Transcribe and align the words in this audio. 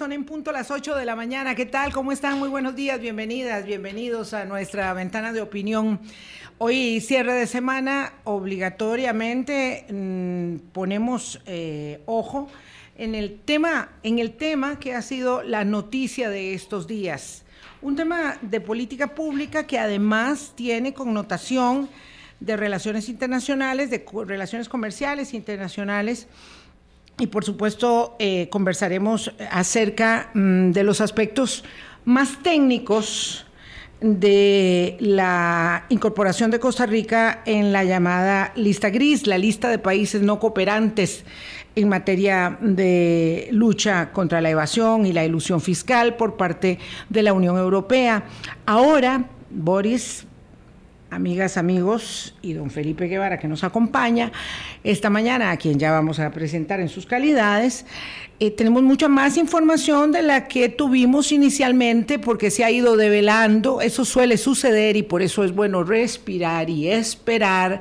son 0.00 0.12
en 0.14 0.24
punto 0.24 0.50
las 0.50 0.70
8 0.70 0.96
de 0.96 1.04
la 1.04 1.14
mañana. 1.14 1.54
¿Qué 1.54 1.66
tal? 1.66 1.92
¿Cómo 1.92 2.10
están? 2.10 2.38
Muy 2.38 2.48
buenos 2.48 2.74
días, 2.74 2.98
bienvenidas, 2.98 3.66
bienvenidos 3.66 4.32
a 4.32 4.46
nuestra 4.46 4.94
ventana 4.94 5.34
de 5.34 5.42
opinión. 5.42 6.00
Hoy 6.56 7.02
cierre 7.02 7.34
de 7.34 7.46
semana, 7.46 8.14
obligatoriamente 8.24 9.84
mm, 9.90 10.70
ponemos 10.72 11.42
eh, 11.44 12.00
ojo 12.06 12.48
en 12.96 13.14
el 13.14 13.40
tema, 13.40 13.90
en 14.02 14.18
el 14.20 14.32
tema 14.38 14.78
que 14.78 14.94
ha 14.94 15.02
sido 15.02 15.42
la 15.42 15.66
noticia 15.66 16.30
de 16.30 16.54
estos 16.54 16.86
días. 16.86 17.44
Un 17.82 17.94
tema 17.94 18.38
de 18.40 18.62
política 18.62 19.08
pública 19.08 19.66
que 19.66 19.78
además 19.78 20.54
tiene 20.56 20.94
connotación 20.94 21.90
de 22.40 22.56
relaciones 22.56 23.10
internacionales, 23.10 23.90
de 23.90 24.02
relaciones 24.26 24.70
comerciales 24.70 25.34
internacionales 25.34 26.26
y 27.20 27.26
por 27.26 27.44
supuesto 27.44 28.16
eh, 28.18 28.48
conversaremos 28.50 29.32
acerca 29.50 30.30
mm, 30.34 30.70
de 30.70 30.82
los 30.82 31.00
aspectos 31.00 31.62
más 32.04 32.42
técnicos 32.42 33.46
de 34.00 34.96
la 35.00 35.84
incorporación 35.90 36.50
de 36.50 36.58
Costa 36.58 36.86
Rica 36.86 37.42
en 37.44 37.70
la 37.72 37.84
llamada 37.84 38.52
lista 38.56 38.88
gris, 38.88 39.26
la 39.26 39.36
lista 39.36 39.68
de 39.68 39.78
países 39.78 40.22
no 40.22 40.38
cooperantes 40.40 41.24
en 41.76 41.88
materia 41.90 42.56
de 42.62 43.48
lucha 43.52 44.10
contra 44.12 44.40
la 44.40 44.48
evasión 44.48 45.04
y 45.04 45.12
la 45.12 45.24
ilusión 45.24 45.60
fiscal 45.60 46.16
por 46.16 46.38
parte 46.38 46.78
de 47.10 47.22
la 47.22 47.34
Unión 47.34 47.58
Europea. 47.58 48.24
Ahora, 48.64 49.26
Boris 49.50 50.26
amigas, 51.10 51.56
amigos, 51.56 52.34
y 52.40 52.52
don 52.52 52.70
Felipe 52.70 53.06
Guevara 53.06 53.38
que 53.38 53.48
nos 53.48 53.64
acompaña 53.64 54.30
esta 54.84 55.10
mañana, 55.10 55.50
a 55.50 55.56
quien 55.56 55.78
ya 55.78 55.90
vamos 55.90 56.20
a 56.20 56.30
presentar 56.30 56.80
en 56.80 56.88
sus 56.88 57.06
calidades. 57.06 57.84
Eh, 58.38 58.50
tenemos 58.50 58.82
mucha 58.82 59.08
más 59.08 59.36
información 59.36 60.12
de 60.12 60.22
la 60.22 60.48
que 60.48 60.68
tuvimos 60.68 61.32
inicialmente 61.32 62.18
porque 62.18 62.50
se 62.50 62.64
ha 62.64 62.70
ido 62.70 62.96
develando, 62.96 63.80
eso 63.80 64.04
suele 64.04 64.38
suceder 64.38 64.96
y 64.96 65.02
por 65.02 65.20
eso 65.20 65.44
es 65.44 65.54
bueno 65.54 65.82
respirar 65.84 66.70
y 66.70 66.88
esperar 66.88 67.80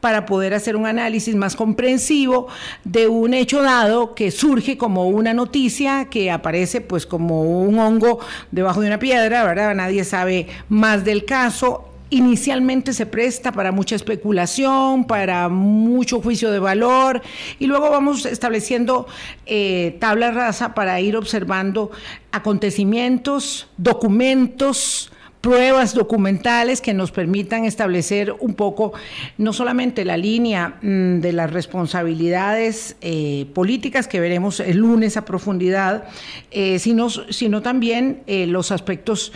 para 0.00 0.26
poder 0.26 0.52
hacer 0.52 0.74
un 0.74 0.86
análisis 0.86 1.36
más 1.36 1.54
comprensivo 1.54 2.48
de 2.82 3.06
un 3.06 3.34
hecho 3.34 3.62
dado 3.62 4.16
que 4.16 4.32
surge 4.32 4.76
como 4.76 5.06
una 5.06 5.32
noticia 5.32 6.06
que 6.06 6.32
aparece 6.32 6.80
pues 6.80 7.06
como 7.06 7.42
un 7.42 7.78
hongo 7.78 8.18
debajo 8.50 8.80
de 8.80 8.88
una 8.88 8.98
piedra, 8.98 9.44
¿verdad? 9.44 9.72
Nadie 9.76 10.02
sabe 10.02 10.48
más 10.68 11.04
del 11.04 11.24
caso 11.24 11.91
inicialmente 12.12 12.92
se 12.92 13.06
presta 13.06 13.52
para 13.52 13.72
mucha 13.72 13.96
especulación, 13.96 15.06
para 15.06 15.48
mucho 15.48 16.20
juicio 16.20 16.50
de 16.50 16.58
valor 16.58 17.22
y 17.58 17.66
luego 17.66 17.90
vamos 17.90 18.26
estableciendo 18.26 19.06
eh, 19.46 19.96
tabla 19.98 20.30
rasa 20.30 20.74
para 20.74 21.00
ir 21.00 21.16
observando 21.16 21.90
acontecimientos, 22.30 23.68
documentos, 23.78 25.10
pruebas 25.40 25.94
documentales 25.94 26.80
que 26.80 26.94
nos 26.94 27.10
permitan 27.10 27.64
establecer 27.64 28.32
un 28.38 28.54
poco 28.54 28.92
no 29.38 29.52
solamente 29.52 30.04
la 30.04 30.16
línea 30.16 30.78
mm, 30.82 31.18
de 31.18 31.32
las 31.32 31.50
responsabilidades 31.50 32.94
eh, 33.00 33.46
políticas 33.54 34.06
que 34.06 34.20
veremos 34.20 34.60
el 34.60 34.76
lunes 34.76 35.16
a 35.16 35.24
profundidad, 35.24 36.04
eh, 36.50 36.78
sino, 36.78 37.08
sino 37.08 37.62
también 37.62 38.22
los 38.26 38.70
aspectos 38.70 39.32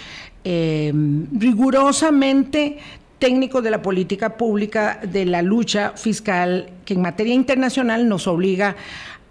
Em, 0.48 1.26
rigurosamente 1.32 2.78
técnicos 3.18 3.64
de 3.64 3.70
la 3.72 3.82
política 3.82 4.36
pública 4.36 5.00
de 5.02 5.24
la 5.24 5.42
lucha 5.42 5.94
fiscal 5.96 6.70
que 6.84 6.94
en 6.94 7.02
materia 7.02 7.34
internacional 7.34 8.08
nos 8.08 8.28
obliga 8.28 8.76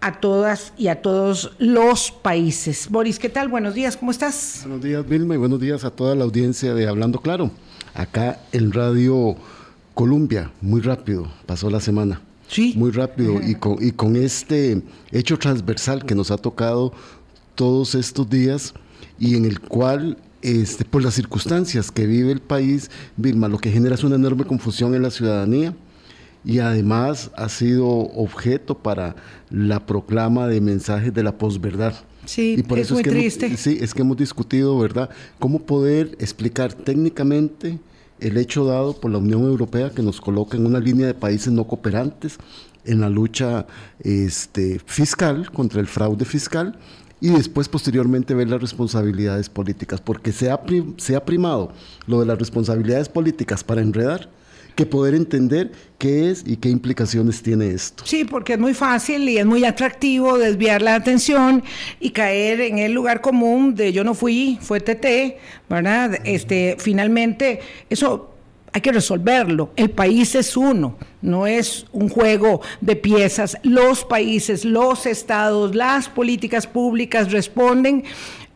a 0.02 0.20
todas 0.20 0.74
y 0.78 0.90
a 0.90 1.02
todos 1.02 1.54
los 1.58 2.12
países. 2.12 2.90
Boris, 2.90 3.18
¿qué 3.18 3.30
tal? 3.30 3.48
Buenos 3.48 3.76
días, 3.76 3.96
¿cómo 3.96 4.12
estás? 4.12 4.60
Buenos 4.64 4.84
días, 4.84 5.08
Vilma, 5.08 5.36
y 5.36 5.38
buenos 5.38 5.62
días 5.62 5.86
a 5.86 5.92
toda 5.92 6.16
la 6.16 6.26
audiencia 6.26 6.74
de 6.74 6.86
Hablando 6.86 7.22
Claro. 7.22 7.50
Acá 7.94 8.42
en 8.52 8.74
Radio 8.74 9.38
Colombia, 9.94 10.52
muy 10.60 10.82
rápido, 10.82 11.32
pasó 11.46 11.70
la 11.70 11.80
semana. 11.80 12.20
Sí. 12.50 12.74
Muy 12.76 12.92
rápido, 12.92 13.40
y 13.42 13.56
con, 13.56 13.78
y 13.82 13.92
con 13.92 14.18
este 14.18 14.82
hecho 15.14 15.40
transversal 15.40 16.04
que 16.04 16.14
nos 16.14 16.30
ha 16.30 16.36
tocado 16.36 16.92
todos 17.56 17.96
estos 17.96 18.30
días 18.30 18.74
y 19.18 19.38
en 19.38 19.46
el 19.46 19.62
cual 19.62 20.18
este, 20.46 20.86
por 20.86 21.04
las 21.04 21.16
circunstancias 21.16 21.90
que 21.90 22.06
vive 22.06 22.32
el 22.32 22.40
país, 22.40 22.92
Vilma, 23.18 23.48
lo 23.48 23.58
que 23.58 23.72
genera 23.72 23.96
es 23.96 24.04
una 24.04 24.16
enorme 24.16 24.46
confusión 24.46 24.94
en 24.94 25.02
la 25.02 25.10
ciudadanía 25.10 25.74
y 26.44 26.60
además 26.60 27.32
ha 27.36 27.50
sido 27.50 27.88
objeto 27.88 28.78
para 28.78 29.16
la 29.50 29.88
proclama 29.88 30.48
de 30.48 30.62
mensajes 30.62 31.12
de 31.12 31.24
la 31.24 31.36
posverdad. 31.36 31.96
Sí, 32.26 32.58
y 32.60 32.62
por 32.62 32.78
es 32.78 32.86
eso 32.86 32.94
muy 32.94 33.02
es 33.02 33.04
que 33.06 33.10
triste. 33.10 33.58
sí, 33.58 33.80
es 33.82 33.96
que 33.96 34.04
hemos 34.04 34.18
discutido, 34.18 34.78
¿verdad?, 34.78 35.10
cómo 35.40 35.64
poder 35.64 36.16
explicar 36.20 36.74
técnicamente 36.74 37.80
el 38.20 38.38
hecho 38.38 38.66
dado 38.66 38.94
por 38.94 39.10
la 39.10 39.18
Unión 39.18 39.42
Europea 39.42 39.90
que 39.90 40.04
nos 40.04 40.22
coloca 40.22 40.58
en 40.58 40.68
una 40.68 40.80
línea 40.80 41.08
de 41.08 41.16
países 41.16 41.52
no 41.52 41.66
cooperantes 41.66 42.38
en 42.86 43.02
la 43.02 43.10
lucha 43.10 43.66
este, 44.00 44.80
fiscal 44.86 45.50
contra 45.52 45.82
el 45.82 45.88
fraude 45.88 46.24
fiscal 46.24 46.78
y 47.22 47.30
después 47.30 47.70
posteriormente 47.70 48.34
ver 48.34 48.50
las 48.50 48.62
responsabilidades 48.62 49.50
políticas, 49.50 50.02
porque 50.02 50.32
se 50.32 50.52
ha, 50.52 50.60
se 50.98 51.16
ha 51.16 51.26
primado 51.26 51.72
lo 52.08 52.20
de 52.20 52.26
las 52.26 52.38
responsabilidades 52.38 53.10
políticas 53.10 53.64
para 53.64 53.82
enredar 53.82 54.30
que 54.76 54.86
poder 54.86 55.16
entender 55.16 55.72
qué 55.98 56.30
es 56.30 56.44
y 56.46 56.58
qué 56.58 56.70
implicaciones 56.70 57.42
tiene 57.42 57.70
esto. 57.70 58.04
Sí, 58.06 58.26
porque 58.26 58.54
es 58.54 58.60
muy 58.60 58.74
fácil 58.74 59.28
y 59.30 59.38
es 59.38 59.46
muy 59.46 59.64
atractivo 59.64 60.38
desviar 60.38 60.82
la 60.82 60.96
atención 60.96 61.64
y 62.00 62.12
caer 62.12 62.60
en 62.60 62.78
el 62.80 62.92
lugar 62.92 63.22
común 63.22 63.74
de 63.74 63.94
yo 63.94 64.04
no 64.04 64.14
fui, 64.14 64.60
fue 64.62 64.82
TT, 64.82 65.38
¿verdad? 65.70 66.20
Este, 66.26 66.76
finalmente, 66.78 67.62
eso 67.90 68.35
hay 68.76 68.82
que 68.82 68.92
resolverlo. 68.92 69.72
El 69.78 69.90
país 69.90 70.36
es 70.36 70.58
uno, 70.58 70.98
no 71.22 71.48
es 71.48 71.86
un 71.94 72.10
juego 72.10 72.60
de 72.82 72.98
piezas. 72.98 73.58
Los 73.64 74.04
países, 74.04 74.66
los 74.66 75.06
estados, 75.06 75.74
las 75.74 76.10
políticas 76.10 76.68
públicas 76.68 77.32
responden. 77.32 78.04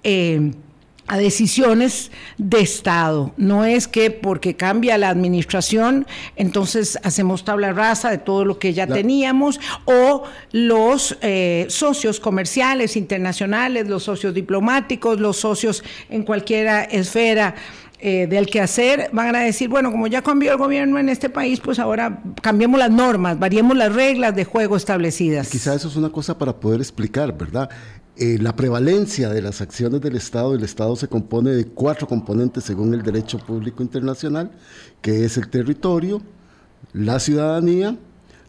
Eh, 0.04 0.52
a 1.08 1.18
decisiones 1.18 2.12
de 2.38 2.60
Estado. 2.60 3.34
No 3.36 3.66
es 3.66 3.88
que 3.88 4.12
porque 4.12 4.56
cambia 4.56 4.96
la 5.00 5.10
administración, 5.10 6.06
entonces 6.36 7.00
hacemos 7.02 7.44
tabla 7.44 7.74
rasa 7.74 8.12
de 8.12 8.20
todo 8.20 8.46
lo 8.46 8.60
que 8.60 8.74
ya 8.74 8.86
teníamos, 8.86 9.60
o 9.86 10.26
los 10.52 11.18
eh, 11.22 11.66
socios 11.70 12.20
comerciales 12.20 12.96
internacionales, 12.96 13.88
los 13.88 14.04
socios 14.04 14.36
diplomáticos, 14.36 15.20
los 15.20 15.38
socios 15.38 15.84
en 16.12 16.22
cualquier 16.22 16.88
esfera 16.92 17.56
eh, 18.02 18.28
del 18.28 18.48
quehacer 18.48 19.10
van 19.12 19.36
a 19.36 19.42
decir, 19.42 19.68
bueno, 19.68 19.92
como 19.92 20.08
ya 20.08 20.22
cambió 20.22 20.54
el 20.54 20.58
gobierno 20.58 21.00
en 21.00 21.10
este 21.10 21.30
país, 21.30 21.60
pues 21.60 21.80
ahora 21.80 22.24
cambiemos 22.42 22.80
las 22.80 22.90
normas, 22.90 23.38
variemos 23.38 23.76
las 23.76 23.94
reglas 23.94 24.34
de 24.36 24.46
juego 24.46 24.78
establecidas. 24.78 25.50
Quizá 25.50 25.76
eso 25.76 25.90
es 25.90 25.98
una 25.98 26.10
cosa 26.10 26.38
para 26.38 26.58
poder 26.58 26.80
explicar, 26.80 27.38
¿verdad? 27.38 27.70
Eh, 28.16 28.38
la 28.40 28.56
prevalencia 28.56 29.28
de 29.28 29.42
las 29.42 29.60
acciones 29.60 30.00
del 30.00 30.16
Estado, 30.16 30.56
el 30.56 30.64
Estado 30.64 30.96
se 30.96 31.10
compone 31.10 31.52
de 31.52 31.66
cuatro 31.66 32.08
componentes 32.08 32.64
según 32.64 32.94
el 32.94 33.02
derecho 33.02 33.38
público 33.38 33.84
internacional, 33.84 34.52
que 35.02 35.26
es 35.26 35.38
el 35.38 35.50
territorio, 35.50 36.22
la 36.94 37.20
ciudadanía, 37.20 37.98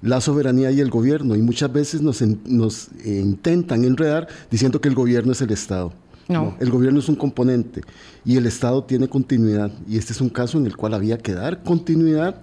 la 0.00 0.20
soberanía 0.20 0.70
y 0.70 0.78
el 0.78 0.90
gobierno. 0.90 1.34
Y 1.34 1.42
muchas 1.42 1.72
veces 1.72 2.02
nos, 2.02 2.22
nos 2.22 2.88
intentan 3.04 3.82
enredar 3.82 4.28
diciendo 4.48 4.80
que 4.80 4.88
el 4.88 4.94
gobierno 4.94 5.32
es 5.32 5.40
el 5.40 5.50
Estado. 5.50 5.92
No. 6.30 6.56
El 6.60 6.70
gobierno 6.70 7.00
es 7.00 7.08
un 7.08 7.16
componente 7.16 7.82
y 8.24 8.36
el 8.36 8.46
Estado 8.46 8.84
tiene 8.84 9.08
continuidad. 9.08 9.70
Y 9.88 9.98
este 9.98 10.12
es 10.12 10.20
un 10.20 10.28
caso 10.28 10.58
en 10.58 10.66
el 10.66 10.76
cual 10.76 10.94
había 10.94 11.18
que 11.18 11.32
dar 11.34 11.62
continuidad 11.62 12.36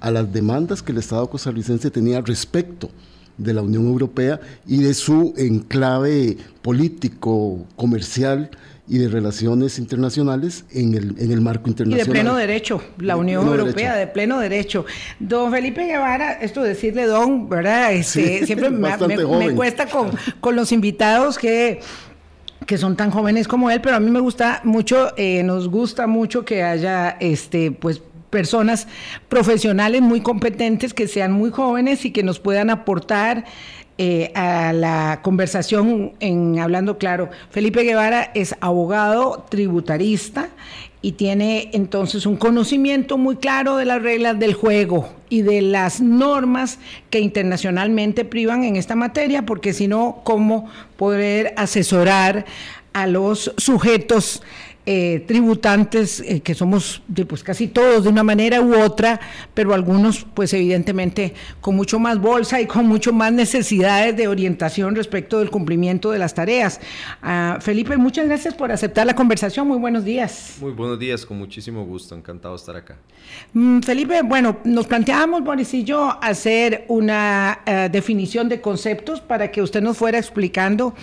a 0.00 0.10
las 0.10 0.32
demandas 0.32 0.82
que 0.82 0.92
el 0.92 0.98
Estado 0.98 1.28
costarricense 1.28 1.90
tenía 1.90 2.20
respecto 2.20 2.90
de 3.36 3.54
la 3.54 3.62
Unión 3.62 3.86
Europea 3.86 4.40
y 4.66 4.78
de 4.78 4.94
su 4.94 5.34
enclave 5.36 6.36
político, 6.60 7.66
comercial 7.76 8.50
y 8.88 8.98
de 8.98 9.08
relaciones 9.08 9.78
internacionales 9.78 10.64
en 10.72 10.94
el, 10.94 11.14
en 11.18 11.32
el 11.32 11.40
marco 11.40 11.68
internacional. 11.68 12.06
Y 12.06 12.08
de 12.08 12.12
pleno 12.12 12.36
derecho, 12.36 12.82
la 12.98 13.16
Unión 13.16 13.46
Europea, 13.46 13.94
de 13.94 14.06
pleno 14.06 14.38
derecho. 14.38 14.84
Don 15.18 15.50
Felipe 15.50 15.86
Guevara, 15.86 16.32
esto 16.32 16.62
decirle 16.62 17.06
don, 17.06 17.48
¿verdad? 17.48 17.92
Este, 17.92 18.44
siempre 18.44 18.70
me, 18.70 18.96
me, 18.96 19.54
cuesta 19.54 19.86
con, 19.86 20.10
con 20.40 20.56
los 20.56 20.72
invitados 20.72 21.38
que 21.38 21.80
que 22.66 22.78
son 22.78 22.96
tan 22.96 23.10
jóvenes 23.10 23.48
como 23.48 23.70
él, 23.70 23.80
pero 23.80 23.96
a 23.96 24.00
mí 24.00 24.10
me 24.10 24.20
gusta 24.20 24.60
mucho, 24.64 25.12
eh, 25.16 25.42
nos 25.42 25.68
gusta 25.68 26.06
mucho 26.06 26.44
que 26.44 26.62
haya 26.62 27.16
este, 27.20 27.70
pues 27.70 28.02
personas 28.30 28.88
profesionales 29.28 30.00
muy 30.00 30.22
competentes 30.22 30.94
que 30.94 31.06
sean 31.06 31.32
muy 31.32 31.50
jóvenes 31.50 32.04
y 32.04 32.12
que 32.12 32.22
nos 32.22 32.40
puedan 32.40 32.70
aportar 32.70 33.44
eh, 33.98 34.32
a 34.34 34.72
la 34.72 35.20
conversación 35.22 36.12
en 36.18 36.58
Hablando 36.58 36.96
Claro. 36.96 37.28
Felipe 37.50 37.82
Guevara 37.82 38.30
es 38.34 38.56
abogado 38.60 39.44
tributarista 39.50 40.48
y 41.02 41.12
tiene 41.12 41.68
entonces 41.74 42.24
un 42.24 42.36
conocimiento 42.36 43.18
muy 43.18 43.36
claro 43.36 43.76
de 43.76 43.84
las 43.84 44.00
reglas 44.00 44.38
del 44.38 44.54
juego 44.54 45.10
y 45.32 45.40
de 45.40 45.62
las 45.62 46.02
normas 46.02 46.78
que 47.08 47.18
internacionalmente 47.18 48.26
privan 48.26 48.64
en 48.64 48.76
esta 48.76 48.96
materia, 48.96 49.46
porque 49.46 49.72
si 49.72 49.88
no, 49.88 50.20
¿cómo 50.24 50.68
poder 50.98 51.54
asesorar 51.56 52.44
a 52.92 53.06
los 53.06 53.54
sujetos 53.56 54.42
eh, 54.84 55.24
tributantes, 55.28 56.20
eh, 56.20 56.40
que 56.40 56.54
somos 56.54 57.02
de, 57.06 57.24
pues 57.24 57.44
casi 57.44 57.68
todos 57.68 58.02
de 58.02 58.10
una 58.10 58.24
manera 58.24 58.60
u 58.60 58.74
otra, 58.74 59.20
pero 59.54 59.74
algunos 59.74 60.26
pues 60.34 60.52
evidentemente 60.54 61.34
con 61.60 61.76
mucho 61.76 62.00
más 62.00 62.20
bolsa 62.20 62.60
y 62.60 62.66
con 62.66 62.86
mucho 62.86 63.12
más 63.12 63.32
necesidades 63.32 64.16
de 64.16 64.26
orientación 64.26 64.96
respecto 64.96 65.38
del 65.38 65.50
cumplimiento 65.50 66.10
de 66.10 66.18
las 66.18 66.34
tareas. 66.34 66.80
Ah, 67.22 67.58
Felipe, 67.60 67.96
muchas 67.96 68.26
gracias 68.26 68.54
por 68.54 68.72
aceptar 68.72 69.06
la 69.06 69.14
conversación. 69.14 69.68
Muy 69.68 69.78
buenos 69.78 70.04
días. 70.04 70.56
Muy 70.60 70.72
buenos 70.72 70.98
días, 70.98 71.24
con 71.24 71.38
muchísimo 71.38 71.84
gusto, 71.84 72.16
encantado 72.16 72.54
de 72.54 72.58
estar 72.58 72.76
acá. 72.76 72.96
Mm, 73.52 73.80
Felipe, 73.80 74.22
bueno, 74.22 74.58
nos 74.64 74.86
planteábamos, 74.86 75.44
Boris 75.44 75.72
y 75.74 75.84
yo, 75.84 76.18
hacer 76.20 76.86
una 76.88 77.60
eh, 77.66 77.88
definición 77.90 78.48
de 78.48 78.60
conceptos 78.60 79.20
para 79.20 79.50
que 79.50 79.62
usted 79.62 79.80
nos 79.80 79.96
fuera 79.96 80.18
explicando 80.18 80.94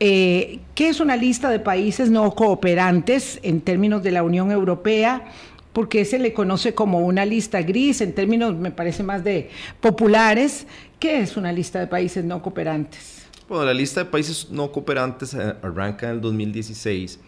eh, 0.00 0.60
¿Qué 0.74 0.88
es 0.88 1.00
una 1.00 1.16
lista 1.16 1.50
de 1.50 1.58
países 1.58 2.10
no 2.10 2.32
cooperantes 2.34 3.40
en 3.42 3.60
términos 3.60 4.02
de 4.02 4.12
la 4.12 4.22
Unión 4.22 4.50
Europea? 4.52 5.26
Porque 5.72 6.04
se 6.04 6.18
le 6.18 6.32
conoce 6.32 6.74
como 6.74 7.00
una 7.00 7.24
lista 7.24 7.62
gris 7.62 8.00
en 8.00 8.14
términos, 8.14 8.54
me 8.54 8.70
parece, 8.70 9.02
más 9.02 9.24
de 9.24 9.50
populares. 9.80 10.66
¿Qué 10.98 11.20
es 11.20 11.36
una 11.36 11.52
lista 11.52 11.80
de 11.80 11.88
países 11.88 12.24
no 12.24 12.42
cooperantes? 12.42 13.26
Bueno, 13.48 13.64
la 13.64 13.74
lista 13.74 14.04
de 14.04 14.10
países 14.10 14.48
no 14.50 14.70
cooperantes 14.70 15.34
eh, 15.34 15.54
arranca 15.62 16.06
en 16.06 16.16
el 16.16 16.20
2016 16.20 17.18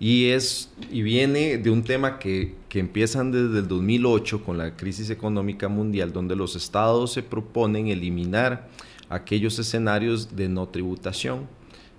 y, 0.00 0.30
es, 0.30 0.70
y 0.90 1.02
viene 1.02 1.58
de 1.58 1.70
un 1.70 1.82
tema 1.84 2.18
que, 2.18 2.54
que 2.68 2.80
empiezan 2.80 3.30
desde 3.30 3.60
el 3.60 3.68
2008 3.68 4.44
con 4.44 4.58
la 4.58 4.76
crisis 4.76 5.10
económica 5.10 5.68
mundial, 5.68 6.12
donde 6.12 6.34
los 6.34 6.56
estados 6.56 7.12
se 7.12 7.22
proponen 7.22 7.88
eliminar 7.88 8.68
aquellos 9.08 9.58
escenarios 9.58 10.34
de 10.34 10.48
no 10.48 10.68
tributación 10.68 11.46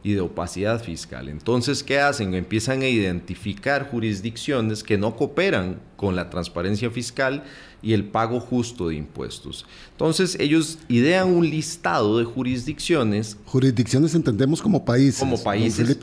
y 0.07 0.13
de 0.13 0.21
opacidad 0.21 0.81
fiscal. 0.81 1.27
Entonces, 1.27 1.83
¿qué 1.83 1.99
hacen? 1.99 2.33
Empiezan 2.33 2.81
a 2.81 2.87
identificar 2.87 3.89
jurisdicciones 3.91 4.81
que 4.81 4.97
no 4.97 5.17
cooperan 5.17 5.81
con 5.97 6.15
la 6.15 6.29
transparencia 6.29 6.89
fiscal 6.89 7.43
y 7.81 7.91
el 7.91 8.05
pago 8.05 8.39
justo 8.39 8.87
de 8.87 8.95
impuestos. 8.95 9.65
Entonces, 9.91 10.37
ellos 10.39 10.79
idean 10.87 11.27
un 11.27 11.49
listado 11.49 12.19
de 12.19 12.23
jurisdicciones. 12.23 13.35
Jurisdicciones 13.47 14.15
entendemos 14.15 14.61
como 14.61 14.85
países. 14.85 15.19
Como 15.19 15.43
países. 15.43 15.97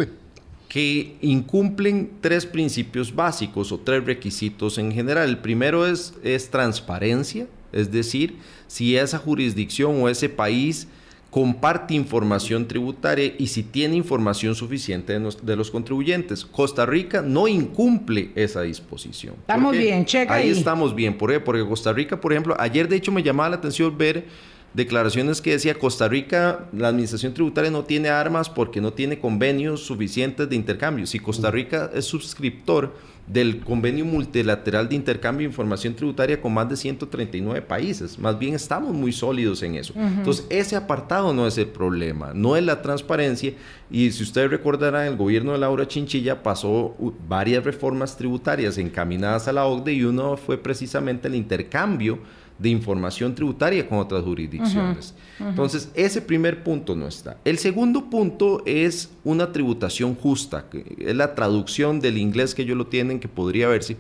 Que 0.69 1.17
incumplen 1.23 2.19
tres 2.21 2.45
principios 2.45 3.15
básicos 3.15 3.73
o 3.73 3.81
tres 3.81 4.05
requisitos 4.05 4.77
en 4.77 4.93
general. 4.93 5.31
El 5.31 5.39
primero 5.39 5.87
es, 5.87 6.13
es 6.23 6.51
transparencia, 6.51 7.47
es 7.73 7.91
decir, 7.91 8.37
si 8.67 8.99
esa 8.99 9.17
jurisdicción 9.17 10.03
o 10.03 10.11
ese 10.11 10.29
país 10.29 10.89
comparte 11.35 11.95
información 11.95 12.69
tributaria 12.69 13.35
y 13.37 13.49
si 13.49 13.65
tiene 13.65 13.97
información 13.97 14.55
suficiente 14.55 15.19
de, 15.19 15.57
los, 15.57 15.69
contribuyentes. 15.73 16.45
Costa 16.45 16.87
Rica 16.87 17.23
no 17.23 17.49
incumple 17.49 18.31
esa 18.37 18.63
disposición. 18.63 19.35
Estamos 19.41 19.77
bien, 19.77 20.05
checa 20.05 20.35
ahí. 20.35 20.45
Ahí 20.45 20.51
estamos 20.51 20.95
bien, 20.95 21.19
porque 21.19 21.67
Costa 21.67 21.93
Rica, 21.93 22.21
por 22.21 22.33
ejemplo, 22.33 22.55
ayer 22.57 22.89
de 22.89 22.95
hecho 22.95 23.11
me 23.11 23.21
llamaba 23.21 23.49
la 23.49 23.57
atención 23.57 23.99
ver 23.99 24.27
declaraciones 24.75 25.41
que 25.41 25.53
decía 25.53 25.79
Costa 25.79 26.09
Rica, 26.09 26.67
la 26.73 26.89
administración 26.89 27.33
tributaria 27.33 27.71
no 27.71 27.85
tiene 27.85 28.09
armas 28.09 28.51
porque 28.51 28.81
no 28.81 28.93
tiene 28.93 29.19
convenios 29.19 29.87
suficientes 29.87 30.49
de 30.49 30.57
intercambio. 30.57 31.07
Si 31.07 31.21
Costa 31.21 31.51
Rica 31.51 31.91
es 31.95 32.05
suscriptor 32.05 32.93
del 33.27 33.61
convenio 33.61 34.05
multilateral 34.05 34.89
de 34.89 34.97
intercambio 34.97 35.47
de 35.47 35.51
información 35.51 35.95
tributaria 35.95 36.41
con 36.41 36.53
más 36.53 36.69
de 36.69 36.77
139 36.77 37.63
países. 37.63 38.19
Más 38.19 38.39
bien 38.39 38.55
estamos 38.55 38.93
muy 38.93 39.13
sólidos 39.13 39.63
en 39.63 39.77
eso. 39.77 39.95
Entonces, 39.97 40.45
ese 40.51 40.77
apartado 40.77 41.33
no 41.33 41.47
es 41.47 41.57
el 41.57 41.69
problema, 41.69 42.33
no 42.35 42.55
es 42.55 42.63
la 42.63 42.83
transparencia. 42.83 43.55
Y 43.91 44.11
si 44.11 44.23
ustedes 44.25 44.51
recordarán, 44.51 45.07
el 45.07 45.17
gobierno 45.17 45.53
de 45.53 45.59
Laura 45.59 45.89
Chinchilla 45.89 46.43
pasó 46.43 46.95
varias 47.27 47.65
reformas 47.65 48.17
tributarias 48.17 48.77
encaminadas 48.77 49.49
a 49.49 49.53
la 49.53 49.65
OCDE 49.65 49.95
y 49.95 50.05
uno 50.05 50.37
fue 50.37 50.59
precisamente 50.59 51.29
el 51.29 51.35
intercambio 51.35 52.19
de 52.59 52.69
información 52.69 53.35
tributaria 53.35 53.87
con 53.89 53.99
otras 53.99 54.23
jurisdicciones. 54.23 55.15
Entonces, 55.41 55.91
ese 55.95 56.23
primer 56.23 56.63
punto 56.63 56.95
no 56.95 57.09
está. 57.09 57.37
El 57.45 57.59
segundo 57.59 58.09
punto 58.09 58.63
es 58.65 59.11
una 59.25 59.53
tributación 59.53 60.15
justa, 60.15 60.67
que 60.71 60.97
es 60.99 61.17
la 61.17 61.35
traducción 61.35 62.01
del 62.01 62.19
inglés 62.19 62.55
que 62.55 62.63
ellos 62.63 62.77
lo 62.77 62.87
tienen, 62.87 63.19
que 63.19 63.29
podría 63.29 63.69
verse. 63.69 63.97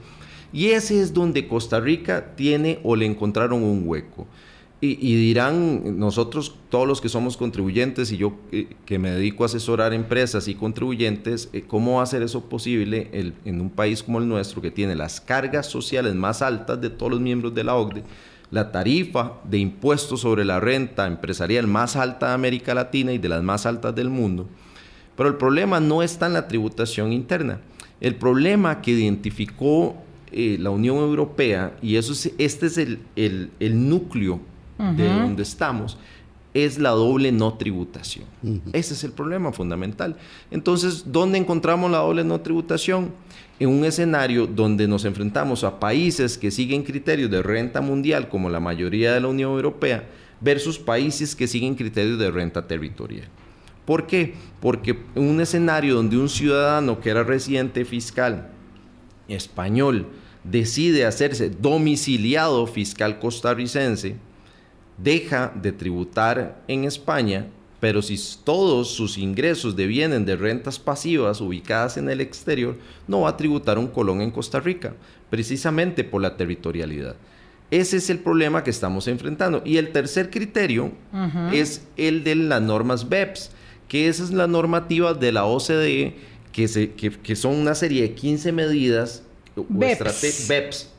Y 0.53 0.67
ese 0.67 1.01
es 1.01 1.13
donde 1.13 1.49
Costa 1.49 1.81
Rica 1.81 2.37
tiene 2.37 2.79
o 2.85 2.95
le 2.95 3.07
encontraron 3.07 3.63
un 3.63 3.83
hueco. 3.87 4.27
Y, 4.81 5.17
dirán 5.17 5.99
nosotros, 5.99 6.57
todos 6.69 6.87
los 6.87 7.01
que 7.01 7.09
somos 7.09 7.39
contribuyentes 7.39 8.13
y 8.13 8.19
yo 8.19 8.35
eh, 8.53 8.69
que 8.85 8.99
me 8.99 9.11
dedico 9.13 9.43
a 9.43 9.47
asesorar 9.47 9.95
empresas 9.95 10.47
y 10.47 10.55
contribuyentes, 10.55 11.49
eh, 11.55 11.65
¿cómo 11.67 11.97
va 11.97 12.03
a 12.03 12.07
ser 12.07 12.23
eso 12.23 12.51
posible 12.51 13.09
en 13.13 13.61
un 13.63 13.71
país 13.71 14.03
como 14.03 14.19
el 14.19 14.29
nuestro 14.29 14.61
que 14.61 14.71
tiene 14.71 14.95
las 14.95 15.23
cargas 15.23 15.67
sociales 15.67 16.15
más 16.15 16.43
altas 16.43 16.83
de 16.83 16.91
todos 16.91 17.13
los 17.13 17.21
miembros 17.21 17.55
de 17.55 17.65
la 17.65 17.77
OCDE? 17.77 18.03
La 18.55 18.71
tarifa 18.71 19.33
de 19.43 19.59
impuestos 19.59 20.21
sobre 20.21 20.45
la 20.45 20.61
renta 20.61 21.09
empresarial 21.09 21.67
más 21.67 21.97
alta 21.97 22.29
de 22.29 22.35
América 22.35 22.73
Latina 22.73 23.13
y 23.13 23.19
de 23.19 23.29
las 23.29 23.43
más 23.43 23.67
altas 23.67 23.97
del 23.97 24.11
mundo. 24.11 24.49
Pero 25.17 25.29
el 25.29 25.35
problema 25.35 25.81
no 25.81 26.05
está 26.05 26.27
en 26.27 26.35
la 26.35 26.47
tributación 26.47 27.13
interna. 27.13 27.59
El 28.01 28.15
problema 28.15 28.81
que 28.81 28.93
identificó 28.93 29.97
eh, 30.31 30.57
la 30.61 30.71
Unión 30.71 30.99
Europea, 30.99 31.77
y 31.83 31.97
eso 31.97 32.13
es, 32.13 32.33
este 32.39 32.67
es 32.67 32.79
el, 32.79 33.51
núcleo 33.59 34.41
de 34.79 35.09
donde 35.09 35.43
estamos, 35.43 35.99
es 36.55 36.79
la 36.79 36.91
doble 36.91 37.33
no 37.33 37.55
tributación. 37.55 38.25
Ese 38.73 38.95
es 38.95 39.03
el 39.03 39.11
problema 39.11 39.53
fundamental. 39.53 40.17
Entonces, 40.53 41.05
¿dónde 41.07 41.37
encontramos 41.37 41.91
la 41.91 41.99
doble 41.99 42.23
no 42.23 42.41
tributación? 42.41 43.11
En 43.59 43.69
un 43.69 43.85
escenario 43.85 44.47
donde 44.47 44.87
nos 44.87 45.05
enfrentamos 45.05 45.65
a 45.65 45.81
países 45.81 46.39
que 46.39 46.53
siguen 46.53 46.85
criterios 46.85 47.31
de 47.31 47.43
renta 47.43 47.81
mundial, 47.81 48.29
como 48.29 48.49
la 48.49 48.61
mayoría 48.61 49.13
de 49.13 49.21
la 49.21 49.29
Unión 49.29 49.53
Europea, 49.53 50.09
versus 50.41 50.79
países 50.79 51.35
que 51.35 51.49
siguen 51.49 51.75
criterios 51.75 52.19
de 52.19 52.31
renta 52.31 52.67
territorial. 52.67 53.29
¿Por 53.85 54.07
qué? 54.07 54.35
Porque 54.61 54.99
en 55.15 55.29
un 55.29 55.41
escenario 55.41 55.97
donde 55.97 56.17
un 56.17 56.29
ciudadano 56.29 57.01
que 57.01 57.11
era 57.11 57.23
residente 57.23 57.85
fiscal 57.85 58.51
español 59.29 60.07
decide 60.45 61.05
hacerse 61.05 61.51
domiciliado 61.51 62.67
fiscal 62.67 63.19
costarricense, 63.19 64.17
deja 64.99 65.53
de 65.55 65.73
tributar 65.73 66.63
en 66.69 66.85
España, 66.85 67.47
pero 67.81 68.01
si 68.01 68.19
todos 68.45 68.89
sus 68.93 69.19
ingresos 69.19 69.77
devienen 69.77 70.25
de 70.25 70.37
rentas 70.37 70.79
pasivas 70.79 71.41
ubicadas 71.41 71.97
en 71.97 72.09
el 72.09 72.21
exterior, 72.21 72.77
no 73.07 73.23
va 73.23 73.31
a 73.31 73.37
tributar 73.37 73.79
un 73.79 73.89
colón 73.89 74.21
en 74.21 74.31
Costa 74.31 74.61
Rica, 74.61 74.95
precisamente 75.29 76.05
por 76.05 76.23
la 76.23 76.37
territorialidad. 76.37 77.17
Ese 77.71 77.97
es 77.97 78.09
el 78.09 78.21
problema 78.21 78.63
que 78.63 78.71
estamos 78.71 79.09
enfrentando. 79.09 79.63
Y 79.65 79.79
el 79.79 79.91
tercer 79.91 80.31
criterio 80.31 80.93
es 81.53 81.87
el 81.97 82.23
de 82.23 82.37
las 82.37 82.63
normas 82.63 83.09
BEPS, 83.09 83.51
que 83.89 84.09
esa 84.09 84.23
es 84.23 84.31
la 84.31 84.47
normativa 84.47 85.13
de 85.13 85.33
la 85.33 85.45
OCDE, 85.45 86.15
que, 86.53 86.69
se, 86.69 86.93
que, 86.93 87.37
son 87.37 87.57
una 87.57 87.75
serie 87.75 88.03
de 88.03 88.15
15 88.15 88.53
medidas, 88.53 89.25
BEPS. 89.57 90.47
BEPS 90.49 90.94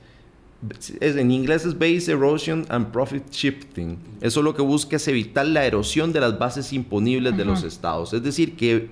en 1.00 1.32
inglés 1.32 1.66
es 1.66 1.78
Base 1.78 2.12
Erosion 2.12 2.66
and 2.70 2.92
Profit 2.92 3.30
Shifting. 3.30 3.98
Eso 4.22 4.42
lo 4.42 4.56
que 4.56 4.62
busca 4.62 4.96
es 4.96 5.08
evitar 5.08 5.46
la 5.46 5.66
erosión 5.66 6.12
de 6.12 6.20
las 6.20 6.38
bases 6.40 6.74
imponibles 6.74 7.38
de 7.38 7.46
los 7.46 7.64
estados. 7.64 8.14
Es 8.14 8.24
decir, 8.24 8.56
que 8.56 8.90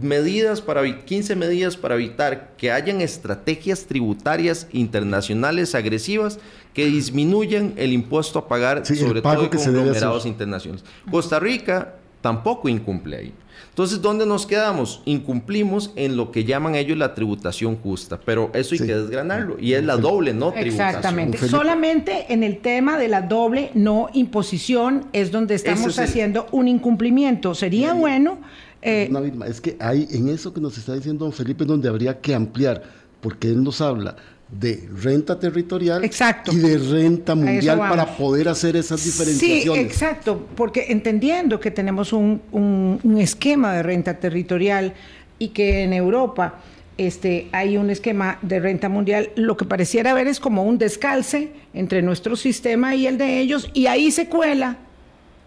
medidas 0.00 0.60
para 0.60 1.04
15 1.04 1.34
medidas 1.34 1.76
para 1.76 1.94
evitar 1.94 2.54
que 2.56 2.70
hayan 2.70 3.00
estrategias 3.00 3.86
tributarias 3.86 4.68
internacionales 4.72 5.74
agresivas 5.74 6.38
que 6.74 6.86
disminuyan 6.86 7.72
el 7.76 7.92
impuesto 7.92 8.38
a 8.38 8.48
pagar 8.48 8.84
sobre 8.84 9.22
todo 9.22 9.44
en 9.44 9.48
conglomerados 9.48 10.26
internacionales. 10.26 10.84
Costa 11.10 11.40
Rica 11.40 11.94
tampoco 12.20 12.68
incumple 12.68 13.16
ahí. 13.16 13.34
Entonces, 13.70 14.02
¿dónde 14.02 14.26
nos 14.26 14.46
quedamos? 14.46 15.02
Incumplimos 15.04 15.92
en 15.96 16.16
lo 16.16 16.32
que 16.32 16.44
llaman 16.44 16.74
ellos 16.74 16.98
la 16.98 17.14
tributación 17.14 17.76
justa, 17.76 18.18
pero 18.24 18.50
eso 18.54 18.74
hay 18.74 18.80
que 18.80 18.94
desgranarlo 18.94 19.56
y 19.60 19.74
es 19.74 19.84
la 19.84 19.96
doble 19.96 20.34
no 20.34 20.52
tributación. 20.52 20.88
Exactamente. 20.88 21.48
Solamente 21.48 22.26
en 22.32 22.42
el 22.42 22.58
tema 22.58 22.98
de 22.98 23.08
la 23.08 23.22
doble 23.22 23.70
no 23.74 24.08
imposición 24.12 25.06
es 25.12 25.30
donde 25.30 25.54
estamos 25.54 25.98
haciendo 25.98 26.46
un 26.52 26.68
incumplimiento. 26.68 27.54
Sería 27.54 27.94
bueno... 27.94 28.38
Eh... 28.80 29.10
es 29.46 29.60
que 29.60 29.76
hay 29.80 30.06
en 30.12 30.28
eso 30.28 30.54
que 30.54 30.60
nos 30.60 30.78
está 30.78 30.94
diciendo 30.94 31.24
don 31.24 31.32
Felipe 31.32 31.64
donde 31.64 31.88
habría 31.88 32.20
que 32.20 32.34
ampliar, 32.34 32.82
porque 33.20 33.48
él 33.48 33.64
nos 33.64 33.80
habla 33.80 34.16
de 34.50 34.88
renta 35.02 35.38
territorial 35.38 36.02
exacto. 36.04 36.52
y 36.52 36.56
de 36.56 36.78
renta 36.78 37.34
mundial 37.34 37.78
para 37.78 38.16
poder 38.16 38.48
hacer 38.48 38.76
esas 38.76 39.04
diferenciaciones. 39.04 39.82
Sí, 39.82 39.86
exacto, 39.86 40.46
porque 40.56 40.86
entendiendo 40.88 41.60
que 41.60 41.70
tenemos 41.70 42.12
un, 42.12 42.40
un, 42.52 43.18
esquema 43.18 43.74
de 43.74 43.82
renta 43.82 44.14
territorial 44.14 44.94
y 45.38 45.48
que 45.48 45.82
en 45.82 45.92
Europa 45.92 46.60
este, 46.96 47.48
hay 47.52 47.76
un 47.76 47.90
esquema 47.90 48.38
de 48.40 48.58
renta 48.58 48.88
mundial, 48.88 49.30
lo 49.36 49.56
que 49.56 49.66
pareciera 49.66 50.14
ver 50.14 50.26
es 50.26 50.40
como 50.40 50.62
un 50.64 50.78
descalce 50.78 51.52
entre 51.74 52.00
nuestro 52.00 52.34
sistema 52.34 52.94
y 52.94 53.06
el 53.06 53.18
de 53.18 53.40
ellos, 53.40 53.70
y 53.74 53.86
ahí 53.86 54.10
se 54.10 54.28
cuela 54.28 54.78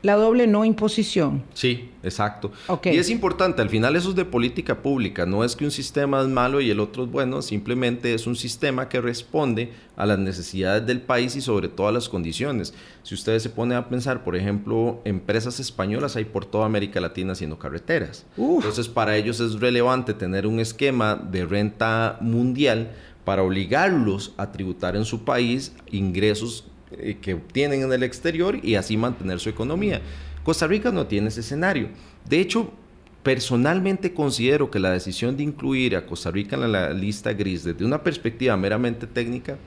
la 0.01 0.15
doble 0.15 0.47
no 0.47 0.65
imposición. 0.65 1.43
Sí, 1.53 1.91
exacto. 2.03 2.51
Y 2.85 2.97
es 2.97 3.09
importante, 3.09 3.61
al 3.61 3.69
final 3.69 3.95
eso 3.95 4.09
es 4.09 4.15
de 4.15 4.25
política 4.25 4.81
pública, 4.81 5.25
no 5.25 5.43
es 5.43 5.55
que 5.55 5.65
un 5.65 5.71
sistema 5.71 6.21
es 6.21 6.27
malo 6.27 6.61
y 6.61 6.69
el 6.71 6.79
otro 6.79 7.03
es 7.03 7.11
bueno, 7.11 7.41
simplemente 7.41 8.13
es 8.13 8.25
un 8.27 8.35
sistema 8.35 8.89
que 8.89 8.99
responde 9.01 9.71
a 9.95 10.05
las 10.05 10.17
necesidades 10.17 10.85
del 10.87 11.01
país 11.01 11.35
y 11.35 11.41
sobre 11.41 11.67
todas 11.67 11.93
las 11.93 12.09
condiciones. 12.09 12.73
Si 13.03 13.13
ustedes 13.13 13.43
se 13.43 13.49
ponen 13.49 13.77
a 13.77 13.89
pensar, 13.89 14.23
por 14.23 14.35
ejemplo, 14.35 15.01
empresas 15.05 15.59
españolas 15.59 16.15
hay 16.15 16.25
por 16.25 16.45
toda 16.45 16.65
América 16.65 16.99
Latina 16.99 17.33
haciendo 17.33 17.59
carreteras. 17.59 18.25
Entonces, 18.37 18.87
para 18.87 19.15
ellos 19.15 19.39
es 19.39 19.59
relevante 19.59 20.13
tener 20.13 20.47
un 20.47 20.59
esquema 20.59 21.15
de 21.15 21.45
renta 21.45 22.17
mundial 22.21 22.91
para 23.23 23.43
obligarlos 23.43 24.33
a 24.37 24.51
tributar 24.51 24.95
en 24.95 25.05
su 25.05 25.23
país 25.23 25.73
ingresos 25.91 26.65
eh, 26.97 27.17
que 27.21 27.35
obtienen 27.35 27.83
en 27.83 27.93
el 27.93 28.03
exterior 28.03 28.59
y 28.61 28.75
así 28.75 28.97
mantener 28.97 29.39
su 29.39 29.49
economía. 29.49 30.01
Costa 30.43 30.67
Rica 30.67 30.91
no 30.91 31.07
tiene 31.07 31.27
ese 31.27 31.41
escenario. 31.41 31.89
De 32.27 32.39
hecho, 32.39 32.71
personalmente 33.23 34.13
considero 34.13 34.71
que 34.71 34.79
la 34.79 34.91
decisión 34.91 35.37
de 35.37 35.43
incluir 35.43 35.95
a 35.95 36.05
Costa 36.05 36.31
Rica 36.31 36.55
en 36.55 36.71
la 36.71 36.91
lista 36.91 37.33
gris 37.33 37.63
desde 37.63 37.85
una 37.85 38.01
perspectiva 38.03 38.57
meramente 38.57 39.05
técnica 39.05 39.57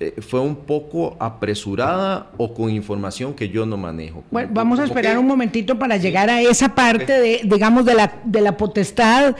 eh, 0.00 0.14
fue 0.20 0.38
un 0.38 0.54
poco 0.54 1.16
apresurada 1.18 2.30
o 2.36 2.54
con 2.54 2.70
información 2.70 3.34
que 3.34 3.48
yo 3.48 3.66
no 3.66 3.76
manejo. 3.76 4.22
Bueno, 4.30 4.48
vamos 4.52 4.78
a 4.78 4.84
esperar 4.84 5.18
un 5.18 5.26
momentito 5.26 5.76
para 5.76 5.96
llegar 5.96 6.30
a 6.30 6.40
esa 6.40 6.72
parte 6.72 7.20
de, 7.20 7.40
digamos, 7.42 7.84
de 7.84 7.94
la, 7.94 8.20
de 8.24 8.40
la 8.40 8.56
potestad 8.56 9.34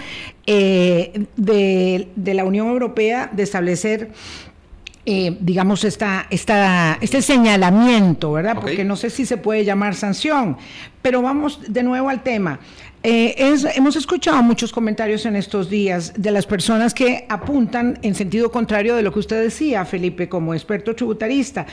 eh, 0.46 1.26
de, 1.36 2.08
de 2.16 2.34
la 2.34 2.44
Unión 2.44 2.66
Europea 2.66 3.30
de 3.32 3.44
establecer 3.44 4.10
eh, 5.06 5.36
digamos, 5.40 5.84
esta, 5.84 6.26
esta, 6.30 6.98
este 7.00 7.22
señalamiento, 7.22 8.32
¿verdad? 8.32 8.56
Porque 8.60 8.84
no 8.84 8.96
sé 8.96 9.10
si 9.10 9.24
se 9.24 9.36
puede 9.36 9.64
llamar 9.64 9.94
sanción. 9.94 10.56
Pero 11.00 11.22
vamos 11.22 11.60
de 11.66 11.82
nuevo 11.82 12.08
al 12.08 12.22
tema. 12.22 12.60
Eh, 13.02 13.36
hemos 13.76 13.94
escuchado 13.94 14.42
muchos 14.42 14.72
comentarios 14.72 15.24
en 15.24 15.36
estos 15.36 15.70
días 15.70 16.12
de 16.16 16.32
las 16.32 16.46
personas 16.46 16.92
que 16.92 17.26
apuntan 17.28 17.98
en 18.02 18.14
sentido 18.14 18.50
contrario 18.50 18.96
de 18.96 19.02
lo 19.02 19.12
que 19.12 19.20
usted 19.20 19.40
decía, 19.40 19.84
Felipe, 19.84 20.28
como 20.28 20.52
experto 20.52 20.94
tributarista. 20.94 21.64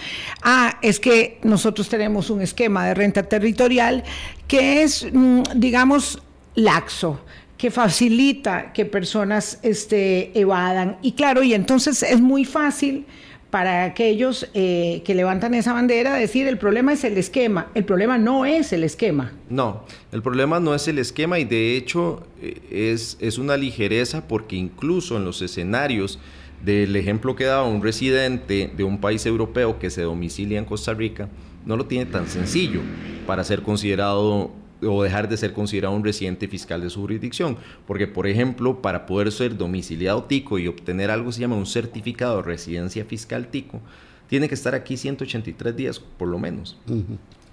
Ah, 0.43 0.77
es 0.81 0.99
que 0.99 1.39
nosotros 1.43 1.89
tenemos 1.89 2.29
un 2.29 2.41
esquema 2.41 2.85
de 2.85 2.93
renta 2.93 3.23
territorial 3.23 4.03
que 4.47 4.83
es, 4.83 5.07
mm, 5.11 5.41
digamos, 5.55 6.21
laxo 6.53 7.19
que 7.57 7.71
facilita 7.71 8.73
que 8.73 8.85
personas 8.85 9.59
este, 9.63 10.37
evadan. 10.39 10.97
Y 11.01 11.13
claro, 11.13 11.43
y 11.43 11.53
entonces 11.53 12.03
es 12.03 12.19
muy 12.19 12.45
fácil 12.45 13.05
para 13.49 13.85
aquellos 13.85 14.49
eh, 14.53 15.01
que 15.05 15.15
levantan 15.15 15.53
esa 15.53 15.71
bandera 15.71 16.15
decir 16.15 16.45
el 16.47 16.57
problema 16.57 16.91
es 16.91 17.05
el 17.05 17.17
esquema. 17.17 17.67
El 17.73 17.85
problema 17.85 18.17
no 18.17 18.45
es 18.45 18.73
el 18.73 18.83
esquema. 18.83 19.31
No, 19.49 19.83
el 20.11 20.21
problema 20.21 20.59
no 20.59 20.75
es 20.75 20.87
el 20.89 20.99
esquema 20.99 21.39
y 21.39 21.45
de 21.45 21.77
hecho 21.77 22.27
eh, 22.41 22.59
es, 22.69 23.17
es 23.21 23.37
una 23.37 23.55
ligereza 23.55 24.27
porque 24.27 24.57
incluso 24.57 25.15
en 25.15 25.23
los 25.23 25.41
escenarios 25.41 26.19
del 26.65 26.95
ejemplo 26.97 27.35
que 27.35 27.45
daba 27.45 27.63
un 27.63 27.81
residente 27.81 28.71
de 28.75 28.83
un 28.83 28.99
país 28.99 29.25
europeo 29.25 29.79
que 29.79 29.89
se 29.89 30.01
domicilia 30.01 30.59
en 30.59 30.65
Costa 30.65 30.93
Rica, 30.93 31.29
no 31.65 31.77
lo 31.77 31.85
tiene 31.85 32.05
tan 32.05 32.27
sencillo 32.27 32.81
para 33.25 33.43
ser 33.45 33.61
considerado 33.61 34.51
o 34.81 35.03
dejar 35.03 35.29
de 35.29 35.37
ser 35.37 35.53
considerado 35.53 35.95
un 35.95 36.03
residente 36.03 36.47
fiscal 36.47 36.81
de 36.81 36.89
su 36.89 37.01
jurisdicción. 37.01 37.57
Porque, 37.87 38.07
por 38.07 38.27
ejemplo, 38.27 38.81
para 38.81 39.05
poder 39.05 39.31
ser 39.31 39.57
domiciliado 39.57 40.23
tico 40.23 40.59
y 40.59 40.67
obtener 40.67 41.11
algo 41.11 41.27
que 41.27 41.33
se 41.33 41.41
llama 41.41 41.55
un 41.55 41.65
certificado 41.65 42.37
de 42.37 42.43
residencia 42.43 43.05
fiscal 43.05 43.47
tico, 43.47 43.81
tiene 44.27 44.47
que 44.47 44.55
estar 44.55 44.75
aquí 44.75 44.97
183 44.97 45.75
días 45.75 45.99
por 45.99 46.27
lo 46.27 46.39
menos. 46.39 46.77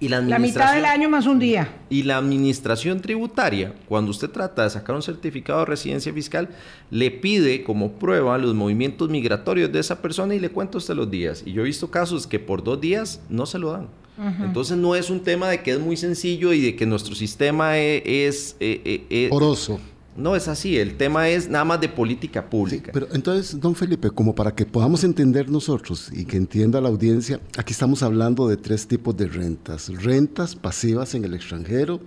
y 0.01 0.09
la, 0.09 0.21
la, 0.21 0.39
mitad 0.39 0.75
del 0.75 0.85
año 0.85 1.09
más 1.09 1.27
un 1.27 1.39
día. 1.39 1.77
Y 1.91 2.03
la 2.03 2.17
administración 2.17 3.01
tributaria, 3.01 3.75
cuando 3.89 4.11
usted 4.11 4.31
trata 4.31 4.65
de 4.65 4.71
sacar 4.71 4.97
un 4.97 5.03
certificado 5.03 5.61
de 5.61 5.67
residencia 5.67 6.13
fiscal, 6.13 6.49
le 6.91 7.11
pide 7.11 7.63
como 7.63 7.93
prueba 7.93 8.37
los 8.39 8.55
movimientos 8.55 9.09
migratorios 9.11 9.71
de 9.71 9.79
esa 9.81 10.01
persona 10.03 10.35
y 10.35 10.41
le 10.41 10.51
cuenta 10.51 10.79
usted 10.79 10.95
los 10.95 11.11
días. 11.11 11.43
Y 11.47 11.53
yo 11.53 11.63
he 11.63 11.67
visto 11.67 11.91
casos 11.91 12.27
que 12.27 12.41
por 12.41 12.65
dos 12.65 12.81
días 12.81 13.21
no 13.29 13.47
se 13.47 13.59
lo 13.59 13.73
dan. 13.73 13.89
Entonces 14.19 14.77
no 14.77 14.95
es 14.95 15.11
un 15.11 15.21
tema 15.21 15.49
de 15.49 15.63
que 15.63 15.73
es 15.73 15.81
muy 15.81 15.97
sencillo 15.97 16.53
y 16.53 16.61
de 16.61 16.77
que 16.77 16.87
nuestro 16.87 17.15
sistema 17.15 17.79
e, 17.79 18.27
es... 18.27 18.57
E, 18.61 19.07
e, 19.09 19.29
Poroso. 19.29 19.81
No 20.15 20.37
es 20.37 20.47
así, 20.47 20.77
el 20.77 20.99
tema 20.99 21.31
es 21.31 21.49
nada 21.49 21.65
más 21.65 21.81
de 21.81 21.89
política 21.89 22.51
pública. 22.51 22.91
pero 22.93 23.09
entonces, 23.13 23.59
don 23.59 23.75
Felipe, 23.75 24.11
como 24.11 24.35
para 24.35 24.55
que 24.55 24.67
podamos 24.67 25.05
entender 25.05 25.49
nosotros 25.49 26.11
y 26.13 26.27
que 26.27 26.37
entienda 26.37 26.83
la 26.83 26.91
audiencia, 26.91 27.41
aquí 27.57 27.73
estamos 27.73 28.03
hablando 28.03 28.47
de 28.47 28.59
tres 28.59 28.87
tipos 28.87 29.17
de 29.17 29.27
rentas. 29.27 29.89
Rentas 29.89 30.55
pasivas 30.55 31.15
en 31.15 31.25
el 31.25 31.33
extranjero, 31.33 31.99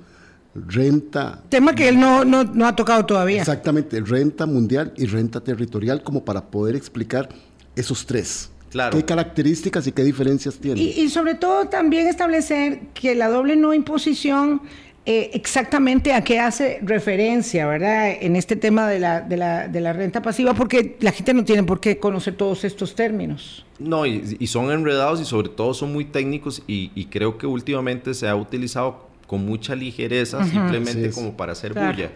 renta... 0.54 1.42
Tema 1.50 1.74
que 1.74 1.90
él 1.90 2.00
no, 2.00 2.24
no 2.24 2.68
ha 2.68 2.76
tocado 2.76 3.08
todavía. 3.08 3.40
Exactamente, 3.40 4.00
renta 4.02 4.46
mundial 4.46 4.94
y 4.98 5.08
renta 5.08 5.42
territorial, 5.42 6.04
como 6.04 6.24
para 6.24 6.46
poder 6.52 6.76
explicar 6.76 7.30
esos 7.76 8.06
tres. 8.06 8.52
¿Qué 8.92 9.04
características 9.04 9.88
y 9.88 9.92
qué 9.92 10.04
diferencias 10.04 10.56
tiene? 10.56 10.82
Y, 10.82 11.10
sobre 11.10 11.36
todo 11.36 11.66
también 11.66 12.08
establecer 12.08 12.80
que 12.94 13.16
la 13.16 13.30
doble 13.30 13.56
no 13.56 13.74
imposición 13.74 14.62
eh, 15.06 15.32
exactamente 15.34 16.14
a 16.14 16.24
qué 16.24 16.40
hace 16.40 16.80
referencia, 16.82 17.68
¿verdad? 17.68 18.10
En 18.20 18.36
este 18.36 18.56
tema 18.56 18.90
de 18.90 19.00
la, 19.00 19.22
de, 19.22 19.38
la, 19.38 19.68
de 19.68 19.80
la, 19.80 19.94
renta 19.94 20.22
pasiva, 20.22 20.54
porque 20.54 20.98
la 21.00 21.12
gente 21.12 21.34
no 21.34 21.46
tiene 21.46 21.64
por 21.64 21.80
qué 21.80 22.00
conocer 22.00 22.36
todos 22.36 22.64
estos 22.64 22.96
términos. 22.96 23.66
No, 23.80 24.06
y, 24.06 24.48
son 24.48 24.72
enredados 24.72 25.22
y 25.22 25.26
sobre 25.26 25.50
todo 25.50 25.74
son 25.74 25.94
muy 25.94 26.06
técnicos 26.06 26.64
y, 26.68 27.06
creo 27.06 27.38
que 27.38 27.48
últimamente 27.48 28.14
se 28.14 28.28
ha 28.28 28.36
utilizado 28.36 29.08
con 29.28 29.46
mucha 29.46 29.76
ligereza, 29.76 30.44
simplemente 30.44 31.12
como 31.12 31.38
para 31.38 31.54
hacer 31.54 31.74
bulla. 31.74 32.12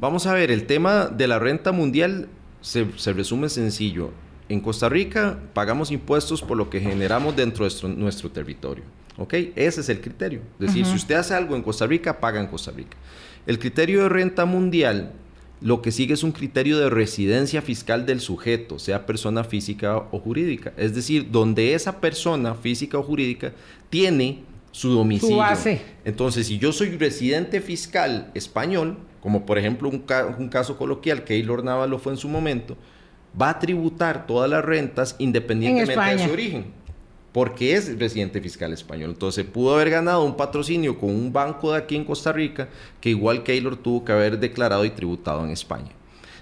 Vamos 0.00 0.26
a 0.26 0.34
ver, 0.34 0.50
el 0.50 0.66
tema 0.66 1.06
de 1.06 1.26
la 1.26 1.38
renta 1.38 1.72
mundial 1.72 2.28
se, 2.60 2.86
se 2.96 3.12
resume 3.12 3.48
sencillo 3.48 4.12
en 4.48 4.60
Costa 4.60 4.88
Rica 4.88 5.38
pagamos 5.52 5.90
impuestos 5.90 6.42
por 6.42 6.56
lo 6.56 6.70
que 6.70 6.80
generamos 6.80 7.36
dentro 7.36 7.68
de 7.68 7.88
nuestro, 7.88 8.30
territorio. 8.30 8.84
¿Ok? 9.16 9.34
Ese 9.56 9.80
es 9.80 9.88
el 9.88 10.00
criterio. 10.00 10.40
Es 10.60 10.68
decir, 10.68 10.86
si 10.86 10.94
usted 10.94 11.16
hace 11.16 11.34
algo 11.34 11.56
en 11.56 11.62
Costa 11.62 11.86
Rica, 11.86 12.20
paga 12.20 12.40
en 12.40 12.46
Costa 12.46 12.70
Rica. 12.70 12.96
El 13.46 13.58
criterio 13.58 14.02
de 14.02 14.08
renta 14.08 14.44
mundial 14.44 15.12
lo 15.60 15.82
que 15.82 15.90
sigue 15.90 16.14
es 16.14 16.22
un 16.22 16.32
criterio 16.32 16.78
de 16.78 16.88
residencia 16.88 17.62
fiscal 17.62 18.06
del 18.06 18.20
sujeto, 18.20 18.78
sea 18.78 19.06
persona 19.06 19.42
física 19.42 19.96
o 20.12 20.20
jurídica. 20.20 20.72
Es 20.76 20.94
decir, 20.94 21.30
donde 21.30 21.74
esa 21.74 22.00
persona 22.00 22.54
física 22.54 22.98
o 22.98 23.02
jurídica 23.02 23.52
tiene 23.90 24.42
su 24.70 24.90
domicilio. 24.90 25.36
Su 25.36 25.40
base. 25.40 25.82
Entonces, 26.04 26.46
si 26.46 26.58
yo 26.58 26.72
soy 26.72 26.90
residente 26.96 27.60
fiscal 27.60 28.30
español, 28.34 28.98
como 29.20 29.44
por 29.44 29.58
ejemplo 29.58 29.88
un, 29.88 30.04
un 30.38 30.48
caso 30.48 30.76
coloquial, 30.76 31.24
que 31.24 31.34
Keylor 31.34 31.64
lo 31.88 31.98
fue 31.98 32.12
en 32.12 32.18
su 32.18 32.28
momento, 32.28 32.76
va 33.40 33.50
a 33.50 33.58
tributar 33.58 34.26
todas 34.26 34.48
las 34.48 34.64
rentas 34.64 35.16
independientemente 35.18 36.00
de 36.00 36.26
su 36.26 36.32
origen, 36.32 36.66
porque 37.32 37.74
es 37.74 37.98
residente 37.98 38.40
fiscal 38.40 38.72
español. 38.72 39.10
Entonces 39.10 39.44
pudo 39.44 39.74
haber 39.74 39.90
ganado 39.90 40.24
un 40.24 40.36
patrocinio 40.36 40.98
con 40.98 41.10
un 41.10 41.32
banco 41.32 41.72
de 41.72 41.78
aquí 41.78 41.96
en 41.96 42.04
Costa 42.04 42.32
Rica 42.32 42.68
que 43.00 43.10
igual 43.10 43.42
Keylor 43.42 43.76
tuvo 43.76 44.04
que 44.04 44.12
haber 44.12 44.38
declarado 44.38 44.84
y 44.84 44.90
tributado 44.90 45.44
en 45.44 45.50
España. 45.50 45.90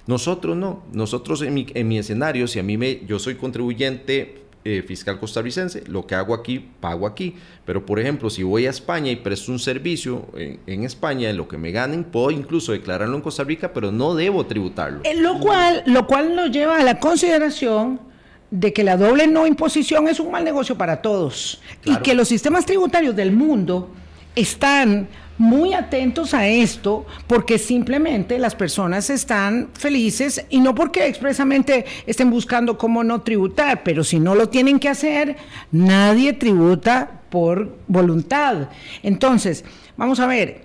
Nosotros 0.07 0.57
no, 0.57 0.85
nosotros 0.93 1.43
en 1.43 1.53
mi, 1.55 1.67
en 1.75 1.89
mi 1.89 1.99
escenario, 1.99 2.47
si 2.47 2.61
a 2.61 2.63
mí 2.63 2.77
me, 2.77 3.05
yo 3.07 3.19
soy 3.19 3.35
contribuyente 3.35 4.46
eh, 4.69 4.83
fiscal 4.83 5.21
costarricense, 5.21 5.85
lo 5.87 6.09
que 6.09 6.17
hago 6.17 6.35
aquí, 6.35 6.59
pago 6.81 7.07
aquí. 7.07 7.37
Pero, 7.65 7.87
por 7.87 8.01
ejemplo, 8.01 8.31
si 8.31 8.43
voy 8.43 8.67
a 8.67 8.71
España 8.71 9.13
y 9.13 9.17
presto 9.17 9.53
un 9.53 9.61
servicio 9.61 10.27
en, 10.35 10.83
España, 10.83 11.31
en 11.31 11.37
lo 11.37 11.47
que 11.47 11.57
me 11.57 11.71
ganen, 11.71 12.03
puedo 12.03 12.33
incluso 12.33 12.73
declararlo 12.73 13.15
en 13.15 13.23
Costa 13.23 13.45
Rica, 13.45 13.73
pero 13.73 13.93
no 13.93 14.17
debo 14.17 14.45
tributarlo. 14.45 15.03
En 15.05 15.23
lo 15.23 15.39
cual, 15.39 15.85
lo 15.87 16.09
cual 16.09 16.35
nos 16.35 16.51
lleva 16.51 16.79
a 16.79 16.83
la 16.83 16.99
consideración 16.99 18.01
de 18.51 18.73
que 18.73 18.83
la 18.83 18.97
doble 18.97 19.29
no 19.29 19.47
imposición 19.47 20.09
es 20.09 20.19
un 20.19 20.33
mal 20.33 20.43
negocio 20.43 20.77
para 20.77 21.01
todos 21.01 21.61
y 21.85 21.97
que 21.99 22.15
los 22.15 22.27
sistemas 22.27 22.67
tributarios 22.67 23.15
del 23.15 23.31
mundo 23.31 23.93
están 24.35 25.07
muy 25.39 25.75
atentos 25.75 26.35
a 26.35 26.47
esto 26.47 27.07
porque 27.27 27.59
simplemente 27.59 28.39
las 28.39 28.55
personas 28.55 29.11
están 29.11 29.71
felices 29.75 30.45
y 30.51 30.61
no 30.61 30.75
porque 30.75 31.07
expresamente 31.07 31.85
estén 32.07 32.31
buscando 32.31 32.79
cómo 32.79 33.05
no 33.05 33.23
tributar, 33.23 33.83
pero 33.83 34.05
si 34.05 34.19
no 34.19 34.35
lo 34.35 34.49
tienen 34.49 34.79
que 34.79 34.89
hacer, 34.89 35.37
nadie 35.73 36.33
tributa 36.33 37.21
por 37.31 37.77
voluntad. 37.87 38.69
Entonces, 39.03 39.65
vamos 39.97 40.21
a 40.21 40.27
ver, 40.27 40.63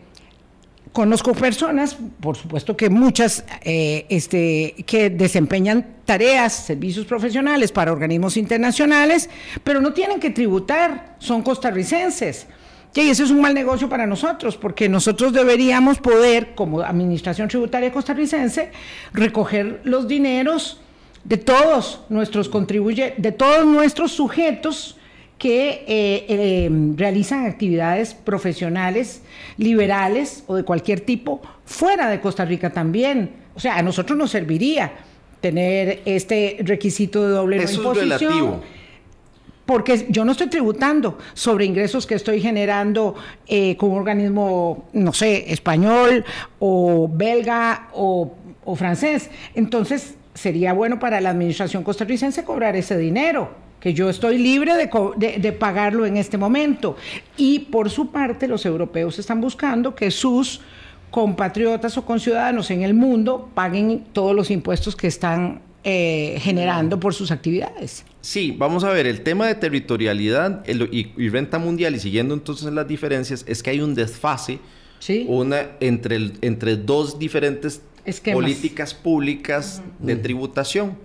conozco 0.91 1.33
personas, 1.33 1.97
por 2.19 2.35
supuesto 2.37 2.75
que 2.75 2.89
muchas, 2.89 3.43
eh, 3.61 4.05
este, 4.09 4.75
que 4.85 5.09
desempeñan 5.09 5.85
tareas, 6.05 6.53
servicios 6.53 7.05
profesionales 7.05 7.71
para 7.71 7.91
organismos 7.91 8.37
internacionales, 8.37 9.29
pero 9.63 9.81
no 9.81 9.93
tienen 9.93 10.19
que 10.19 10.29
tributar, 10.29 11.15
son 11.19 11.41
costarricenses. 11.41 12.47
Y 12.93 12.99
eso 13.01 13.23
es 13.23 13.31
un 13.31 13.41
mal 13.41 13.53
negocio 13.53 13.87
para 13.87 14.05
nosotros, 14.05 14.57
porque 14.57 14.89
nosotros 14.89 15.31
deberíamos 15.31 15.99
poder, 15.99 16.53
como 16.55 16.81
Administración 16.81 17.47
Tributaria 17.47 17.91
Costarricense, 17.91 18.71
recoger 19.13 19.79
los 19.85 20.07
dineros 20.07 20.81
de 21.23 21.37
todos 21.37 22.01
nuestros 22.09 22.49
contribuyentes, 22.49 23.21
de 23.21 23.31
todos 23.31 23.65
nuestros 23.65 24.11
sujetos 24.11 24.97
que 25.37 25.85
eh, 25.87 26.25
eh, 26.27 26.69
realizan 26.97 27.45
actividades 27.45 28.13
profesionales, 28.13 29.21
liberales 29.57 30.43
o 30.47 30.55
de 30.55 30.63
cualquier 30.63 31.01
tipo 31.01 31.41
fuera 31.65 32.09
de 32.09 32.19
Costa 32.19 32.45
Rica 32.45 32.71
también. 32.71 33.31
O 33.55 33.59
sea, 33.59 33.77
a 33.77 33.81
nosotros 33.81 34.17
nos 34.17 34.31
serviría 34.31 34.91
tener 35.39 36.01
este 36.05 36.57
requisito 36.59 37.25
de 37.27 37.33
doble 37.33 37.57
Eso 37.63 37.77
imposición. 37.77 38.11
es 38.11 38.19
relativo. 38.19 38.61
Porque 39.71 40.07
yo 40.09 40.25
no 40.25 40.33
estoy 40.33 40.47
tributando 40.47 41.17
sobre 41.33 41.63
ingresos 41.63 42.05
que 42.05 42.15
estoy 42.15 42.41
generando 42.41 43.15
eh, 43.47 43.77
con 43.77 43.91
un 43.91 43.99
organismo, 43.99 44.89
no 44.91 45.13
sé, 45.13 45.49
español 45.49 46.25
o 46.59 47.09
belga 47.09 47.87
o, 47.93 48.35
francés. 48.75 49.29
Entonces, 49.55 50.15
sería 50.33 50.73
bueno 50.73 50.99
para 50.99 51.21
la 51.21 51.29
administración 51.29 51.83
costarricense 51.83 52.43
cobrar 52.43 52.75
ese 52.75 52.97
dinero 52.97 53.51
que 53.79 53.93
yo 53.93 54.09
estoy 54.09 54.39
libre 54.39 54.75
de, 54.75 54.89
de, 55.15 55.39
de, 55.39 55.51
pagarlo 55.53 56.05
en 56.05 56.17
este 56.17 56.37
momento. 56.37 56.97
Y 57.37 57.59
por 57.59 57.89
su 57.89 58.11
parte, 58.11 58.49
los 58.49 58.65
europeos 58.65 59.19
están 59.19 59.39
buscando 59.39 59.95
que 59.95 60.11
sus 60.11 60.59
compatriotas 61.11 61.97
o 61.97 62.03
conciudadanos 62.03 62.71
en 62.71 62.81
el 62.81 62.93
mundo 62.93 63.49
paguen 63.53 64.03
todos 64.11 64.35
los 64.35 64.51
impuestos 64.51 64.97
que 64.97 65.07
están 65.07 65.61
eh, 65.83 66.37
generando 66.39 66.99
por 66.99 67.13
sus 67.13 67.31
actividades. 67.31 68.05
Sí, 68.21 68.55
vamos 68.57 68.83
a 68.83 68.89
ver, 68.89 69.07
el 69.07 69.21
tema 69.21 69.47
de 69.47 69.55
territorialidad 69.55 70.63
el, 70.69 70.89
y, 70.91 71.11
y, 71.17 71.29
renta 71.29 71.57
mundial 71.57 71.95
y 71.95 71.99
siguiendo 71.99 72.35
entonces 72.35 72.71
las 72.71 72.87
diferencias 72.87 73.43
es 73.47 73.63
que 73.63 73.71
hay 73.71 73.81
un 73.81 73.95
desfase 73.95 74.59
¿Sí? 74.99 75.25
una, 75.27 75.71
entre, 75.79 76.17
el, 76.17 76.33
entre 76.41 76.75
dos 76.77 77.17
diferentes 77.17 77.81
Esquemas. 78.05 78.43
políticas 78.43 78.93
públicas 78.93 79.81
uh 79.81 80.03
-huh. 80.03 80.05
de 80.05 80.15
tributación. 80.17 80.97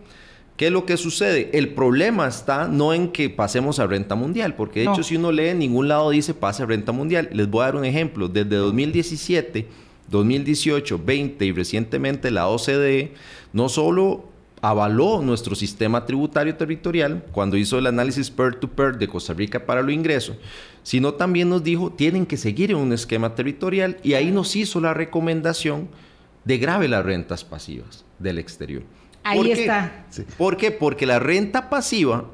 ¿Qué 0.57 0.67
es 0.67 0.73
lo 0.73 0.87
que 0.87 0.97
sucede? 0.97 1.51
El 1.53 1.71
problema 1.71 2.27
está 2.27 2.67
no 2.67 2.95
en 2.95 3.13
que 3.13 3.29
pasemos 3.29 3.79
a 3.79 3.87
renta 3.87 4.15
mundial, 4.15 4.55
porque 4.57 4.81
de 4.81 4.87
no. 4.87 4.93
hecho 4.95 5.03
si 5.03 5.17
uno 5.17 5.31
lee 5.31 5.49
en 5.49 5.59
ningún 5.59 5.89
lado 5.89 6.11
dice 6.11 6.33
pase 6.33 6.63
a 6.63 6.67
renta 6.67 6.93
mundial. 6.93 7.29
Les 7.33 7.49
voy 7.49 7.63
a 7.63 7.65
dar 7.67 7.77
un 7.77 7.85
ejemplo. 7.85 8.29
Desde 8.29 8.57
2017, 8.57 9.67
2018, 10.09 11.01
20 11.05 11.45
y 11.45 11.53
recientemente 11.53 12.31
la 12.31 12.49
OCDE 12.49 13.13
no 13.53 13.69
solo 13.69 14.36
avaló 14.69 15.23
nuestro 15.23 15.55
sistema 15.55 16.05
tributario 16.05 16.57
territorial 16.57 17.25
cuando 17.31 17.57
hizo 17.57 17.79
el 17.79 17.87
análisis 17.87 18.31
peer-to-peer 18.31 18.95
-peer 18.95 18.99
de 18.99 19.09
Costa 19.09 19.33
Rica 19.33 19.65
para 19.65 19.83
los 19.83 19.93
ingresos, 19.93 20.37
sino 20.83 21.15
también 21.15 21.49
nos 21.49 21.63
dijo 21.63 21.91
tienen 21.91 22.27
que 22.27 22.37
seguir 22.37 22.73
en 22.73 22.79
un 22.79 22.93
esquema 22.93 23.35
territorial 23.35 23.99
y 24.03 24.15
ahí 24.15 24.33
nos 24.33 24.57
hizo 24.57 24.81
la 24.81 24.93
recomendación 24.93 25.89
de 26.45 26.59
grave 26.59 26.89
las 26.89 27.05
rentas 27.05 27.45
pasivas 27.45 28.05
del 28.19 28.39
exterior. 28.39 28.83
Ahí 29.23 29.39
¿Por 29.39 29.47
está. 29.49 30.07
Sí. 30.11 30.25
¿Por 30.37 30.57
qué? 30.57 30.71
Porque 30.71 31.07
la 31.07 31.19
renta 31.19 31.69
pasiva 31.69 32.25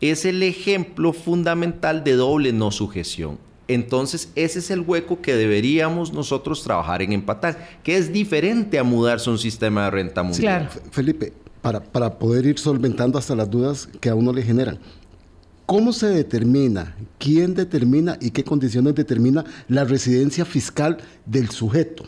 es 0.00 0.24
el 0.24 0.42
ejemplo 0.42 1.12
fundamental 1.12 2.04
de 2.04 2.12
doble 2.12 2.52
no 2.52 2.70
sujeción. 2.70 3.38
Entonces, 3.68 4.32
ese 4.34 4.58
es 4.58 4.70
el 4.72 4.80
hueco 4.80 5.22
que 5.22 5.36
deberíamos 5.36 6.12
nosotros 6.12 6.64
trabajar 6.64 7.02
en 7.02 7.12
empatar, 7.12 7.78
que 7.84 7.96
es 7.96 8.12
diferente 8.12 8.80
a 8.80 8.82
mudarse 8.82 9.30
a 9.30 9.32
un 9.32 9.38
sistema 9.38 9.84
de 9.84 9.90
renta 9.90 10.24
mundial. 10.24 10.68
Claro. 10.68 10.90
Felipe, 10.90 11.32
para, 11.62 11.82
para 11.82 12.18
poder 12.18 12.46
ir 12.46 12.58
solventando 12.58 13.18
hasta 13.18 13.34
las 13.34 13.50
dudas 13.50 13.88
que 14.00 14.08
a 14.08 14.14
uno 14.14 14.32
le 14.32 14.42
generan. 14.42 14.78
¿Cómo 15.66 15.92
se 15.92 16.08
determina, 16.08 16.96
quién 17.18 17.54
determina 17.54 18.18
y 18.20 18.30
qué 18.32 18.42
condiciones 18.42 18.94
determina 18.94 19.44
la 19.68 19.84
residencia 19.84 20.44
fiscal 20.44 20.98
del 21.26 21.50
sujeto? 21.50 22.04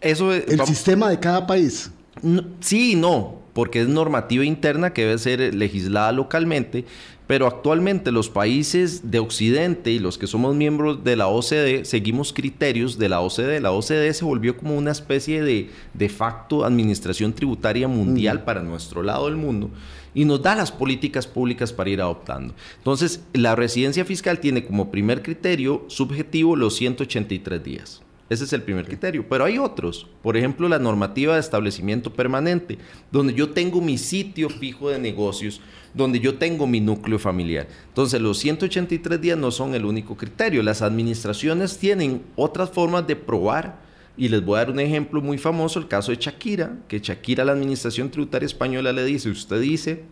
Eso 0.00 0.32
es, 0.32 0.44
el 0.46 0.58
vamos, 0.58 0.68
sistema 0.68 1.10
de 1.10 1.18
cada 1.18 1.46
país. 1.46 1.90
No, 2.22 2.44
sí 2.60 2.92
y 2.92 2.94
no, 2.94 3.40
porque 3.56 3.80
es 3.80 3.88
normativa 3.88 4.44
interna 4.44 4.92
que 4.92 5.06
debe 5.06 5.16
ser 5.16 5.54
legislada 5.54 6.12
localmente, 6.12 6.84
pero 7.26 7.46
actualmente 7.46 8.12
los 8.12 8.28
países 8.28 9.10
de 9.10 9.18
Occidente 9.18 9.90
y 9.92 9.98
los 9.98 10.18
que 10.18 10.26
somos 10.26 10.54
miembros 10.54 11.02
de 11.04 11.16
la 11.16 11.28
OCDE 11.28 11.86
seguimos 11.86 12.34
criterios 12.34 12.98
de 12.98 13.08
la 13.08 13.22
OCDE. 13.22 13.60
La 13.60 13.72
OCDE 13.72 14.12
se 14.12 14.26
volvió 14.26 14.58
como 14.58 14.76
una 14.76 14.90
especie 14.90 15.42
de 15.42 15.70
de 15.94 16.08
facto 16.10 16.66
administración 16.66 17.32
tributaria 17.32 17.88
mundial 17.88 18.40
mm. 18.40 18.44
para 18.44 18.62
nuestro 18.62 19.02
lado 19.02 19.24
del 19.24 19.36
mundo 19.36 19.70
y 20.12 20.26
nos 20.26 20.42
da 20.42 20.54
las 20.54 20.70
políticas 20.70 21.26
públicas 21.26 21.72
para 21.72 21.88
ir 21.88 22.02
adoptando. 22.02 22.52
Entonces, 22.76 23.24
la 23.32 23.56
residencia 23.56 24.04
fiscal 24.04 24.38
tiene 24.38 24.66
como 24.66 24.90
primer 24.90 25.22
criterio 25.22 25.86
subjetivo 25.88 26.56
los 26.56 26.76
183 26.76 27.64
días. 27.64 28.02
Ese 28.28 28.44
es 28.44 28.52
el 28.52 28.62
primer 28.62 28.84
criterio. 28.86 29.24
Pero 29.28 29.44
hay 29.44 29.58
otros. 29.58 30.06
Por 30.22 30.36
ejemplo, 30.36 30.68
la 30.68 30.78
normativa 30.78 31.34
de 31.34 31.40
establecimiento 31.40 32.12
permanente, 32.12 32.78
donde 33.12 33.34
yo 33.34 33.50
tengo 33.50 33.80
mi 33.80 33.98
sitio 33.98 34.48
fijo 34.48 34.90
de 34.90 34.98
negocios, 34.98 35.60
donde 35.94 36.18
yo 36.18 36.36
tengo 36.36 36.66
mi 36.66 36.80
núcleo 36.80 37.18
familiar. 37.18 37.68
Entonces, 37.88 38.20
los 38.20 38.38
183 38.38 39.20
días 39.20 39.38
no 39.38 39.50
son 39.50 39.74
el 39.74 39.84
único 39.84 40.16
criterio. 40.16 40.62
Las 40.62 40.82
administraciones 40.82 41.78
tienen 41.78 42.22
otras 42.34 42.70
formas 42.70 43.06
de 43.06 43.16
probar. 43.16 43.86
Y 44.18 44.28
les 44.28 44.44
voy 44.44 44.56
a 44.56 44.60
dar 44.60 44.70
un 44.70 44.80
ejemplo 44.80 45.20
muy 45.20 45.36
famoso, 45.36 45.78
el 45.78 45.88
caso 45.88 46.10
de 46.10 46.16
Shakira, 46.16 46.78
que 46.88 47.00
Shakira, 47.00 47.44
la 47.44 47.52
administración 47.52 48.10
tributaria 48.10 48.46
española, 48.46 48.90
le 48.90 49.04
dice, 49.04 49.28
usted 49.28 49.60
dice 49.60 50.04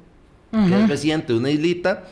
uh 0.52 0.58
-huh. 0.58 0.68
que 0.68 0.82
es 0.82 0.88
residente 0.90 1.32
de 1.32 1.38
una 1.38 1.50
islita, 1.50 2.04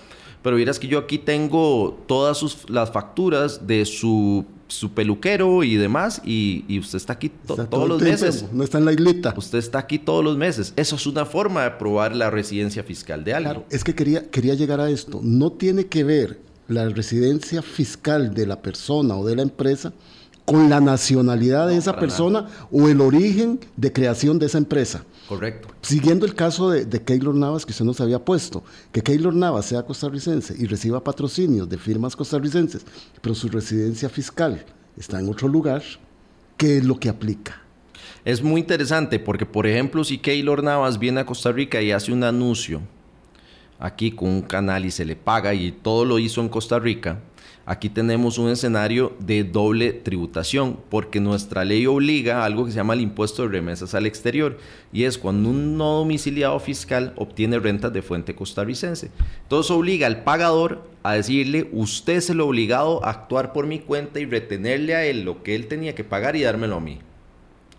pero 0.43 0.57
miras 0.57 0.79
que 0.79 0.89
yo 0.89 0.99
aquí 0.99 1.19
tengo 1.19 2.03
todas 2.07 2.39
sus, 2.39 2.69
las 2.71 2.91
facturas 2.91 3.67
de 3.67 3.85
su 3.85 4.47
su 4.73 4.93
peluquero 4.93 5.63
y 5.63 5.77
demás, 5.77 6.23
y, 6.25 6.65
y 6.69 6.79
usted 6.79 6.97
está 6.97 7.13
aquí 7.15 7.29
to 7.29 7.55
está 7.55 7.67
todos 7.67 7.69
todo 7.71 7.89
los 7.89 8.03
tiempo, 8.03 8.25
meses. 8.25 8.45
No 8.53 8.65
está 8.65 8.79
en 8.79 8.85
la 8.85 8.93
islita. 8.93 9.35
Usted 9.37 9.59
está 9.59 9.79
aquí 9.79 9.99
todos 9.99 10.25
los 10.25 10.37
meses. 10.37 10.73
Eso 10.77 10.97
es 10.97 11.07
una 11.07 11.25
forma 11.25 11.65
de 11.65 11.71
probar 11.73 12.15
la 12.17 12.31
residencia 12.31 12.83
fiscal 12.83 13.25
de 13.25 13.35
alguien. 13.35 13.55
Claro, 13.55 13.67
es 13.71 13.85
que 13.85 13.95
quería, 13.95 14.31
quería 14.31 14.55
llegar 14.55 14.81
a 14.81 14.91
esto. 14.91 15.21
No 15.23 15.53
tiene 15.53 15.87
que 15.87 16.05
ver 16.05 16.41
la 16.69 16.89
residencia 16.89 17.63
fiscal 17.63 18.35
de 18.35 18.47
la 18.47 18.63
persona 18.63 19.17
o 19.17 19.27
de 19.27 19.37
la 19.37 19.43
empresa 19.43 19.93
con 20.45 20.69
la 20.69 20.81
nacionalidad 20.81 21.67
de 21.69 21.75
No, 21.75 21.79
esa 21.79 21.97
persona 21.99 22.43
nada. 22.43 22.67
o 22.71 22.89
el 22.89 23.01
origen 23.01 23.61
de 23.77 23.93
creación 23.93 24.39
de 24.39 24.47
esa 24.47 24.59
empresa. 24.59 25.05
Correcto. 25.29 25.69
Siguiendo 25.83 26.27
el 26.27 26.35
caso 26.35 26.71
de, 26.71 26.85
de 26.85 27.01
Keylor 27.03 27.35
Navas 27.35 27.65
que 27.65 27.73
usted 27.73 27.85
nos 27.85 28.01
había 28.01 28.19
puesto, 28.25 28.65
que 28.91 29.03
Keylor 29.03 29.35
Navas 29.35 29.67
sea 29.67 29.83
costarricense 29.85 30.55
y 30.59 30.67
reciba 30.67 31.03
patrocinios 31.03 31.69
de 31.69 31.79
firmas 31.79 32.17
costarricenses, 32.17 32.85
pero 33.21 33.35
su 33.35 33.49
residencia 33.49 34.09
fiscal 34.09 34.65
está 34.97 35.21
en 35.21 35.29
otro 35.29 35.49
lugar, 35.49 35.83
¿qué 36.57 36.79
es 36.79 36.85
lo 36.85 36.99
que 36.99 37.09
aplica? 37.09 37.63
Es 38.25 38.43
muy 38.43 38.61
interesante 38.61 39.19
porque, 39.19 39.47
por 39.47 39.67
ejemplo, 39.67 40.05
si 40.05 40.19
Keylor 40.19 40.63
Navas 40.63 40.99
viene 40.99 41.21
a 41.21 41.27
Costa 41.27 41.51
Rica 41.53 41.81
y 41.83 41.93
hace 41.93 42.13
un 42.13 42.23
anuncio 42.25 42.81
aquí 43.79 44.13
con 44.13 44.29
un 44.29 44.43
canal 44.43 44.85
y 44.85 44.91
se 44.91 45.05
le 45.05 45.17
paga 45.17 45.55
y 45.55 45.73
todo 45.73 46.05
lo 46.05 46.19
hizo 46.19 46.41
en 46.41 46.49
Costa 46.49 46.79
Rica, 46.79 47.21
aquí 47.65 47.89
tenemos 47.89 48.39
un 48.39 48.51
escenario 48.51 49.13
de 49.19 49.45
doble 49.45 49.93
tributación, 49.93 50.79
porque 50.91 51.21
nuestra 51.21 51.65
ley 51.65 51.87
obliga 51.87 52.43
a 52.43 52.45
algo 52.45 52.65
que 52.65 52.73
se 52.73 52.77
llama 52.77 52.95
el 52.95 53.01
impuesto 53.01 53.43
de 53.43 53.49
remesas 53.49 53.95
al 53.95 54.07
exterior, 54.07 54.59
y 54.93 55.05
es 55.05 55.19
cuando 55.19 55.51
un 55.51 55.77
no 55.77 55.99
domiciliado 55.99 56.59
fiscal 56.61 57.13
obtiene 57.17 57.59
rentas 57.59 57.93
de 57.93 58.03
fuente 58.03 58.35
costarricense. 58.35 59.11
Entonces 59.43 59.71
obliga 59.71 60.07
al 60.07 60.25
pagador 60.25 60.91
a 61.03 61.15
decirle, 61.15 61.69
usted 61.73 62.15
es 62.15 62.31
el 62.31 62.41
obligado 62.41 63.05
a 63.05 63.11
actuar 63.11 63.53
por 63.53 63.67
mi 63.67 63.79
cuenta 63.79 64.21
y 64.21 64.27
retenerle 64.27 64.95
a 64.95 65.05
él 65.05 65.23
lo 65.23 65.43
que 65.43 65.55
él 65.55 65.67
tenía 65.69 65.95
que 65.95 66.05
pagar 66.05 66.37
y 66.37 66.43
dármelo 66.43 66.77
a 66.77 66.81
mí. 66.81 66.99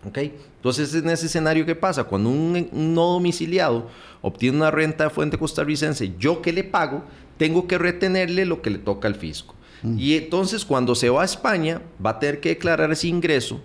¿Ok? 0.05 0.17
Entonces, 0.17 0.93
en 0.95 1.09
ese 1.09 1.27
escenario, 1.27 1.65
¿qué 1.65 1.75
pasa? 1.75 2.03
Cuando 2.03 2.29
un, 2.29 2.67
un, 2.71 2.93
no 2.93 3.13
domiciliado 3.13 3.89
obtiene 4.21 4.57
una 4.57 4.71
renta 4.71 5.05
de 5.05 5.09
fuente 5.09 5.37
costarricense, 5.37 6.13
yo 6.19 6.41
que 6.41 6.51
le 6.51 6.65
pago, 6.65 7.03
tengo 7.37 7.67
que 7.67 7.77
retenerle 7.77 8.45
lo 8.45 8.61
que 8.61 8.69
le 8.69 8.79
toca 8.79 9.07
al 9.07 9.15
fisco. 9.15 9.55
Mm. 9.83 9.99
Y 9.99 10.15
entonces, 10.15 10.65
cuando 10.65 10.95
se 10.95 11.09
va 11.09 11.21
a 11.21 11.25
España, 11.25 11.81
va 12.03 12.11
a 12.11 12.19
tener 12.19 12.39
que 12.39 12.49
declarar 12.49 12.91
ese 12.91 13.07
ingreso 13.07 13.61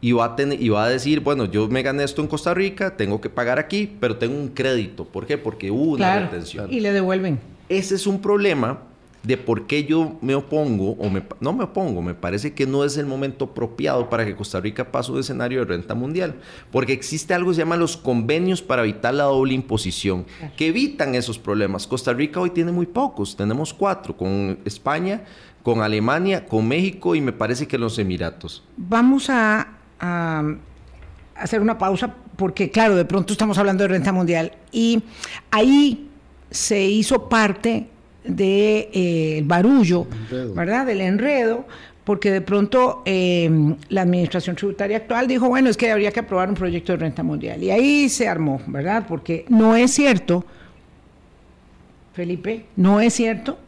y 0.00 0.12
va, 0.12 0.26
a 0.26 0.36
tener, 0.36 0.60
y 0.60 0.68
va 0.68 0.84
a 0.84 0.88
decir, 0.88 1.20
bueno, 1.20 1.44
yo 1.44 1.68
me 1.68 1.82
gané 1.82 2.04
esto 2.04 2.22
en 2.22 2.28
Costa 2.28 2.52
Rica, 2.54 2.96
tengo 2.96 3.20
que 3.20 3.30
pagar 3.30 3.58
aquí, 3.58 3.90
pero 4.00 4.16
tengo 4.16 4.36
un 4.36 4.48
crédito. 4.48 5.04
¿Por 5.04 5.26
qué? 5.26 5.38
Porque 5.38 5.70
hubo 5.70 5.92
una 5.92 6.18
retención. 6.18 6.72
Y 6.72 6.80
le 6.80 6.92
devuelven. 6.92 7.38
Ese 7.68 7.94
es 7.94 8.06
un 8.06 8.20
problema 8.20 8.80
de 9.22 9.36
por 9.36 9.66
qué 9.66 9.84
yo 9.84 10.16
me 10.20 10.34
opongo, 10.34 10.92
o 10.92 11.08
me, 11.08 11.22
no 11.40 11.52
me 11.52 11.64
opongo, 11.64 12.02
me 12.02 12.14
parece 12.14 12.54
que 12.54 12.66
no 12.66 12.84
es 12.84 12.96
el 12.96 13.06
momento 13.06 13.46
apropiado 13.46 14.10
para 14.10 14.24
que 14.24 14.34
Costa 14.34 14.60
Rica 14.60 14.90
pase 14.90 15.12
un 15.12 15.20
escenario 15.20 15.60
de 15.60 15.66
renta 15.66 15.94
mundial, 15.94 16.34
porque 16.70 16.92
existe 16.92 17.32
algo 17.32 17.50
que 17.50 17.56
se 17.56 17.60
llama 17.60 17.76
los 17.76 17.96
convenios 17.96 18.62
para 18.62 18.82
evitar 18.82 19.14
la 19.14 19.24
doble 19.24 19.54
imposición, 19.54 20.26
que 20.56 20.66
evitan 20.66 21.14
esos 21.14 21.38
problemas. 21.38 21.86
Costa 21.86 22.12
Rica 22.12 22.40
hoy 22.40 22.50
tiene 22.50 22.72
muy 22.72 22.86
pocos, 22.86 23.36
tenemos 23.36 23.72
cuatro, 23.72 24.16
con 24.16 24.58
España, 24.64 25.22
con 25.62 25.80
Alemania, 25.80 26.46
con 26.46 26.66
México 26.66 27.14
y 27.14 27.20
me 27.20 27.32
parece 27.32 27.66
que 27.66 27.78
los 27.78 27.98
Emiratos. 27.98 28.64
Vamos 28.76 29.30
a, 29.30 29.68
a 30.00 30.54
hacer 31.36 31.60
una 31.60 31.78
pausa, 31.78 32.14
porque 32.36 32.70
claro, 32.70 32.96
de 32.96 33.04
pronto 33.04 33.32
estamos 33.32 33.58
hablando 33.58 33.84
de 33.84 33.88
renta 33.88 34.12
mundial, 34.12 34.52
y 34.70 35.02
ahí 35.50 36.08
se 36.50 36.82
hizo 36.84 37.28
parte 37.28 37.88
del 38.24 38.36
de, 38.36 38.90
eh, 38.92 39.42
barullo, 39.44 40.06
¿verdad? 40.54 40.86
Del 40.86 41.00
enredo, 41.00 41.66
porque 42.04 42.30
de 42.30 42.40
pronto 42.40 43.02
eh, 43.04 43.50
la 43.88 44.02
administración 44.02 44.56
tributaria 44.56 44.98
actual 44.98 45.26
dijo, 45.26 45.48
bueno, 45.48 45.70
es 45.70 45.76
que 45.76 45.90
habría 45.90 46.12
que 46.12 46.20
aprobar 46.20 46.48
un 46.48 46.54
proyecto 46.54 46.92
de 46.92 46.98
renta 46.98 47.22
mundial. 47.22 47.62
Y 47.62 47.70
ahí 47.70 48.08
se 48.08 48.28
armó, 48.28 48.60
¿verdad? 48.66 49.06
Porque 49.08 49.44
no 49.48 49.76
es 49.76 49.92
cierto, 49.92 50.44
Felipe, 52.12 52.66
no 52.76 53.00
es 53.00 53.14
cierto 53.14 53.58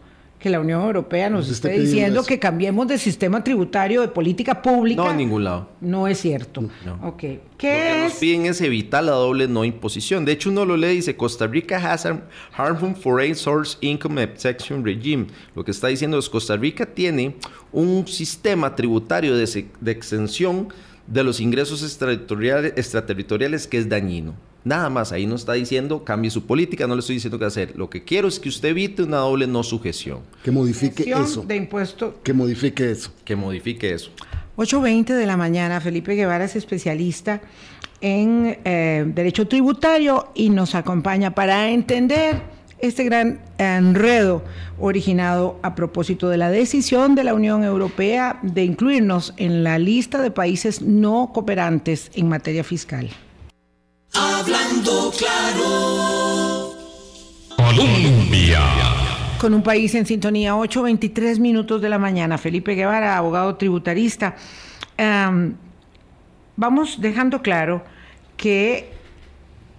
que 0.45 0.51
la 0.51 0.61
Unión 0.61 0.83
Europea 0.83 1.31
nos, 1.31 1.49
esté 1.49 1.71
diciendo 1.71 2.23
que 2.23 2.39
cambiemos 2.39 2.87
de 2.87 2.99
sistema 2.99 3.43
tributario 3.43 4.03
de 4.03 4.09
política 4.09 4.61
pública. 4.61 5.03
No, 5.03 5.11
en 5.11 5.17
ningún 5.17 5.43
lado. 5.43 5.71
No 5.81 6.07
es 6.07 6.21
cierto. 6.21 6.61
No. 6.85 6.99
Ok. 7.03 7.19
¿Qué 7.57 7.79
lo 7.79 7.95
que 7.97 8.01
nos 8.05 8.13
piden 8.17 8.45
es 8.45 8.61
evitar 8.61 9.05
la 9.05 9.13
doble 9.13 9.49
no 9.49 9.65
imposición. 9.65 10.27
De 10.27 10.33
hecho, 10.33 10.51
uno 10.51 10.67
lo 10.67 10.77
lee 10.77 10.89
y 10.89 10.97
dice, 10.97 11.17
Costa 11.17 11.47
Rica 11.47 11.79
has 11.79 12.05
a 12.05 12.21
harmful 12.55 12.95
foreign 12.95 13.35
source 13.35 13.79
income 13.81 14.23
exception 14.23 14.85
regime. 14.85 15.29
Lo 15.55 15.65
que 15.65 15.71
está 15.71 15.87
diciendo 15.87 16.19
es, 16.19 16.29
Costa 16.29 16.59
Rica 16.59 16.85
tiene 16.85 17.37
un 17.73 18.07
sistema 18.07 18.77
tributario 18.77 19.35
de, 19.39 19.67
de 19.81 19.91
exención 19.93 20.69
de 21.07 21.25
los 21.25 21.41
ingresos 21.41 21.83
extraterritoriales, 21.83 22.73
extraterritoriales 22.77 23.67
que 23.67 23.79
es 23.79 23.89
dañino. 23.89 24.35
Nada 24.65 24.89
más, 24.89 25.13
ahí 25.13 25.27
no 25.27 25.35
está 25.35 25.53
diciendo 25.53 26.05
cambie 26.05 26.31
su 26.31 26.47
política, 26.47 26.87
no 26.87 26.95
le 26.95 27.01
estoy 27.01 27.17
diciendo 27.17 27.39
qué 27.39 27.45
hacer. 27.45 27.77
Lo 27.77 27.91
que 27.91 28.03
quiero 28.03 28.29
es 28.29 28.41
que 28.41 28.49
usted 28.49 28.71
evite 28.71 29.03
una 29.03 29.19
doble 29.19 29.47
no 29.47 29.63
sujeción. 29.63 30.21
Que 30.43 30.51
modifique 30.51 31.05
eso. 31.11 31.43
De 31.43 31.57
impuesto. 31.57 32.19
Que 32.23 32.33
modifique 32.33 32.91
eso. 32.91 33.13
Que 33.25 33.37
modifique 33.37 33.93
eso. 33.93 34.11
8.20 34.57 35.15
de 35.15 35.27
la 35.27 35.37
mañana, 35.37 35.81
Felipe 35.81 36.15
Guevara 36.15 36.45
es 36.45 36.57
especialista 36.57 37.43
en 38.01 38.59
eh, 38.65 39.05
derecho 39.07 39.49
tributario 39.49 40.29
y 40.35 40.51
nos 40.51 40.75
acompaña 40.75 41.35
para 41.35 41.71
entender 41.71 42.54
este 42.85 43.05
gran 43.05 43.41
enredo 43.59 44.45
originado 44.79 45.59
a 45.63 45.75
propósito 45.75 46.29
de 46.29 46.37
la 46.37 46.51
decisión 46.51 47.15
de 47.15 47.25
la 47.25 47.35
Unión 47.35 47.65
Europea 47.65 48.39
de 48.43 48.65
incluirnos 48.65 49.35
en 49.37 49.65
la 49.65 49.79
lista 49.79 50.21
de 50.21 50.31
países 50.31 50.83
no 50.83 51.31
cooperantes 51.33 52.11
en 52.15 52.29
materia 52.29 52.65
fiscal. 52.65 53.09
Hablando 54.15 55.13
claro. 55.17 56.75
Colombia. 57.57 58.61
Con 59.41 59.55
un 59.55 59.63
país 59.63 59.95
en 59.95 60.07
sintonía, 60.07 60.55
8.23 60.55 61.39
minutos 61.39 61.83
de 61.83 61.89
la 61.89 61.99
mañana. 61.99 62.39
Felipe 62.39 62.75
Guevara, 62.75 63.17
abogado 63.17 63.57
tributarista. 63.57 64.37
vamos 66.57 67.01
dejando 67.01 67.43
claro 67.43 67.83
que 68.37 68.94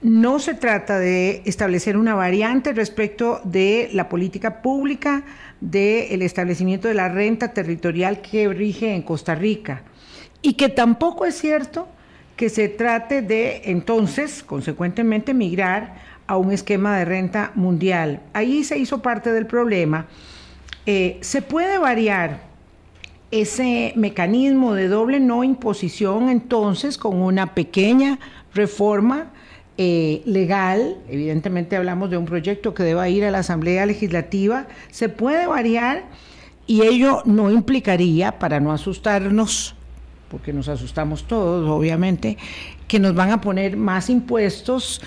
no 0.06 0.38
se 0.38 0.54
trata 0.54 1.00
de 1.00 1.42
establecer 1.46 1.98
una 1.98 2.14
variante 2.14 2.74
respecto 2.74 3.42
de 3.44 3.90
la 3.92 4.08
política 4.08 4.62
pública 4.62 5.24
del 5.62 6.22
establecimiento 6.22 6.88
de 6.88 6.94
la 6.94 7.10
renta 7.10 7.54
territorial 7.54 8.22
que 8.22 8.48
rige 8.48 8.94
en 8.94 9.02
Costa 9.02 9.34
Rica. 9.34 9.82
Y 10.44 10.54
que 10.54 10.70
tampoco 10.70 11.26
es 11.26 11.34
cierto 11.34 11.88
que 12.36 12.50
se 12.50 12.70
trate 12.70 13.24
de 13.24 13.64
entonces, 13.66 14.44
consecuentemente, 14.44 15.34
migrar 15.34 15.96
a 16.28 16.38
un 16.38 16.52
esquema 16.52 16.96
de 17.00 17.06
renta 17.06 17.52
mundial. 17.56 18.22
Ahí 18.34 18.64
se 18.64 18.78
hizo 18.78 19.02
parte 19.02 19.32
del 19.32 19.48
problema. 19.48 20.06
Eh, 20.86 21.18
se 21.22 21.42
puede 21.42 21.80
variar 21.80 22.42
ese 23.32 23.92
mecanismo 23.96 24.76
de 24.76 24.88
doble 24.88 25.20
no 25.20 25.44
imposición 25.44 26.30
entonces 26.30 27.00
con 27.00 27.24
una 27.24 27.56
pequeña 27.56 28.20
reforma 28.54 29.32
eh, 29.78 30.22
legal, 30.26 30.98
evidentemente 31.10 31.76
hablamos 31.76 32.10
de 32.10 32.18
un 32.18 32.26
proyecto 32.26 32.74
que 32.74 32.84
deba 32.84 33.10
ir 33.10 33.26
a 33.26 33.32
la 33.32 33.40
Asamblea 33.40 33.86
Legislativa, 33.86 34.68
se 34.90 35.10
puede 35.10 35.48
variar 35.48 36.06
y 36.68 36.82
ello 36.84 37.22
no 37.26 37.52
implicaría, 37.52 38.40
para 38.40 38.60
no 38.60 38.72
asustarnos, 38.72 39.76
porque 40.30 40.54
nos 40.54 40.68
asustamos 40.68 41.26
todos, 41.26 41.70
obviamente, 41.70 42.38
que 42.88 43.00
nos 43.00 43.14
van 43.14 43.32
a 43.32 43.42
poner 43.42 43.78
más 43.78 44.10
impuestos 44.10 45.02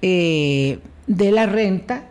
eh, 0.00 0.78
de 1.06 1.32
la 1.32 1.46
renta 1.46 2.04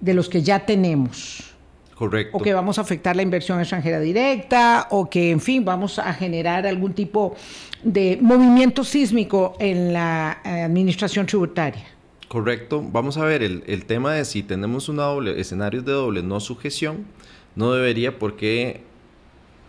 de 0.00 0.14
los 0.14 0.28
que 0.28 0.42
ya 0.42 0.66
tenemos. 0.66 1.53
Correcto. 1.94 2.36
O 2.36 2.40
que 2.42 2.52
vamos 2.52 2.78
a 2.78 2.82
afectar 2.82 3.14
la 3.14 3.22
inversión 3.22 3.60
extranjera 3.60 4.00
directa, 4.00 4.88
o 4.90 5.08
que, 5.08 5.30
en 5.30 5.40
fin, 5.40 5.64
vamos 5.64 5.98
a 5.98 6.12
generar 6.12 6.66
algún 6.66 6.92
tipo 6.92 7.36
de 7.82 8.18
movimiento 8.20 8.82
sísmico 8.82 9.56
en 9.60 9.92
la 9.92 10.38
eh, 10.44 10.62
administración 10.62 11.26
tributaria. 11.26 11.84
Correcto. 12.26 12.82
Vamos 12.82 13.16
a 13.16 13.24
ver, 13.24 13.42
el, 13.42 13.62
el 13.66 13.84
tema 13.84 14.14
de 14.14 14.24
si 14.24 14.42
tenemos 14.42 14.88
una 14.88 15.04
doble, 15.04 15.40
escenarios 15.40 15.84
de 15.84 15.92
doble 15.92 16.22
no 16.22 16.40
sujeción, 16.40 17.04
no 17.54 17.72
debería 17.72 18.18
por 18.18 18.36
qué 18.36 18.82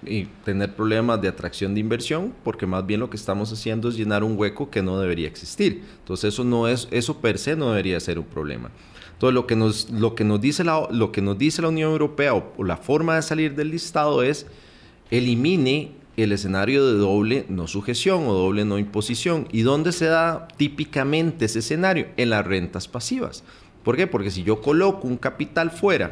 y 0.07 0.25
tener 0.43 0.75
problemas 0.75 1.21
de 1.21 1.27
atracción 1.27 1.73
de 1.73 1.79
inversión, 1.79 2.33
porque 2.43 2.65
más 2.65 2.85
bien 2.85 2.99
lo 2.99 3.09
que 3.09 3.17
estamos 3.17 3.51
haciendo 3.51 3.89
es 3.89 3.97
llenar 3.97 4.23
un 4.23 4.37
hueco 4.37 4.69
que 4.69 4.81
no 4.81 4.99
debería 4.99 5.27
existir. 5.27 5.83
Entonces 5.99 6.33
eso 6.33 6.43
no 6.43 6.67
es 6.67 6.87
eso 6.91 7.19
per 7.19 7.37
se 7.37 7.55
no 7.55 7.69
debería 7.69 7.99
ser 7.99 8.19
un 8.19 8.25
problema. 8.25 8.71
Entonces 9.15 9.33
lo 9.33 9.47
que 9.47 9.55
nos 9.55 9.89
lo 9.89 10.13
que 10.13 10.25
nos 10.25 10.41
dice 10.41 10.63
la 10.65 10.87
lo 10.91 11.11
que 11.13 11.21
nos 11.21 11.37
dice 11.37 11.61
la 11.61 11.69
Unión 11.69 11.91
Europea 11.91 12.33
o, 12.33 12.63
la 12.63 12.75
forma 12.75 13.15
de 13.15 13.21
salir 13.21 13.55
del 13.55 13.71
listado 13.71 14.21
es 14.21 14.45
elimine 15.09 15.91
el 16.17 16.31
escenario 16.31 16.85
de 16.85 16.97
doble 16.97 17.45
no 17.49 17.67
sujeción 17.67 18.27
o 18.27 18.33
doble 18.33 18.65
no 18.65 18.77
imposición. 18.77 19.47
¿Y 19.51 19.61
dónde 19.61 19.91
se 19.91 20.05
da 20.05 20.47
típicamente 20.57 21.45
ese 21.45 21.59
escenario? 21.59 22.07
En 22.17 22.29
las 22.29 22.45
rentas 22.45 22.87
pasivas. 22.87 23.43
¿Por 23.83 23.95
qué? 23.95 24.07
Porque 24.07 24.31
si 24.31 24.43
yo 24.43 24.61
coloco 24.61 25.07
un 25.07 25.17
capital 25.17 25.71
fuera 25.71 26.11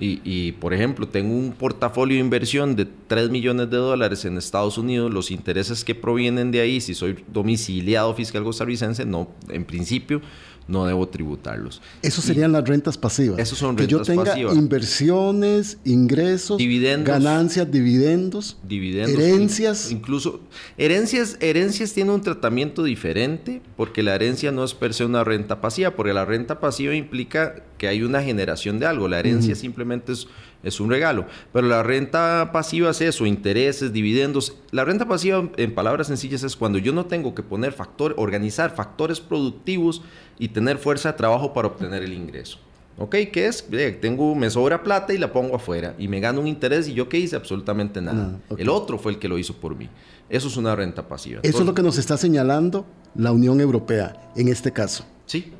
y, 0.00 0.52
por 0.52 0.72
ejemplo, 0.72 1.08
tengo 1.08 1.34
un 1.34 1.52
portafolio 1.52 2.16
de 2.16 2.20
inversión 2.20 2.76
de 2.76 2.86
3 2.86 3.30
millones 3.30 3.68
de 3.68 3.78
dólares 3.78 4.24
en 4.24 4.38
Estados 4.38 4.78
Unidos, 4.78 5.12
los 5.12 5.32
intereses 5.32 5.84
que 5.84 5.96
provienen 5.96 6.52
de 6.52 6.60
ahí, 6.60 6.80
si 6.80 6.94
soy 6.94 7.24
domiciliado 7.32 8.14
fiscal 8.14 8.44
costarricense, 8.44 9.04
no, 9.04 9.28
en 9.48 9.64
principio, 9.64 10.22
no 10.68 10.84
debo 10.86 11.08
tributarlos. 11.08 11.80
Eso 12.02 12.20
serían 12.20 12.52
las 12.52 12.68
rentas 12.68 12.98
pasivas. 12.98 13.38
Eso 13.38 13.56
son 13.56 13.76
rentas 13.76 14.00
pasivas. 14.00 14.34
Que 14.34 14.40
yo 14.42 14.48
tenga 14.48 14.60
inversiones, 14.60 15.78
ingresos, 15.84 16.60
ganancias, 17.04 17.70
dividendos, 17.70 18.58
dividendos, 18.62 19.18
herencias. 19.18 19.90
Incluso 19.90 20.40
herencias, 20.76 21.38
herencias 21.40 21.94
tienen 21.94 22.14
un 22.14 22.20
tratamiento 22.20 22.84
diferente 22.84 23.62
porque 23.76 24.02
la 24.02 24.14
herencia 24.14 24.52
no 24.52 24.62
es 24.62 24.74
per 24.74 24.92
se 24.92 25.06
una 25.06 25.24
renta 25.24 25.60
pasiva, 25.62 25.92
porque 25.96 26.12
la 26.12 26.26
renta 26.26 26.60
pasiva 26.60 26.94
implica 26.94 27.64
que 27.78 27.88
hay 27.88 28.02
una 28.02 28.22
generación 28.22 28.78
de 28.78 28.86
algo. 28.86 29.08
La 29.08 29.18
herencia 29.18 29.54
simplemente 29.54 30.12
es 30.12 30.28
es 30.62 30.80
un 30.80 30.90
regalo. 30.90 31.26
Pero 31.52 31.66
la 31.68 31.82
renta 31.82 32.50
pasiva 32.52 32.90
es 32.90 33.00
eso, 33.00 33.26
intereses, 33.26 33.92
dividendos. 33.92 34.56
La 34.70 34.84
renta 34.84 35.06
pasiva, 35.06 35.48
en 35.56 35.74
palabras 35.74 36.08
sencillas, 36.08 36.42
es 36.42 36.56
cuando 36.56 36.78
yo 36.78 36.92
no 36.92 37.06
tengo 37.06 37.34
que 37.34 37.42
poner 37.42 37.72
factor, 37.72 38.14
organizar 38.18 38.74
factores 38.74 39.20
productivos 39.20 40.02
y 40.38 40.48
tener 40.58 40.78
fuerza 40.78 41.12
de 41.12 41.18
trabajo 41.18 41.52
para 41.52 41.68
obtener 41.68 42.02
el 42.02 42.12
ingreso. 42.12 42.58
¿Ok? 42.98 43.14
¿Qué 43.32 43.46
es? 43.46 43.64
tengo, 44.00 44.34
me 44.34 44.50
sobra 44.50 44.82
plata 44.82 45.14
y 45.14 45.18
la 45.18 45.32
pongo 45.32 45.54
afuera 45.54 45.94
y 46.00 46.08
me 46.08 46.18
gano 46.18 46.40
un 46.40 46.48
interés 46.48 46.88
y 46.88 46.94
yo 46.94 47.08
qué 47.08 47.16
hice? 47.16 47.36
Absolutamente 47.36 48.02
nada. 48.02 48.40
El 48.56 48.68
otro 48.68 48.98
fue 48.98 49.12
el 49.12 49.20
que 49.20 49.28
lo 49.28 49.38
hizo 49.38 49.54
por 49.54 49.76
mí. 49.76 49.88
Eso 50.28 50.48
es 50.48 50.56
una 50.56 50.74
renta 50.74 51.06
pasiva. 51.06 51.38
Eso 51.44 51.60
es 51.60 51.64
lo 51.64 51.74
que 51.74 51.82
nos 51.82 51.96
está 51.96 52.16
señalando 52.16 52.84
la 53.14 53.30
Unión 53.30 53.60
Europea 53.60 54.32
en 54.34 54.48
este 54.48 54.72
caso. 54.72 55.04
Sí. 55.26 55.52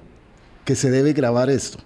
Que 0.64 0.74
se 0.74 0.90
debe 0.90 1.12
grabar 1.12 1.48
esto 1.48 1.78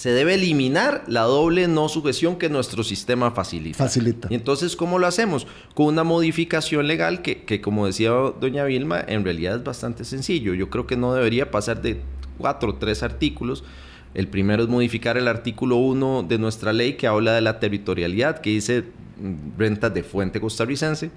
se 0.00 0.12
debe 0.12 0.32
eliminar 0.32 1.04
la 1.08 1.24
doble 1.24 1.68
no 1.68 1.90
sujeción 1.90 2.36
que 2.36 2.48
nuestro 2.48 2.82
sistema 2.82 3.32
facilita. 3.32 3.76
Facilita. 3.76 4.28
Y 4.30 4.34
entonces, 4.34 4.74
¿cómo 4.74 4.98
lo 4.98 5.06
hacemos? 5.06 5.46
Con 5.74 5.88
una 5.88 6.04
modificación 6.04 6.86
legal 6.86 7.20
que, 7.20 7.44
que, 7.44 7.60
como 7.60 7.84
decía 7.84 8.08
doña 8.08 8.64
Vilma, 8.64 9.04
en 9.06 9.24
realidad 9.24 9.56
es 9.56 9.62
bastante 9.62 10.06
sencillo. 10.06 10.54
Yo 10.54 10.70
creo 10.70 10.86
que 10.86 10.96
no 10.96 11.12
debería 11.12 11.50
pasar 11.50 11.82
de 11.82 12.00
cuatro 12.40 12.70
o 12.70 12.74
tres 12.74 13.02
artículos. 13.02 13.62
El 14.14 14.26
primero 14.26 14.62
es 14.62 14.68
modificar 14.68 15.16
el 15.16 15.28
artículo 15.28 15.76
1 15.76 16.24
de 16.24 16.38
nuestra 16.38 16.72
ley 16.72 16.94
que 16.94 17.06
habla 17.06 17.32
de 17.34 17.40
la 17.42 17.60
territorialidad, 17.60 18.40
que 18.40 18.50
dice 18.50 18.84
mm, 19.18 19.58
rentas 19.58 19.94
de 19.94 20.02
fuente 20.02 20.40
costarricense. 20.40 21.10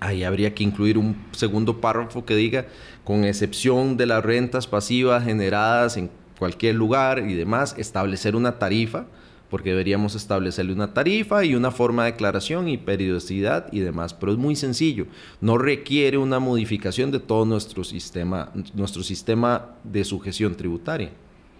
Ahí 0.00 0.24
habría 0.24 0.52
que 0.52 0.64
incluir 0.64 0.98
un 0.98 1.16
segundo 1.30 1.80
párrafo 1.80 2.24
que 2.26 2.34
diga, 2.34 2.66
con 3.04 3.24
excepción 3.24 3.96
de 3.96 4.06
las 4.06 4.24
rentas 4.24 4.66
pasivas 4.66 5.24
generadas 5.24 5.96
en 5.96 6.10
cualquier 6.38 6.74
lugar 6.74 7.20
y 7.20 7.34
demás, 7.34 7.76
establecer 7.78 8.34
una 8.34 8.58
tarifa, 8.58 9.06
porque 9.52 9.68
deberíamos 9.68 10.14
establecerle 10.14 10.72
una 10.72 10.94
tarifa 10.94 11.44
y 11.44 11.54
una 11.54 11.70
forma 11.70 12.06
de 12.06 12.12
declaración 12.12 12.68
y 12.68 12.78
periodicidad 12.78 13.70
y 13.70 13.80
demás, 13.80 14.14
pero 14.14 14.32
es 14.32 14.38
muy 14.38 14.56
sencillo, 14.56 15.04
no 15.42 15.58
requiere 15.58 16.16
una 16.16 16.38
modificación 16.38 17.10
de 17.10 17.20
todo 17.20 17.44
nuestro 17.44 17.84
sistema, 17.84 18.50
nuestro 18.72 19.02
sistema 19.02 19.72
de 19.84 20.04
sujeción 20.04 20.54
tributaria. 20.54 21.10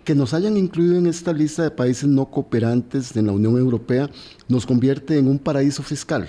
Que 0.05 0.15
nos 0.15 0.33
hayan 0.33 0.57
incluido 0.57 0.97
en 0.97 1.07
esta 1.07 1.35
lista 1.35 1.65
de 1.65 1.71
países 1.71 2.09
no 2.09 2.25
cooperantes 2.31 3.13
de 3.13 3.21
la 3.21 3.33
Unión 3.33 3.59
Europea 3.59 4.09
nos 4.49 4.65
convierte 4.65 5.19
en 5.19 5.29
un 5.29 5.39
paraíso 5.39 5.83
fiscal. 5.83 6.27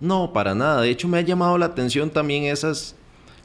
No, 0.00 0.32
para 0.32 0.52
nada. 0.52 0.82
De 0.82 0.90
hecho, 0.90 1.06
me 1.06 1.18
ha 1.18 1.20
llamado 1.20 1.56
la 1.58 1.66
atención 1.66 2.10
también 2.10 2.42
esas 2.42 2.96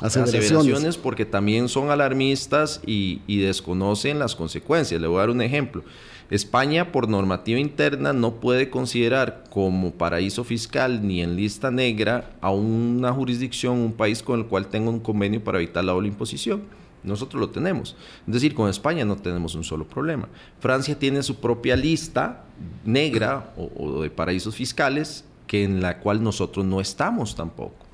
aseveraciones 0.02 0.98
porque 0.98 1.24
también 1.24 1.70
son 1.70 1.92
alarmistas 1.92 2.82
y, 2.84 3.20
desconocen 3.28 4.18
las 4.18 4.36
consecuencias. 4.36 5.00
Le 5.00 5.08
voy 5.08 5.18
a 5.18 5.20
dar 5.20 5.30
un 5.30 5.44
ejemplo. 5.44 5.84
España, 6.30 6.92
por 6.92 7.10
normativa 7.10 7.60
interna, 7.60 8.14
no 8.14 8.36
puede 8.36 8.70
considerar 8.70 9.46
como 9.50 9.92
paraíso 9.92 10.44
fiscal 10.44 11.06
ni 11.06 11.22
en 11.22 11.36
lista 11.36 11.72
negra 11.72 12.30
a 12.40 12.52
una 12.52 13.12
jurisdicción, 13.12 13.78
un 13.78 13.94
país 13.94 14.22
con 14.22 14.40
el 14.40 14.46
cual 14.46 14.68
tenga 14.68 14.92
un 14.92 15.00
convenio 15.00 15.44
para 15.44 15.58
evitar 15.58 15.84
la 15.84 15.94
doble 15.94 16.08
imposición. 16.08 16.62
Nosotros 17.04 17.40
lo 17.40 17.50
tenemos. 17.50 17.96
Es 18.28 18.34
decir, 18.34 18.54
con 18.54 18.70
España 18.70 19.06
no 19.06 19.16
tenemos 19.16 19.56
un 19.56 19.64
solo 19.64 19.88
problema. 19.88 20.28
Francia 20.60 21.00
tiene 21.00 21.24
su 21.24 21.36
propia 21.36 21.76
lista 21.76 22.44
negra 22.86 23.54
o, 23.58 24.02
de 24.04 24.10
paraísos 24.10 24.56
fiscales 24.56 25.26
que 25.48 25.64
en 25.64 25.82
la 25.82 26.00
cual 26.00 26.22
nosotros 26.22 26.64
no 26.66 26.80
estamos 26.80 27.36
tampoco 27.36 27.89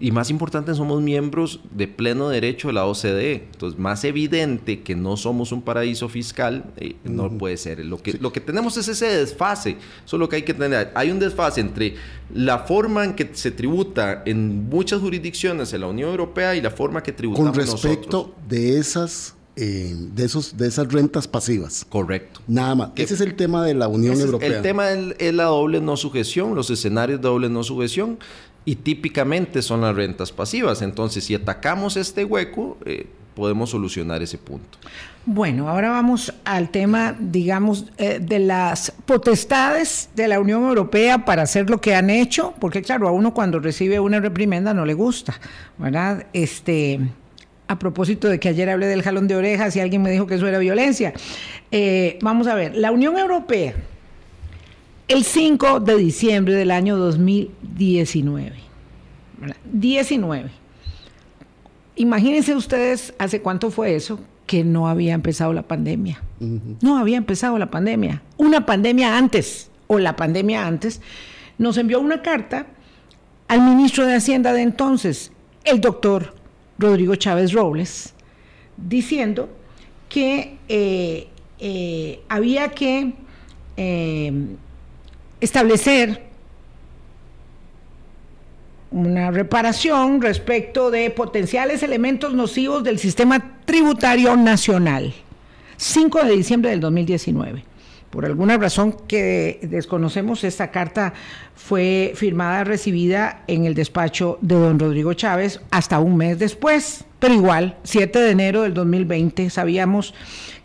y 0.00 0.10
más 0.10 0.30
importante, 0.30 0.74
somos 0.74 1.02
miembros 1.02 1.60
de 1.70 1.88
pleno 1.88 2.28
derecho 2.28 2.68
de 2.68 2.74
la 2.74 2.86
OCDE. 2.86 3.48
Entonces, 3.52 3.78
más 3.78 4.04
evidente 4.04 4.82
que 4.82 4.94
no 4.94 5.16
somos 5.16 5.52
un 5.52 5.62
paraíso 5.62 6.08
fiscal, 6.08 6.64
eh, 6.76 6.96
no 7.04 7.30
puede 7.36 7.56
ser. 7.56 7.84
Lo 7.84 7.98
que, 7.98 8.14
lo 8.14 8.32
que 8.32 8.40
tenemos 8.40 8.76
es 8.76 8.88
ese 8.88 9.06
desfase. 9.06 9.76
Eso 10.04 10.16
es 10.16 10.20
lo 10.20 10.28
que 10.28 10.36
hay 10.36 10.42
que 10.42 10.54
tener. 10.54 10.92
Hay 10.94 11.10
un 11.10 11.18
desfase 11.18 11.60
entre 11.60 11.94
la 12.32 12.60
forma 12.60 13.04
en 13.04 13.14
que 13.14 13.30
se 13.32 13.50
tributa 13.50 14.22
en 14.26 14.68
muchas 14.68 15.00
jurisdicciones 15.00 15.72
en 15.72 15.80
la 15.80 15.86
Unión 15.86 16.10
Europea 16.10 16.54
y 16.54 16.60
la 16.60 16.70
forma 16.70 17.02
que 17.02 17.12
tributamos 17.12 17.50
Con 17.50 17.60
respecto 17.60 18.34
de 18.48 18.78
esas 18.78 19.34
eh, 19.60 19.92
de, 20.14 20.24
esos, 20.24 20.56
de 20.56 20.68
esas 20.68 20.86
rentas 20.92 21.26
pasivas. 21.26 21.84
Correcto. 21.88 22.40
Nada 22.46 22.76
más. 22.76 22.90
Ese 22.94 23.14
es 23.14 23.20
el 23.20 23.34
tema 23.34 23.66
de 23.66 23.74
la 23.74 23.88
Unión 23.88 24.20
Europea. 24.20 24.48
El 24.48 24.62
tema 24.62 24.88
es 24.92 25.34
la 25.34 25.46
doble 25.46 25.80
no 25.80 25.96
sujeción, 25.96 26.54
los 26.54 26.70
escenarios 26.70 27.20
de 27.20 27.26
doble 27.26 27.48
no 27.48 27.64
sujeción 27.64 28.20
y 28.68 28.76
típicamente 28.76 29.62
son 29.62 29.80
las 29.80 29.96
rentas 29.96 30.30
pasivas. 30.30 30.82
Entonces, 30.82 31.24
si 31.24 31.34
atacamos 31.34 31.96
este 31.96 32.22
hueco, 32.22 32.76
eh, 32.84 33.06
podemos 33.34 33.70
solucionar 33.70 34.22
ese 34.22 34.36
punto. 34.36 34.76
Bueno, 35.24 35.70
ahora 35.70 35.88
vamos 35.88 36.34
al 36.44 36.68
tema, 36.68 37.16
digamos, 37.18 37.86
eh, 37.96 38.18
de 38.20 38.40
las 38.40 38.92
potestades 39.06 40.10
de 40.14 40.28
la 40.28 40.38
Unión 40.38 40.64
Europea 40.64 41.24
para 41.24 41.44
hacer 41.44 41.70
lo 41.70 41.80
que 41.80 41.94
han 41.94 42.10
hecho, 42.10 42.52
porque 42.60 42.82
claro, 42.82 43.08
a 43.08 43.10
uno 43.10 43.32
cuando 43.32 43.58
recibe 43.58 43.98
una 44.00 44.20
reprimenda 44.20 44.74
no 44.74 44.84
le 44.84 44.92
gusta, 44.92 45.40
¿verdad? 45.78 46.26
Este, 46.34 47.00
a 47.68 47.78
propósito 47.78 48.28
de 48.28 48.38
que 48.38 48.50
ayer 48.50 48.68
hablé 48.68 48.84
del 48.84 49.02
jalón 49.02 49.28
de 49.28 49.36
orejas 49.36 49.76
y 49.76 49.80
alguien 49.80 50.02
me 50.02 50.10
dijo 50.10 50.26
que 50.26 50.34
eso 50.34 50.46
era 50.46 50.58
violencia. 50.58 51.14
Eh, 51.70 52.18
vamos 52.20 52.46
a 52.48 52.54
ver, 52.54 52.76
la 52.76 52.90
Unión 52.90 53.16
Europea 53.16 53.72
el 55.08 55.24
5 55.24 55.80
de 55.80 55.96
diciembre 55.96 56.54
del 56.54 56.70
año 56.70 56.96
2019. 56.96 58.52
19. 59.72 60.50
Imagínense 61.96 62.54
ustedes 62.54 63.14
hace 63.18 63.40
cuánto 63.40 63.70
fue 63.70 63.94
eso, 63.94 64.20
que 64.46 64.64
no 64.64 64.88
había 64.88 65.14
empezado 65.14 65.52
la 65.52 65.62
pandemia. 65.62 66.22
No 66.80 66.98
había 66.98 67.16
empezado 67.16 67.58
la 67.58 67.70
pandemia. 67.70 68.22
Una 68.36 68.66
pandemia 68.66 69.16
antes, 69.16 69.70
o 69.86 69.98
la 69.98 70.14
pandemia 70.14 70.66
antes, 70.66 71.00
nos 71.56 71.76
envió 71.78 72.00
una 72.00 72.22
carta 72.22 72.66
al 73.48 73.62
ministro 73.62 74.06
de 74.06 74.14
Hacienda 74.14 74.52
de 74.52 74.62
entonces, 74.62 75.32
el 75.64 75.80
doctor 75.80 76.34
Rodrigo 76.78 77.16
Chávez 77.16 77.52
Robles, 77.52 78.14
diciendo 78.76 79.48
que 80.08 80.58
eh, 80.68 81.28
eh, 81.58 82.20
había 82.28 82.68
que 82.70 83.14
eh, 83.76 84.32
establecer 85.40 86.28
una 88.90 89.30
reparación 89.30 90.22
respecto 90.22 90.90
de 90.90 91.10
potenciales 91.10 91.82
elementos 91.82 92.34
nocivos 92.34 92.82
del 92.84 92.98
sistema 92.98 93.60
tributario 93.64 94.36
nacional. 94.36 95.12
5 95.76 96.24
de 96.24 96.36
diciembre 96.36 96.70
del 96.70 96.80
2019. 96.80 97.64
Por 98.10 98.24
alguna 98.24 98.56
razón 98.56 98.96
que 99.06 99.60
desconocemos, 99.62 100.42
esta 100.42 100.70
carta 100.70 101.12
fue 101.54 102.12
firmada, 102.14 102.64
recibida 102.64 103.42
en 103.46 103.66
el 103.66 103.74
despacho 103.74 104.38
de 104.40 104.54
don 104.54 104.78
Rodrigo 104.78 105.12
Chávez 105.12 105.60
hasta 105.70 105.98
un 106.00 106.16
mes 106.16 106.38
después. 106.38 107.04
Pero 107.18 107.34
igual, 107.34 107.76
7 107.82 108.18
de 108.18 108.30
enero 108.30 108.62
del 108.62 108.72
2020, 108.72 109.50
sabíamos 109.50 110.14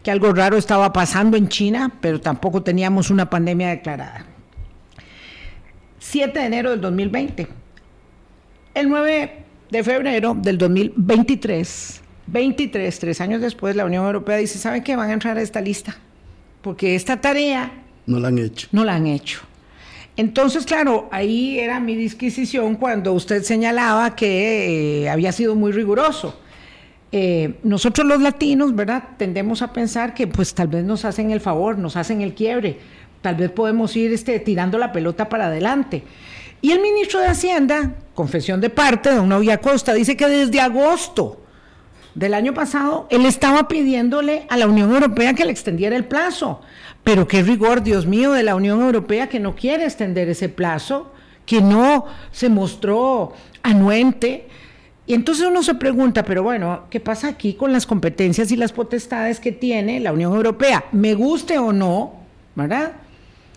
que 0.03 0.11
algo 0.11 0.31
raro 0.31 0.57
estaba 0.57 0.93
pasando 0.93 1.35
en 1.35 1.49
China, 1.49 1.91
pero 1.99 2.21
tampoco 2.21 2.63
teníamos 2.63 3.09
una 3.09 3.29
pandemia 3.29 3.69
declarada. 3.69 4.32
7 6.13 6.39
de 6.39 6.45
enero 6.45 6.69
del 6.69 6.79
2020. 6.79 7.47
El 8.75 8.87
9 8.87 9.31
de 9.71 9.83
febrero 9.83 10.37
del 10.39 10.59
2023, 10.59 12.01
23, 12.27 12.99
tres 12.99 13.19
años 13.19 13.41
después, 13.41 13.75
la 13.75 13.83
Unión 13.83 14.05
Europea 14.05 14.37
dice, 14.37 14.59
¿saben 14.59 14.83
qué? 14.83 14.95
Van 14.95 15.09
a 15.09 15.13
entrar 15.13 15.39
a 15.39 15.41
esta 15.41 15.59
lista, 15.59 15.97
porque 16.61 16.93
esta 16.93 17.19
tarea... 17.19 17.81
No 18.05 18.19
la 18.19 18.27
han 18.27 18.37
hecho. 18.37 18.67
No 18.71 18.85
la 18.85 18.93
han 18.93 19.07
hecho. 19.07 19.39
Entonces, 20.15 20.67
claro, 20.67 21.09
ahí 21.11 21.57
era 21.57 21.79
mi 21.79 21.95
disquisición 21.95 22.75
cuando 22.75 23.11
usted 23.13 23.41
señalaba 23.41 24.15
que 24.15 25.05
eh, 25.05 25.09
había 25.09 25.31
sido 25.31 25.55
muy 25.55 25.71
riguroso. 25.71 26.39
Eh, 27.11 27.55
nosotros 27.63 28.05
los 28.05 28.21
latinos, 28.21 28.75
¿verdad? 28.75 29.03
Tendemos 29.17 29.63
a 29.63 29.73
pensar 29.73 30.13
que 30.13 30.27
pues 30.27 30.53
tal 30.53 30.67
vez 30.67 30.83
nos 30.83 31.05
hacen 31.05 31.31
el 31.31 31.41
favor, 31.41 31.79
nos 31.79 31.95
hacen 31.97 32.21
el 32.21 32.35
quiebre, 32.35 32.77
tal 33.23 33.35
vez 33.35 33.49
podemos 33.49 33.95
ir 33.95 34.13
este, 34.13 34.37
tirando 34.39 34.77
la 34.77 34.91
pelota 34.91 35.29
para 35.29 35.47
adelante. 35.47 36.03
Y 36.61 36.71
el 36.71 36.81
ministro 36.81 37.21
de 37.21 37.27
Hacienda, 37.27 37.95
confesión 38.13 38.61
de 38.61 38.69
parte, 38.69 39.15
don 39.15 39.29
Novia 39.29 39.57
Costa, 39.57 39.93
dice 39.93 40.15
que 40.15 40.27
desde 40.27 40.59
agosto 40.61 41.39
del 42.15 42.33
año 42.33 42.53
pasado 42.53 43.07
él 43.09 43.25
estaba 43.25 43.67
pidiéndole 43.67 44.45
a 44.49 44.57
la 44.57 44.67
Unión 44.67 44.93
Europea 44.93 45.33
que 45.33 45.45
le 45.45 45.51
extendiera 45.51 45.95
el 45.95 46.05
plazo. 46.05 46.61
Pero 47.03 47.27
qué 47.27 47.41
rigor, 47.43 47.81
Dios 47.81 48.05
mío, 48.05 48.33
de 48.33 48.43
la 48.43 48.55
Unión 48.55 48.81
Europea 48.81 49.27
que 49.27 49.39
no 49.39 49.55
quiere 49.55 49.85
extender 49.85 50.29
ese 50.29 50.49
plazo, 50.49 51.11
que 51.45 51.61
no 51.61 52.05
se 52.31 52.49
mostró 52.49 53.33
anuente. 53.61 54.47
Y 55.05 55.13
entonces 55.13 55.47
uno 55.47 55.63
se 55.63 55.75
pregunta, 55.75 56.23
pero 56.23 56.43
bueno, 56.43 56.83
¿qué 56.89 56.99
pasa 56.99 57.29
aquí 57.29 57.53
con 57.53 57.71
las 57.71 57.85
competencias 57.85 58.51
y 58.51 58.57
las 58.57 58.73
potestades 58.73 59.39
que 59.39 59.53
tiene 59.53 60.01
la 60.01 60.11
Unión 60.11 60.33
Europea? 60.33 60.85
Me 60.91 61.13
guste 61.13 61.57
o 61.57 61.71
no, 61.73 62.13
¿verdad? 62.55 62.93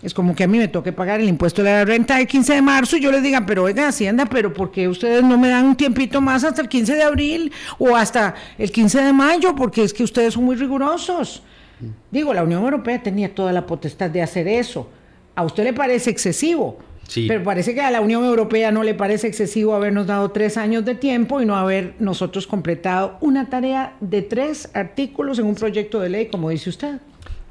Es 0.03 0.13
como 0.13 0.35
que 0.35 0.43
a 0.43 0.47
mí 0.47 0.59
me 0.59 0.67
toque 0.67 0.91
pagar 0.91 1.19
el 1.19 1.27
impuesto 1.27 1.63
de 1.63 1.71
la 1.71 1.85
renta 1.85 2.19
el 2.19 2.27
15 2.27 2.53
de 2.53 2.61
marzo 2.61 2.97
y 2.97 3.01
yo 3.01 3.11
les 3.11 3.23
diga, 3.23 3.45
pero 3.45 3.63
oiga, 3.63 3.87
Hacienda, 3.87 4.25
pero 4.25 4.53
¿por 4.53 4.71
qué 4.71 4.87
ustedes 4.87 5.23
no 5.23 5.37
me 5.37 5.49
dan 5.49 5.65
un 5.65 5.75
tiempito 5.75 6.21
más 6.21 6.43
hasta 6.43 6.61
el 6.61 6.69
15 6.69 6.95
de 6.95 7.03
abril 7.03 7.51
o 7.79 7.95
hasta 7.95 8.35
el 8.59 8.71
15 8.71 9.01
de 9.01 9.13
mayo? 9.13 9.55
Porque 9.55 9.83
es 9.83 9.93
que 9.93 10.03
ustedes 10.03 10.35
son 10.35 10.43
muy 10.43 10.55
rigurosos. 10.55 11.41
Digo, 12.11 12.33
la 12.33 12.43
Unión 12.43 12.63
Europea 12.63 13.01
tenía 13.01 13.33
toda 13.33 13.51
la 13.51 13.65
potestad 13.65 14.09
de 14.09 14.21
hacer 14.21 14.47
eso. 14.47 14.89
¿A 15.35 15.43
usted 15.43 15.63
le 15.63 15.73
parece 15.73 16.09
excesivo? 16.09 16.77
Sí. 17.07 17.25
Pero 17.27 17.43
parece 17.43 17.73
que 17.73 17.81
a 17.81 17.89
la 17.89 18.01
Unión 18.01 18.23
Europea 18.23 18.71
no 18.71 18.83
le 18.83 18.93
parece 18.93 19.27
excesivo 19.27 19.73
habernos 19.73 20.07
dado 20.07 20.29
tres 20.31 20.57
años 20.57 20.83
de 20.85 20.93
tiempo 20.95 21.41
y 21.41 21.45
no 21.45 21.55
haber 21.55 21.95
nosotros 21.99 22.47
completado 22.47 23.17
una 23.21 23.49
tarea 23.49 23.95
de 24.01 24.21
tres 24.21 24.69
artículos 24.73 25.39
en 25.39 25.45
un 25.45 25.55
proyecto 25.55 25.99
de 25.99 26.09
ley, 26.09 26.27
como 26.27 26.49
dice 26.49 26.69
usted. 26.69 26.99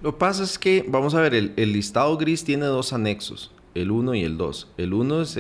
Lo 0.03 0.13
que 0.13 0.19
pasa 0.19 0.43
es 0.45 0.59
que, 0.59 0.85
vamos 0.87 1.15
a 1.15 1.21
ver, 1.21 1.35
el, 1.35 1.73
listado 1.73 2.17
gris 2.17 2.45
tiene 2.45 2.67
dos 2.67 2.93
anexos, 2.93 3.51
el 3.75 3.91
1 3.91 4.15
y 4.15 4.25
el 4.25 4.37
2. 4.37 4.69
El 4.77 4.93
1 4.93 5.23
es 5.23 5.39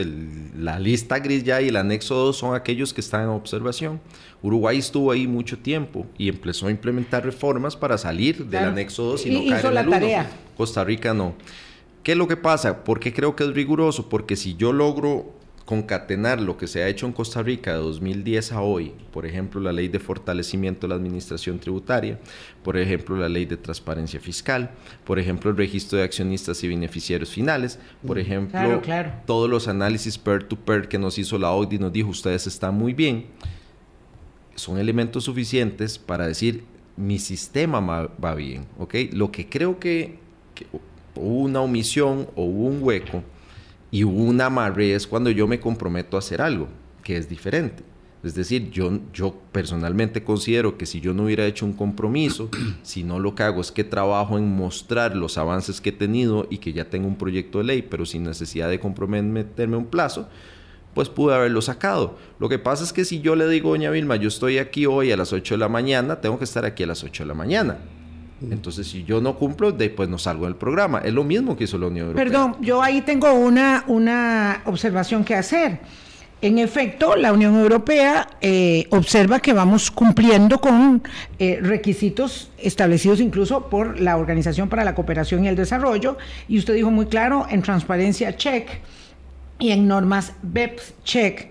la 0.56 0.78
lista 0.78 1.18
gris 1.18 1.44
ya 1.44 1.60
y 1.60 1.68
el 1.68 1.76
anexo 1.76 2.14
2 2.14 2.36
son 2.36 2.54
aquellos 2.54 2.94
que 2.94 3.00
están 3.00 3.22
en 3.22 3.28
observación. 3.28 4.00
Uruguay 4.42 4.78
estuvo 4.78 5.10
ahí 5.10 5.26
mucho 5.26 5.58
tiempo 5.58 6.06
y 6.16 6.28
empezó 6.28 6.68
a 6.68 6.70
implementar 6.70 7.24
reformas 7.24 7.76
para 7.76 7.98
salir 7.98 8.46
del 8.46 8.64
anexo 8.64 9.04
2 9.04 9.26
y, 9.26 9.30
no 9.30 9.50
caer 9.50 9.66
en 9.66 9.76
el 9.76 9.90
tarea. 9.90 10.30
Costa 10.56 10.84
Rica 10.84 11.12
no. 11.12 11.34
¿Qué 12.02 12.12
es 12.12 12.18
lo 12.18 12.28
que 12.28 12.36
pasa? 12.36 12.84
¿Por 12.84 13.00
qué 13.00 13.12
creo 13.12 13.34
que 13.34 13.44
es 13.44 13.50
riguroso? 13.52 14.08
Porque 14.08 14.36
si 14.36 14.54
yo 14.54 14.72
logro 14.72 15.34
concatenar 15.66 16.40
lo 16.40 16.56
que 16.56 16.68
se 16.68 16.82
ha 16.82 16.88
hecho 16.88 17.06
en 17.06 17.12
Costa 17.12 17.42
Rica 17.42 17.72
de 17.72 17.78
2010 17.78 18.52
a 18.52 18.62
hoy, 18.62 18.94
por 19.12 19.26
ejemplo, 19.26 19.60
la 19.60 19.72
ley 19.72 19.88
de 19.88 19.98
fortalecimiento 19.98 20.86
de 20.86 20.90
la 20.90 20.94
administración 20.94 21.58
tributaria, 21.58 22.20
por 22.62 22.76
ejemplo, 22.76 23.16
la 23.16 23.28
ley 23.28 23.46
de 23.46 23.56
transparencia 23.56 24.20
fiscal, 24.20 24.70
por 25.04 25.18
ejemplo, 25.18 25.50
el 25.50 25.56
registro 25.56 25.98
de 25.98 26.04
accionistas 26.04 26.62
y 26.62 26.68
beneficiarios 26.68 27.30
finales, 27.30 27.80
por 28.06 28.20
ejemplo, 28.20 28.80
todos 29.26 29.50
los 29.50 29.66
análisis 29.66 30.16
peer-to-peer 30.18 30.86
que 30.86 31.00
nos 31.00 31.18
hizo 31.18 31.36
la 31.36 31.50
OCDE 31.50 31.74
y 31.74 31.78
nos 31.80 31.92
dijo, 31.92 32.10
ustedes 32.10 32.46
están 32.46 32.76
muy 32.76 32.94
bien, 32.94 33.26
son 34.54 34.78
elementos 34.78 35.24
suficientes 35.24 35.98
para 35.98 36.28
decir, 36.28 36.62
mi 36.96 37.18
sistema 37.18 37.80
va 37.80 38.34
bien, 38.36 38.66
¿ok? 38.78 38.94
Lo 39.12 39.32
que 39.32 39.48
creo 39.48 39.80
que, 39.80 40.20
que 40.54 40.64
hubo 41.16 41.40
una 41.40 41.60
omisión 41.60 42.28
o 42.36 42.44
hubo 42.44 42.68
un 42.68 42.82
hueco, 42.84 43.24
y 43.90 44.04
una 44.04 44.46
amarre 44.46 44.94
es 44.94 45.06
cuando 45.06 45.30
yo 45.30 45.46
me 45.46 45.60
comprometo 45.60 46.16
a 46.16 46.20
hacer 46.20 46.42
algo, 46.42 46.68
que 47.02 47.16
es 47.16 47.28
diferente. 47.28 47.82
Es 48.22 48.34
decir, 48.34 48.70
yo, 48.72 48.90
yo 49.12 49.36
personalmente 49.52 50.24
considero 50.24 50.76
que 50.76 50.86
si 50.86 51.00
yo 51.00 51.14
no 51.14 51.24
hubiera 51.24 51.46
hecho 51.46 51.64
un 51.64 51.74
compromiso, 51.74 52.48
si 52.82 53.04
no 53.04 53.20
lo 53.20 53.34
que 53.34 53.44
hago 53.44 53.60
es 53.60 53.70
que 53.70 53.84
trabajo 53.84 54.36
en 54.36 54.54
mostrar 54.54 55.14
los 55.14 55.38
avances 55.38 55.80
que 55.80 55.90
he 55.90 55.92
tenido 55.92 56.48
y 56.50 56.58
que 56.58 56.72
ya 56.72 56.90
tengo 56.90 57.06
un 57.06 57.18
proyecto 57.18 57.58
de 57.58 57.64
ley, 57.64 57.82
pero 57.82 58.04
sin 58.04 58.24
necesidad 58.24 58.68
de 58.68 58.80
comprometerme 58.80 59.76
un 59.76 59.86
plazo, 59.86 60.28
pues 60.94 61.08
pude 61.08 61.34
haberlo 61.34 61.62
sacado. 61.62 62.16
Lo 62.40 62.48
que 62.48 62.58
pasa 62.58 62.82
es 62.82 62.92
que 62.92 63.04
si 63.04 63.20
yo 63.20 63.36
le 63.36 63.46
digo, 63.48 63.70
doña 63.70 63.90
Vilma, 63.90 64.16
yo 64.16 64.28
estoy 64.28 64.58
aquí 64.58 64.86
hoy 64.86 65.12
a 65.12 65.16
las 65.16 65.32
8 65.32 65.54
de 65.54 65.58
la 65.58 65.68
mañana, 65.68 66.20
tengo 66.20 66.38
que 66.38 66.44
estar 66.44 66.64
aquí 66.64 66.82
a 66.82 66.86
las 66.86 67.04
8 67.04 67.22
de 67.22 67.28
la 67.28 67.34
mañana. 67.34 67.78
Entonces, 68.42 68.86
si 68.86 69.04
yo 69.04 69.20
no 69.20 69.36
cumplo, 69.36 69.72
después 69.72 70.08
no 70.08 70.18
salgo 70.18 70.44
del 70.44 70.56
programa. 70.56 71.00
Es 71.00 71.12
lo 71.12 71.24
mismo 71.24 71.56
que 71.56 71.64
hizo 71.64 71.78
la 71.78 71.86
Unión 71.86 72.08
Europea. 72.08 72.24
Perdón, 72.24 72.56
yo 72.60 72.82
ahí 72.82 73.00
tengo 73.00 73.32
una, 73.32 73.84
una 73.86 74.62
observación 74.66 75.24
que 75.24 75.34
hacer. 75.34 75.80
en 76.42 76.58
efecto, 76.58 77.16
la 77.16 77.32
Unión 77.32 77.58
Europea 77.58 78.28
eh, 78.42 78.86
observa 78.90 79.40
que 79.40 79.54
vamos 79.54 79.90
cumpliendo 79.90 80.60
con 80.60 81.02
eh, 81.38 81.58
requisitos 81.62 82.50
establecidos 82.58 83.20
incluso 83.20 83.70
por 83.70 83.98
la 84.00 84.18
Organización 84.18 84.68
para 84.68 84.84
la 84.84 84.94
Cooperación 84.94 85.44
y 85.44 85.48
el 85.48 85.56
Desarrollo, 85.56 86.18
y 86.46 86.58
usted 86.58 86.74
dijo 86.74 86.90
muy 86.90 87.06
claro, 87.06 87.46
en 87.48 87.62
transparencia 87.62 88.36
check 88.36 88.68
y 89.58 89.70
en 89.70 89.88
normas 89.88 90.34
BEPS 90.42 90.94
check, 91.04 91.48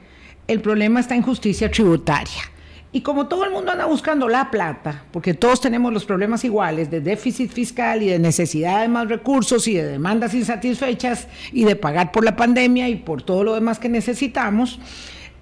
el 0.47 0.61
problema 0.61 0.99
está 0.99 1.15
en 1.15 1.23
justicia 1.23 1.71
tributaria. 1.71 2.54
Y 2.95 3.01
como 3.01 3.27
todo 3.27 3.43
el 3.43 3.51
mundo 3.51 3.73
anda 3.73 3.83
buscando 3.83 4.29
la 4.29 4.49
plata, 4.49 5.03
porque 5.11 5.33
todos 5.33 5.59
tenemos 5.59 5.91
los 5.91 6.05
problemas 6.05 6.45
iguales 6.45 6.89
de 6.89 7.01
déficit 7.01 7.51
fiscal 7.51 8.01
y 8.01 8.07
de 8.07 8.19
necesidad 8.19 8.83
de 8.83 8.87
más 8.87 9.09
recursos 9.09 9.67
y 9.67 9.73
de 9.73 9.83
demandas 9.83 10.33
insatisfechas 10.33 11.27
y 11.51 11.65
de 11.65 11.75
pagar 11.75 12.13
por 12.13 12.23
la 12.23 12.37
pandemia 12.37 12.87
y 12.87 12.95
por 12.95 13.21
todo 13.21 13.43
lo 13.43 13.53
demás 13.53 13.79
que 13.79 13.89
necesitamos, 13.89 14.79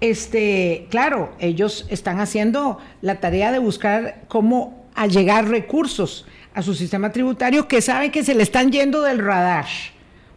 este, 0.00 0.88
claro, 0.90 1.30
ellos 1.38 1.86
están 1.90 2.18
haciendo 2.18 2.78
la 3.02 3.20
tarea 3.20 3.52
de 3.52 3.60
buscar 3.60 4.24
cómo 4.26 4.88
allegar 4.96 5.46
recursos 5.46 6.26
a 6.54 6.62
su 6.62 6.74
sistema 6.74 7.12
tributario 7.12 7.68
que 7.68 7.80
saben 7.82 8.10
que 8.10 8.24
se 8.24 8.34
le 8.34 8.42
están 8.42 8.72
yendo 8.72 9.00
del 9.00 9.20
radar. 9.20 9.66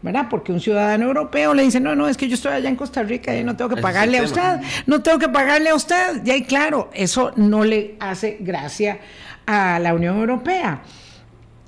¿Verdad? 0.07 0.27
Porque 0.29 0.53
un 0.53 0.61
ciudadano 0.61 1.05
europeo 1.05 1.53
le 1.53 1.63
dice, 1.63 1.81
no, 1.81 1.95
no, 1.95 2.07
es 2.07 2.15
que 2.15 2.29
yo 2.29 2.35
estoy 2.35 2.53
allá 2.53 2.69
en 2.69 2.77
Costa 2.77 3.03
Rica 3.03 3.35
y 3.35 3.43
no 3.43 3.57
tengo 3.57 3.75
que 3.75 3.81
pagarle 3.81 4.19
a 4.19 4.23
usted, 4.23 4.61
no 4.85 5.01
tengo 5.01 5.19
que 5.19 5.27
pagarle 5.27 5.69
a 5.69 5.75
usted. 5.75 6.25
Y 6.25 6.31
ahí, 6.31 6.43
claro, 6.43 6.89
eso 6.93 7.33
no 7.35 7.65
le 7.65 7.95
hace 7.99 8.37
gracia 8.39 8.99
a 9.45 9.79
la 9.79 9.93
Unión 9.93 10.17
Europea. 10.17 10.81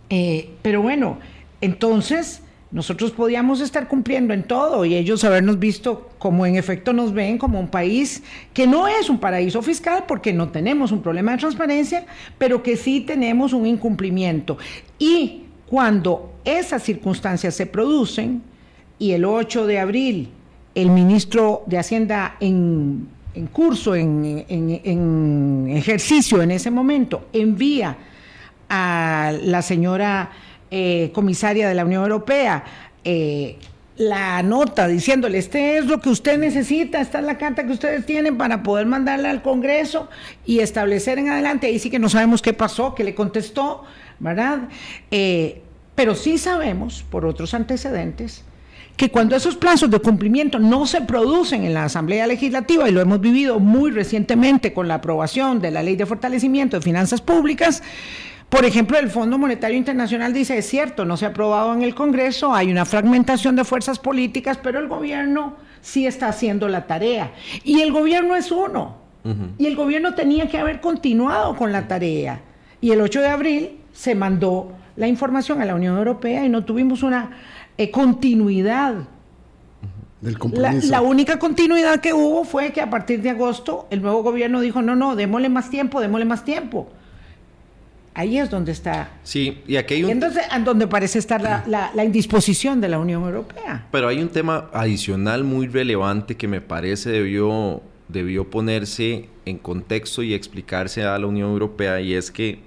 Eh, 0.10 0.52
pero 0.62 0.82
bueno, 0.82 1.20
entonces 1.60 2.42
nosotros 2.72 3.12
podíamos 3.12 3.60
estar 3.60 3.90
cumpliendo 3.90 4.34
en 4.34 4.44
todo 4.44 4.86
y 4.86 4.96
ellos 4.96 5.26
habernos 5.26 5.60
visto 5.60 6.12
como 6.18 6.46
en 6.46 6.56
efecto 6.56 6.94
nos 6.94 7.14
ven 7.14 7.38
como 7.38 7.60
un 7.60 7.68
país 7.68 8.24
que 8.54 8.68
no 8.68 8.88
es 8.88 9.10
un 9.10 9.20
paraíso 9.20 9.62
fiscal 9.62 10.06
porque 10.08 10.32
no 10.32 10.48
tenemos 10.48 10.94
un 10.94 11.02
problema 11.02 11.34
de 11.34 11.40
transparencia, 11.40 12.06
pero 12.38 12.64
que 12.64 12.78
sí 12.78 13.02
tenemos 13.02 13.52
un 13.52 13.66
incumplimiento. 13.66 14.58
Y 14.98 15.44
cuando 15.70 16.34
esas 16.44 16.84
circunstancias 16.84 17.54
se 17.54 17.66
producen 17.66 18.42
y 18.98 19.12
el 19.12 19.24
8 19.24 19.68
de 19.68 19.80
abril 19.80 20.30
el 20.76 20.90
ministro 20.90 21.64
de 21.66 21.78
Hacienda 21.78 22.36
en, 22.40 23.08
curso, 23.52 23.96
en, 23.96 25.68
ejercicio 25.70 26.42
en 26.42 26.52
ese 26.52 26.72
momento, 26.72 27.28
envía 27.34 27.98
a 28.70 29.34
la 29.44 29.62
señora 29.62 30.32
eh, 30.72 31.12
comisaria 31.14 31.68
de 31.68 31.76
la 31.76 31.86
Unión 31.86 32.04
Europea 32.04 32.64
eh, 33.04 33.58
la 34.00 34.42
nota 34.44 34.88
diciéndole, 34.88 35.38
este 35.38 35.78
es 35.78 35.86
lo 35.86 36.00
que 36.00 36.10
usted 36.10 36.38
necesita, 36.38 37.02
esta 37.02 37.20
es 37.20 37.26
la 37.26 37.38
carta 37.38 37.66
que 37.66 37.74
ustedes 37.74 38.06
tienen 38.06 38.38
para 38.38 38.64
poder 38.64 38.86
mandarla 38.86 39.30
al 39.30 39.42
Congreso 39.42 40.10
y 40.46 40.60
establecer 40.60 41.20
en 41.20 41.28
adelante, 41.28 41.68
ahí 41.68 41.80
sí 41.80 41.90
que 41.90 42.00
no 42.00 42.08
sabemos 42.08 42.42
qué 42.42 42.54
pasó, 42.54 42.96
qué 42.96 43.04
le 43.04 43.14
contestó, 43.14 43.84
¿verdad? 44.20 44.70
Eh, 45.12 45.62
pero 45.96 46.16
sí 46.16 46.38
sabemos, 46.38 47.04
por 47.10 47.26
otros 47.26 47.54
antecedentes, 47.54 48.44
que 48.96 49.10
cuando 49.10 49.36
esos 49.36 49.56
plazos 49.56 49.90
de 49.90 50.00
cumplimiento 50.00 50.60
no 50.60 50.86
se 50.86 51.02
producen 51.02 51.64
en 51.64 51.74
la 51.74 51.86
Asamblea 51.86 52.28
Legislativa, 52.28 52.90
y 52.90 52.92
lo 52.92 53.00
hemos 53.02 53.22
vivido 53.22 53.60
muy 53.60 53.92
recientemente 53.92 54.74
con 54.74 54.88
la 54.88 54.96
aprobación 54.96 55.62
de 55.62 55.72
la 55.72 55.84
Ley 55.84 55.96
de 55.96 56.06
Fortalecimiento 56.06 56.78
de 56.78 56.84
Finanzas 56.84 57.22
Públicas, 57.22 57.82
por 58.50 58.66
ejemplo, 58.66 58.98
el 58.98 59.12
Fondo 59.12 59.38
Monetario 59.38 59.78
Internacional 59.78 60.34
dice, 60.34 60.58
es 60.58 60.68
cierto, 60.68 61.06
no 61.06 61.18
se 61.18 61.26
ha 61.26 61.30
aprobado 61.30 61.72
en 61.74 61.84
el 61.84 61.94
Congreso, 61.94 62.54
hay 62.54 62.72
una 62.72 62.84
fragmentación 62.84 63.56
de 63.56 63.64
fuerzas 63.64 64.00
políticas, 64.00 64.58
pero 64.58 64.80
el 64.80 64.88
gobierno 64.88 65.56
sí 65.82 66.08
está 66.08 66.30
haciendo 66.30 66.68
la 66.68 66.88
tarea. 66.88 67.32
Y 67.64 67.82
el 67.82 67.92
gobierno 67.92 68.36
es 68.36 68.52
uno. 68.52 68.98
Y 69.60 69.68
el 69.68 69.76
gobierno 69.76 70.16
tenía 70.16 70.48
que 70.48 70.58
haber 70.58 70.82
continuado 70.82 71.56
con 71.56 71.72
la 71.72 71.88
tarea. 71.88 72.42
Y 72.82 72.90
el 72.92 73.02
8 73.02 73.22
de 73.22 73.28
abril 73.28 73.70
se 73.94 74.16
mandó 74.16 74.72
la 74.96 75.08
información 75.08 75.62
a 75.62 75.66
la 75.66 75.76
Unión 75.76 75.98
Europea 75.98 76.46
y 76.46 76.50
no 76.50 76.66
tuvimos 76.66 77.04
una 77.04 77.32
eh, 77.78 77.90
continuidad. 77.92 78.96
Del 80.22 80.38
la, 80.52 80.74
la, 80.74 81.02
única 81.02 81.40
continuidad 81.40 82.02
que 82.02 82.14
hubo 82.14 82.44
fue 82.44 82.74
que 82.74 82.82
a 82.82 82.90
partir 82.90 83.22
de 83.22 83.30
agosto 83.30 83.88
el 83.90 84.02
nuevo 84.02 84.22
gobierno 84.22 84.60
dijo, 84.60 84.82
no, 84.82 84.96
no, 84.96 85.16
démosle 85.16 85.48
más 85.48 85.70
tiempo, 85.70 86.02
démosle 86.02 86.26
más 86.26 86.44
tiempo. 86.44 86.90
Ahí 88.14 88.38
es 88.38 88.50
donde 88.50 88.74
está. 88.74 89.12
Sí, 89.24 89.60
y 89.66 89.78
aquí 89.78 89.94
hay 89.94 90.04
un... 90.04 90.10
Entonces, 90.10 90.44
donde 90.66 90.88
parece 90.88 91.20
estar 91.20 91.42
la, 91.42 91.92
la, 91.94 92.04
indisposición 92.04 92.82
de 92.82 92.90
la 92.90 93.00
Unión 93.00 93.24
Europea. 93.24 93.88
Pero 93.92 94.10
hay 94.10 94.22
un 94.22 94.28
tema 94.28 94.70
adicional 94.74 95.46
muy 95.46 95.68
relevante 95.68 96.36
que 96.36 96.50
me 96.50 96.60
parece 96.60 97.12
debió, 97.12 97.82
debió 98.10 98.50
ponerse 98.50 99.30
en 99.46 99.58
contexto 99.58 100.22
y 100.22 100.34
explicarse 100.34 101.04
a 101.04 101.18
la 101.18 101.28
Unión 101.28 101.52
Europea 101.52 102.02
y 102.02 102.14
es 102.14 102.30
que 102.30 102.60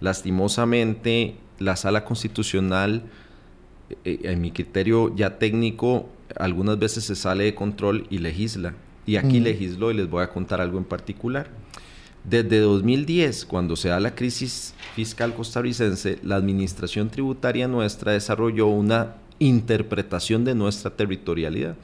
lastimosamente 0.00 1.36
la 1.58 1.76
sala 1.76 2.04
constitucional, 2.04 3.02
eh, 3.90 3.96
eh, 4.04 4.18
en 4.24 4.40
mi 4.40 4.50
criterio 4.50 5.14
ya 5.14 5.38
técnico, 5.38 6.08
algunas 6.36 6.78
veces 6.78 7.04
se 7.04 7.16
sale 7.16 7.44
de 7.44 7.54
control 7.54 8.06
y 8.10 8.18
legisla. 8.18 8.74
Y 9.06 9.16
aquí 9.16 9.40
legisló 9.40 9.90
y 9.90 9.94
les 9.94 10.10
voy 10.10 10.22
a 10.22 10.28
contar 10.28 10.60
algo 10.60 10.76
en 10.76 10.84
particular. 10.84 11.48
Desde 12.24 12.60
2010, 12.60 13.46
cuando 13.46 13.74
se 13.74 13.88
da 13.88 14.00
la 14.00 14.14
crisis 14.14 14.74
fiscal 14.94 15.34
costarricense, 15.34 16.18
la 16.22 16.36
administración 16.36 17.08
tributaria 17.08 17.66
nuestra 17.68 18.12
desarrolló 18.12 18.66
una 18.66 19.14
interpretación 19.38 20.44
de 20.44 20.54
nuestra 20.54 20.90
territorialidad. 20.90 21.76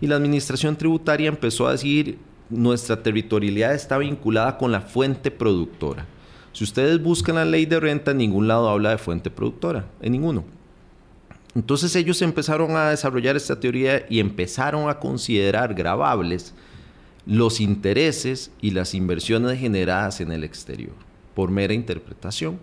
Y 0.00 0.06
la 0.06 0.16
administración 0.16 0.76
tributaria 0.76 1.28
empezó 1.28 1.66
a 1.66 1.72
decir, 1.72 2.18
nuestra 2.48 3.02
territorialidad 3.02 3.74
está 3.74 3.98
vinculada 3.98 4.56
con 4.56 4.72
la 4.72 4.80
fuente 4.80 5.30
productora. 5.30 6.06
Si 6.54 6.62
ustedes 6.62 7.02
buscan 7.02 7.34
la 7.34 7.44
ley 7.44 7.66
de 7.66 7.80
renta, 7.80 8.12
en 8.12 8.18
ningún 8.18 8.46
lado 8.46 8.68
habla 8.68 8.90
de 8.90 8.98
fuente 8.98 9.28
productora, 9.28 9.86
en 10.00 10.12
ninguno. 10.12 10.44
Entonces 11.56 11.94
ellos 11.96 12.22
empezaron 12.22 12.76
a 12.76 12.90
desarrollar 12.90 13.34
esta 13.34 13.58
teoría 13.58 14.06
y 14.08 14.20
empezaron 14.20 14.88
a 14.88 15.00
considerar 15.00 15.74
grabables 15.74 16.54
los 17.26 17.60
intereses 17.60 18.52
y 18.60 18.70
las 18.70 18.94
inversiones 18.94 19.58
generadas 19.58 20.20
en 20.20 20.30
el 20.30 20.44
exterior, 20.44 20.94
por 21.34 21.50
mera 21.50 21.74
interpretación. 21.74 22.60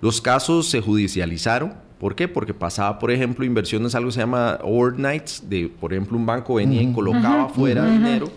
Los 0.00 0.22
casos 0.22 0.66
se 0.66 0.80
judicializaron. 0.80 1.74
¿Por 2.00 2.14
qué? 2.14 2.26
Porque 2.26 2.54
pasaba, 2.54 2.98
por 2.98 3.10
ejemplo, 3.10 3.44
inversiones, 3.44 3.94
algo 3.94 4.08
que 4.08 4.14
se 4.14 4.20
llama 4.20 4.58
overnights, 4.62 5.44
de, 5.46 5.68
por 5.68 5.92
ejemplo, 5.92 6.16
un 6.16 6.24
banco 6.24 6.54
venía 6.54 6.80
y 6.80 6.90
colocaba 6.92 7.50
fuera 7.50 7.84
dinero 7.84 8.32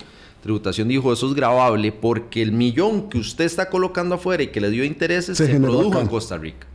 Tributación 0.45 0.87
dijo, 0.87 1.11
eso 1.11 1.27
es 1.27 1.33
grabable 1.33 1.91
porque 1.91 2.43
el 2.43 2.51
millón 2.51 3.09
que 3.09 3.17
usted 3.17 3.45
está 3.45 3.67
colocando 3.67 4.13
afuera 4.13 4.43
y 4.43 4.49
que 4.49 4.61
le 4.61 4.69
dio 4.69 4.83
intereses 4.83 5.39
se, 5.39 5.59
produjo 5.59 5.99
en 5.99 6.05
Costa 6.05 6.37
Rica. 6.37 6.67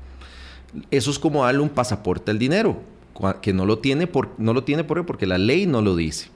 Eso 0.90 1.12
es 1.12 1.20
como 1.20 1.44
darle 1.44 1.60
un 1.60 1.68
pasaporte 1.68 2.32
al 2.32 2.40
dinero, 2.40 2.82
que 3.40 3.52
no 3.52 3.66
lo 3.66 3.78
tiene, 3.78 4.08
por, 4.08 4.30
no 4.38 4.54
lo 4.54 4.64
tiene 4.64 4.82
por, 4.82 5.06
porque 5.06 5.24
la 5.24 5.38
ley 5.38 5.66
no 5.66 5.82
lo 5.82 5.94
dice. 5.94 6.30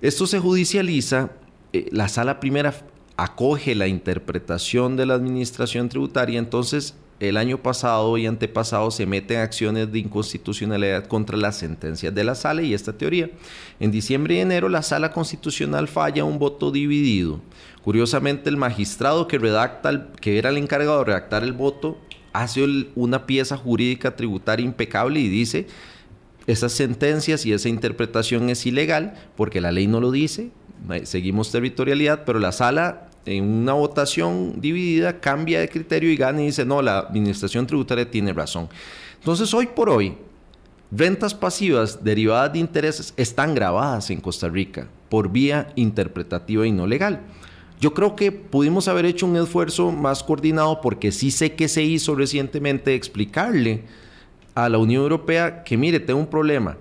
Esto 0.00 0.28
se 0.28 0.38
judicializa, 0.38 1.32
eh, 1.72 1.88
la 1.90 2.06
sala 2.06 2.38
primera 2.38 2.72
acoge 3.16 3.74
la 3.74 3.88
interpretación 3.88 4.94
de 4.94 5.06
la 5.06 5.14
administración 5.14 5.88
tributaria, 5.88 6.38
entonces 6.38 6.94
el 7.18 7.36
año 7.36 7.62
pasado 7.62 8.18
y 8.18 8.26
antepasado 8.26 8.90
se 8.90 9.06
meten 9.06 9.40
acciones 9.40 9.90
de 9.90 10.00
inconstitucionalidad 10.00 11.06
contra 11.06 11.36
las 11.36 11.56
sentencias 11.56 12.14
de 12.14 12.24
la 12.24 12.34
sala 12.34 12.62
y 12.62 12.74
esta 12.74 12.92
teoría. 12.92 13.30
En 13.80 13.90
diciembre 13.90 14.34
y 14.34 14.40
enero 14.40 14.68
la 14.68 14.82
sala 14.82 15.12
constitucional 15.12 15.88
falla 15.88 16.24
un 16.24 16.38
voto 16.38 16.70
dividido. 16.70 17.40
Curiosamente 17.82 18.50
el 18.50 18.56
magistrado 18.56 19.28
que 19.28 19.38
redacta, 19.38 20.08
que 20.20 20.38
era 20.38 20.50
el 20.50 20.58
encargado 20.58 20.98
de 20.98 21.04
redactar 21.04 21.42
el 21.42 21.52
voto, 21.52 21.98
hace 22.32 22.86
una 22.94 23.24
pieza 23.24 23.56
jurídica 23.56 24.14
tributaria 24.14 24.66
impecable 24.66 25.20
y 25.20 25.28
dice 25.28 25.66
esas 26.46 26.72
sentencias 26.72 27.46
y 27.46 27.52
esa 27.52 27.68
interpretación 27.68 28.50
es 28.50 28.66
ilegal 28.66 29.14
porque 29.36 29.60
la 29.60 29.72
ley 29.72 29.86
no 29.86 30.00
lo 30.00 30.10
dice, 30.10 30.50
seguimos 31.04 31.50
territorialidad, 31.50 32.24
pero 32.24 32.38
la 32.38 32.52
sala 32.52 33.08
en 33.26 33.44
una 33.44 33.72
votación 33.72 34.60
dividida 34.60 35.20
cambia 35.20 35.60
de 35.60 35.68
criterio 35.68 36.10
y 36.10 36.16
gana 36.16 36.42
y 36.42 36.46
dice, 36.46 36.64
no, 36.64 36.80
la 36.80 37.00
administración 37.00 37.66
tributaria 37.66 38.10
tiene 38.10 38.32
razón. 38.32 38.68
Entonces, 39.18 39.52
hoy 39.52 39.66
por 39.66 39.90
hoy, 39.90 40.16
rentas 40.90 41.34
pasivas 41.34 42.02
derivadas 42.02 42.52
de 42.52 42.60
intereses 42.60 43.12
están 43.16 43.54
grabadas 43.54 44.10
en 44.10 44.20
Costa 44.20 44.48
Rica 44.48 44.86
por 45.08 45.30
vía 45.30 45.72
interpretativa 45.74 46.66
y 46.66 46.72
no 46.72 46.86
legal. 46.86 47.20
Yo 47.80 47.92
creo 47.92 48.16
que 48.16 48.32
pudimos 48.32 48.88
haber 48.88 49.04
hecho 49.04 49.26
un 49.26 49.36
esfuerzo 49.36 49.92
más 49.92 50.22
coordinado 50.22 50.80
porque 50.80 51.12
sí 51.12 51.30
sé 51.30 51.54
que 51.54 51.68
se 51.68 51.82
hizo 51.82 52.14
recientemente 52.14 52.94
explicarle 52.94 53.82
a 54.54 54.68
la 54.70 54.78
Unión 54.78 55.02
Europea 55.02 55.62
que 55.62 55.76
mire, 55.76 56.00
tengo 56.00 56.18
un 56.18 56.26
problema 56.26 56.78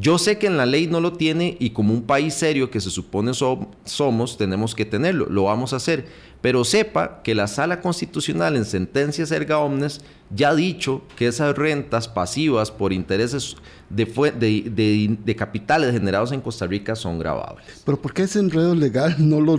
yo 0.00 0.16
sé 0.18 0.38
que 0.38 0.46
en 0.46 0.56
la 0.56 0.64
ley 0.64 0.86
no 0.86 1.00
lo 1.00 1.14
tiene 1.14 1.56
y 1.58 1.70
como 1.70 1.92
un 1.92 2.02
país 2.02 2.34
serio 2.34 2.70
que 2.70 2.80
se 2.80 2.90
supone 2.90 3.32
somos, 3.34 4.38
tenemos 4.38 4.74
que 4.76 4.84
tenerlo, 4.84 5.26
lo 5.26 5.44
vamos 5.44 5.72
a 5.72 5.76
hacer. 5.76 6.06
Pero 6.40 6.64
sepa 6.64 7.20
que 7.22 7.34
la 7.34 7.46
Sala 7.46 7.80
Constitucional 7.80 8.56
en 8.56 8.64
sentencias 8.64 9.30
erga 9.32 9.58
omnes 9.58 10.00
ya 10.34 10.50
ha 10.50 10.54
dicho 10.54 11.02
que 11.16 11.26
esas 11.26 11.56
rentas 11.56 12.06
pasivas 12.06 12.70
por 12.70 12.92
intereses 12.92 13.56
de, 13.88 15.16
de, 15.24 15.36
capitales 15.36 15.92
generados 15.92 16.32
en 16.32 16.40
Costa 16.40 16.66
Rica 16.66 16.94
son 16.94 17.18
grabables. 17.18 17.82
Pero 17.84 18.00
¿por 18.00 18.12
qué 18.12 18.22
ese 18.22 18.38
enredo 18.38 18.74
legal 18.74 19.16
no 19.18 19.40
lo, 19.40 19.58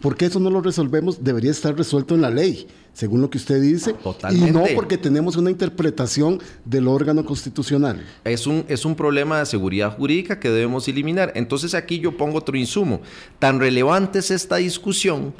por 0.00 0.16
qué 0.16 0.26
eso 0.26 0.38
no 0.38 0.50
lo 0.50 0.60
resolvemos? 0.60 1.24
Debería 1.24 1.50
estar 1.50 1.74
resuelto 1.74 2.14
en 2.14 2.20
la 2.20 2.30
ley 2.30 2.66
según 2.92 3.22
lo 3.22 3.30
que 3.30 3.38
usted 3.38 3.62
dice, 3.62 3.94
y 4.30 4.50
no 4.50 4.64
porque 4.74 4.98
tenemos 4.98 5.36
una 5.36 5.50
interpretación 5.50 6.40
del 6.64 6.88
órgano 6.88 7.24
constitucional. 7.24 8.04
Es 8.24 8.48
un, 8.48 8.64
es 8.68 8.84
un 8.84 8.96
problema 8.96 9.38
de 9.38 9.46
seguridad 9.46 9.96
jurídica 9.96 10.40
que 10.40 10.50
debemos 10.50 10.88
eliminar. 10.88 11.32
Entonces 11.36 11.74
aquí 11.74 12.00
yo 12.00 12.16
pongo 12.16 12.38
otro 12.38 12.56
insumo. 12.56 13.00
Tan 13.38 13.60
relevante 13.60 14.18
es 14.18 14.32
esta 14.32 14.56
discusión 14.56 15.32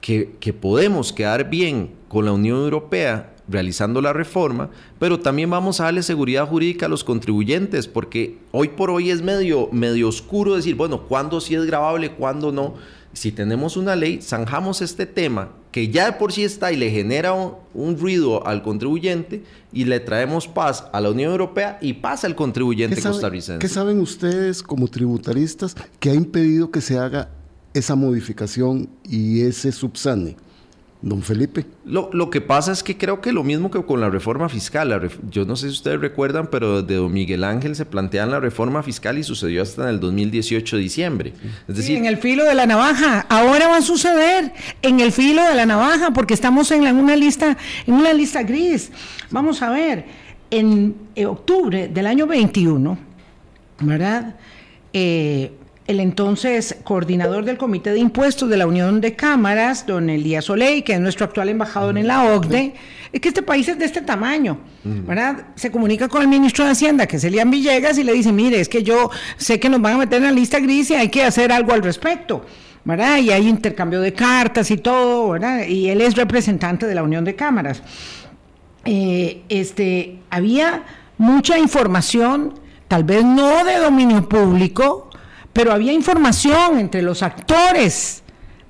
que, 0.00 0.36
que 0.40 0.52
podemos 0.52 1.12
quedar 1.12 1.50
bien 1.50 1.90
con 2.08 2.24
la 2.24 2.32
Unión 2.32 2.58
Europea 2.58 3.32
realizando 3.48 4.00
la 4.00 4.12
reforma, 4.12 4.70
pero 4.98 5.20
también 5.20 5.48
vamos 5.50 5.80
a 5.80 5.84
darle 5.84 6.02
seguridad 6.02 6.48
jurídica 6.48 6.86
a 6.86 6.88
los 6.88 7.04
contribuyentes, 7.04 7.86
porque 7.86 8.38
hoy 8.50 8.68
por 8.68 8.90
hoy 8.90 9.10
es 9.10 9.22
medio, 9.22 9.68
medio 9.70 10.08
oscuro 10.08 10.56
decir, 10.56 10.74
bueno, 10.74 11.02
cuándo 11.02 11.40
sí 11.40 11.54
es 11.54 11.64
grabable, 11.64 12.10
cuándo 12.10 12.50
no 12.50 12.74
si 13.16 13.32
tenemos 13.32 13.78
una 13.78 13.96
ley, 13.96 14.20
zanjamos 14.20 14.82
este 14.82 15.06
tema 15.06 15.50
que 15.72 15.88
ya 15.88 16.06
de 16.06 16.12
por 16.12 16.32
sí 16.32 16.44
está 16.44 16.72
y 16.72 16.76
le 16.76 16.90
genera 16.90 17.32
un, 17.32 17.98
ruido 17.98 18.46
al 18.46 18.62
contribuyente 18.62 19.42
y 19.72 19.84
le 19.84 20.00
traemos 20.00 20.48
paz 20.48 20.84
a 20.92 21.00
la 21.00 21.10
Unión 21.10 21.32
Europea 21.32 21.78
y 21.80 21.94
paz 21.94 22.24
al 22.24 22.34
contribuyente 22.34 23.00
costarricense. 23.00 23.58
¿Qué 23.58 23.68
saben 23.68 24.00
ustedes 24.00 24.62
como 24.62 24.88
tributaristas 24.88 25.76
que 25.98 26.10
ha 26.10 26.14
impedido 26.14 26.70
que 26.70 26.80
se 26.80 26.98
haga 26.98 27.30
esa 27.78 27.94
modificación 27.94 28.88
y 29.04 29.42
ese 29.42 29.72
subsane? 29.72 30.36
Don 31.02 31.22
Felipe. 31.22 31.66
Lo, 31.84 32.10
lo, 32.12 32.30
que 32.30 32.40
pasa 32.40 32.72
es 32.72 32.82
que 32.82 32.96
creo 32.96 33.20
que 33.20 33.30
lo 33.30 33.44
mismo 33.44 33.70
que 33.70 33.80
con 33.82 34.00
la 34.00 34.08
reforma 34.10 34.48
fiscal, 34.48 35.08
yo 35.30 35.44
no 35.44 35.54
sé 35.54 35.68
si 35.68 35.72
ustedes 35.74 36.00
recuerdan, 36.00 36.48
pero 36.50 36.82
de 36.82 36.96
Don 36.96 37.12
Miguel 37.12 37.44
Ángel 37.44 37.76
se 37.76 37.84
plantean 37.84 38.30
la 38.30 38.40
reforma 38.40 38.82
fiscal 38.82 39.18
y 39.18 39.22
sucedió 39.22 39.62
hasta 39.62 39.84
en 39.84 39.88
el 39.90 40.00
2018 40.00 40.76
diciembre. 40.78 41.34
Es 41.68 41.76
decir, 41.76 41.98
en 41.98 42.06
el 42.06 42.16
filo 42.16 42.44
de 42.44 42.54
la 42.54 42.66
navaja. 42.66 43.20
Ahora 43.28 43.68
va 43.68 43.76
a 43.76 43.82
suceder 43.82 44.52
en 44.82 45.00
el 45.00 45.12
filo 45.12 45.44
de 45.44 45.54
la 45.54 45.66
navaja 45.66 46.10
porque 46.12 46.34
estamos 46.34 46.70
en, 46.70 46.82
una 46.96 47.14
lista, 47.14 47.56
en 47.86 47.94
una 47.94 48.12
lista 48.12 48.42
gris. 48.42 48.90
Vamos 49.30 49.62
a 49.62 49.70
ver, 49.70 50.06
en, 50.50 50.96
en 51.14 51.26
octubre 51.26 51.88
del 51.88 52.06
año 52.06 52.26
21, 52.26 52.98
¿verdad? 53.80 54.34
Eh, 54.92 55.52
el 55.86 56.00
entonces 56.00 56.76
coordinador 56.82 57.44
del 57.44 57.58
Comité 57.58 57.92
de 57.92 57.98
Impuestos 57.98 58.48
de 58.48 58.56
la 58.56 58.66
Unión 58.66 59.00
de 59.00 59.14
Cámaras, 59.14 59.86
don 59.86 60.10
Elías 60.10 60.50
Oley, 60.50 60.82
que 60.82 60.94
es 60.94 61.00
nuestro 61.00 61.26
actual 61.26 61.48
embajador 61.48 61.96
en 61.96 62.08
la 62.08 62.24
OCDE, 62.34 62.74
es 63.12 63.20
que 63.20 63.28
este 63.28 63.42
país 63.42 63.68
es 63.68 63.78
de 63.78 63.84
este 63.84 64.00
tamaño, 64.00 64.58
¿verdad? 64.82 65.46
Se 65.54 65.70
comunica 65.70 66.08
con 66.08 66.22
el 66.22 66.28
ministro 66.28 66.64
de 66.64 66.72
Hacienda, 66.72 67.06
que 67.06 67.16
es 67.16 67.24
Elian 67.24 67.50
Villegas, 67.50 67.98
y 67.98 68.04
le 68.04 68.12
dice, 68.12 68.32
mire, 68.32 68.60
es 68.60 68.68
que 68.68 68.82
yo 68.82 69.10
sé 69.36 69.60
que 69.60 69.68
nos 69.68 69.80
van 69.80 69.94
a 69.94 69.98
meter 69.98 70.18
en 70.18 70.24
la 70.24 70.32
lista 70.32 70.58
gris 70.58 70.90
y 70.90 70.94
hay 70.94 71.08
que 71.08 71.22
hacer 71.22 71.52
algo 71.52 71.72
al 71.72 71.82
respecto. 71.82 72.44
¿verdad? 72.84 73.18
Y 73.18 73.32
hay 73.32 73.48
intercambio 73.48 74.00
de 74.00 74.12
cartas 74.12 74.70
y 74.70 74.76
todo, 74.76 75.30
¿verdad? 75.30 75.66
Y 75.66 75.88
él 75.88 76.00
es 76.00 76.14
representante 76.14 76.86
de 76.86 76.94
la 76.94 77.02
Unión 77.02 77.24
de 77.24 77.34
Cámaras. 77.34 77.82
Eh, 78.84 79.42
este, 79.48 80.20
había 80.30 80.84
mucha 81.18 81.58
información, 81.58 82.54
tal 82.86 83.02
vez 83.02 83.24
no 83.24 83.64
de 83.64 83.78
dominio 83.78 84.28
público, 84.28 85.10
pero 85.56 85.72
había 85.72 85.94
información 85.94 86.78
entre 86.78 87.00
los 87.00 87.22
actores 87.22 88.22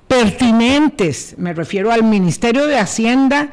pertinentes, 0.07 1.35
me 1.37 1.53
refiero 1.53 1.91
al 1.91 2.01
Ministerio 2.01 2.65
de 2.65 2.77
Hacienda 2.77 3.49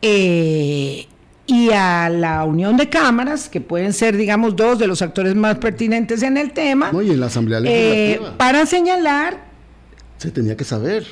eh, 0.00 1.06
y 1.46 1.70
a 1.72 2.08
la 2.08 2.42
Unión 2.46 2.78
de 2.78 2.88
Cámaras, 2.88 3.50
que 3.50 3.60
pueden 3.60 3.92
ser, 3.92 4.16
digamos, 4.16 4.56
dos 4.56 4.78
de 4.78 4.86
los 4.86 5.02
actores 5.02 5.34
más 5.34 5.58
pertinentes 5.58 6.22
en 6.22 6.38
el 6.38 6.52
tema. 6.52 6.90
y 6.90 7.10
en 7.10 7.20
la 7.20 7.26
Asamblea 7.26 7.58
eh, 7.58 7.62
Legislativa. 7.62 8.38
para 8.38 8.64
señalar. 8.64 9.44
Se 10.16 10.30
tenía 10.30 10.56
que 10.56 10.64
saber 10.64 11.06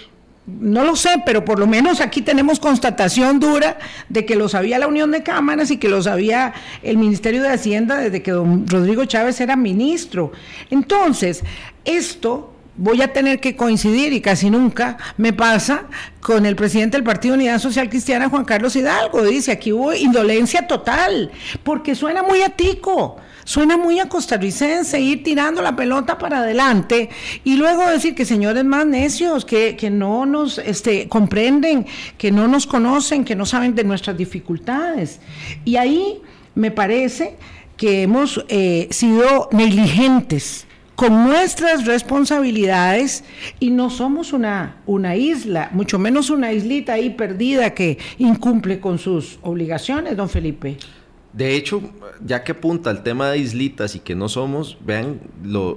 no 0.60 0.84
lo 0.84 0.96
sé, 0.96 1.22
pero 1.26 1.44
por 1.44 1.58
lo 1.58 1.66
menos 1.66 2.00
aquí 2.00 2.22
tenemos 2.22 2.58
constatación 2.58 3.38
dura 3.38 3.78
de 4.08 4.24
que 4.24 4.34
lo 4.34 4.48
sabía 4.48 4.78
la 4.78 4.86
Unión 4.86 5.10
de 5.10 5.22
Cámaras 5.22 5.70
y 5.70 5.76
que 5.76 5.88
lo 5.88 6.02
sabía 6.02 6.54
el 6.82 6.96
Ministerio 6.96 7.42
de 7.42 7.50
Hacienda 7.50 7.98
desde 7.98 8.22
que 8.22 8.30
don 8.30 8.66
Rodrigo 8.66 9.04
Chávez 9.04 9.40
era 9.40 9.56
ministro. 9.56 10.32
Entonces, 10.70 11.44
esto 11.84 12.54
voy 12.78 13.02
a 13.02 13.12
tener 13.12 13.40
que 13.40 13.56
coincidir 13.56 14.12
y 14.12 14.20
casi 14.22 14.48
nunca 14.48 14.96
me 15.18 15.32
pasa 15.32 15.84
con 16.20 16.46
el 16.46 16.56
presidente 16.56 16.96
del 16.96 17.04
Partido 17.04 17.34
Unidad 17.34 17.58
Social 17.58 17.90
Cristiana, 17.90 18.30
Juan 18.30 18.44
Carlos 18.44 18.74
Hidalgo. 18.74 19.22
Dice, 19.24 19.52
aquí 19.52 19.72
hubo 19.72 19.92
indolencia 19.92 20.66
total, 20.66 21.30
porque 21.62 21.94
suena 21.94 22.22
muy 22.22 22.42
atico. 22.42 23.18
Suena 23.48 23.78
muy 23.78 23.98
a 23.98 24.10
costarricense 24.10 25.00
ir 25.00 25.22
tirando 25.22 25.62
la 25.62 25.74
pelota 25.74 26.18
para 26.18 26.40
adelante 26.40 27.08
y 27.44 27.56
luego 27.56 27.88
decir 27.88 28.14
que 28.14 28.26
señores 28.26 28.62
más 28.66 28.84
necios, 28.84 29.46
que, 29.46 29.74
no 29.90 30.26
nos 30.26 30.58
este, 30.58 31.08
comprenden, 31.08 31.86
que 32.18 32.30
no 32.30 32.46
nos 32.46 32.66
conocen, 32.66 33.24
que 33.24 33.34
no 33.34 33.46
saben 33.46 33.74
de 33.74 33.84
nuestras 33.84 34.18
dificultades. 34.18 35.20
Y 35.64 35.76
ahí 35.76 36.20
me 36.54 36.70
parece 36.70 37.38
que 37.78 38.02
hemos 38.02 38.44
eh, 38.48 38.86
sido 38.90 39.48
negligentes 39.52 40.66
con 40.94 41.24
nuestras 41.24 41.86
responsabilidades 41.86 43.24
y 43.60 43.70
no 43.70 43.88
somos 43.88 44.34
una, 44.34 44.82
una 44.84 45.16
isla, 45.16 45.70
mucho 45.72 45.98
menos 45.98 46.28
una 46.28 46.52
islita 46.52 46.92
ahí 46.92 47.08
perdida 47.08 47.72
que 47.72 47.96
incumple 48.18 48.78
con 48.78 48.98
sus 48.98 49.38
obligaciones, 49.40 50.18
don 50.18 50.28
Felipe. 50.28 50.76
De 51.32 51.56
hecho, 51.56 51.82
ya 52.24 52.42
que 52.42 52.52
apunta 52.52 52.90
el 52.90 53.02
tema 53.02 53.30
de 53.30 53.38
islitas 53.38 53.94
y 53.94 54.00
que 54.00 54.14
no 54.14 54.28
somos, 54.28 54.78
vean 54.84 55.20
lo, 55.44 55.76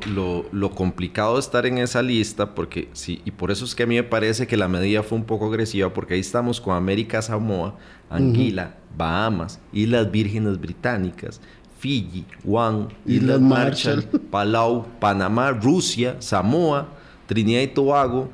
complicado 0.74 1.34
de 1.34 1.42
estar 1.42 1.66
en 1.66 1.78
esa 1.78 2.02
lista, 2.02 2.56
porque 2.56 2.88
sí, 2.94 3.22
y 3.26 3.32
por 3.32 3.52
eso 3.52 3.66
es 3.66 3.76
que 3.76 3.84
a 3.84 3.86
mí 3.86 3.96
me 3.96 4.04
parece 4.04 4.48
que 4.48 4.56
la 4.56 4.70
medida 4.70 5.04
fue 5.04 5.18
un 5.18 5.26
poco 5.26 5.48
agresiva, 5.48 5.94
porque 5.94 6.14
ahí 6.14 6.22
estamos 6.22 6.62
con 6.62 6.76
América 6.76 7.22
Samoa, 7.22 7.76
Anguila, 8.10 8.76
Bahamas, 8.98 9.60
Islas 9.74 10.10
Vírgenes 10.10 10.60
Británicas, 10.60 11.42
Fiji, 11.80 12.26
Guam, 12.44 12.88
Islas 13.06 13.42
Marshall, 13.42 14.04
Palau, 14.32 14.86
Panamá, 15.00 15.52
Rusia, 15.52 16.16
Samoa, 16.20 16.88
Trinidad 17.28 17.62
y 17.62 17.68
Tobago, 17.68 18.30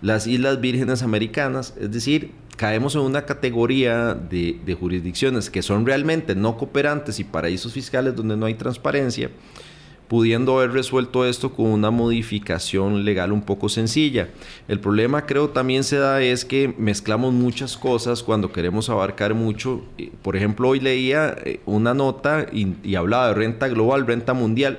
las 0.00 0.26
Islas 0.26 0.60
Vírgenes 0.60 1.02
Americanas, 1.02 1.74
es 1.80 1.90
decir, 1.90 2.32
caemos 2.62 2.94
en 2.94 3.00
una 3.00 3.22
categoría 3.22 4.14
de, 4.14 4.76
jurisdicciones 4.78 5.50
que 5.50 5.62
son 5.62 5.84
realmente 5.84 6.36
no 6.36 6.56
cooperantes 6.56 7.18
y 7.18 7.24
paraísos 7.24 7.72
fiscales 7.72 8.14
donde 8.14 8.36
no 8.36 8.46
hay 8.46 8.54
transparencia, 8.54 9.32
pudiendo 10.06 10.56
haber 10.56 10.70
resuelto 10.70 11.26
esto 11.26 11.52
con 11.52 11.66
una 11.66 11.90
modificación 11.90 13.04
legal 13.04 13.32
un 13.32 13.42
poco 13.42 13.68
sencilla. 13.68 14.28
El 14.68 14.78
problema 14.78 15.26
creo 15.26 15.50
también 15.50 15.82
se 15.82 15.96
da 15.96 16.22
es 16.22 16.44
que 16.44 16.72
mezclamos 16.78 17.34
muchas 17.34 17.76
cosas 17.76 18.22
cuando 18.22 18.52
queremos 18.52 18.88
abarcar 18.88 19.34
mucho. 19.34 19.82
Por 20.22 20.36
ejemplo, 20.36 20.68
hoy 20.68 20.78
leía 20.78 21.34
eh, 21.44 21.58
una 21.66 21.94
nota 21.94 22.46
y 22.52 22.94
hablaba 22.94 23.26
de 23.26 23.34
renta 23.34 23.66
global, 23.66 24.06
renta 24.06 24.34
mundial 24.34 24.78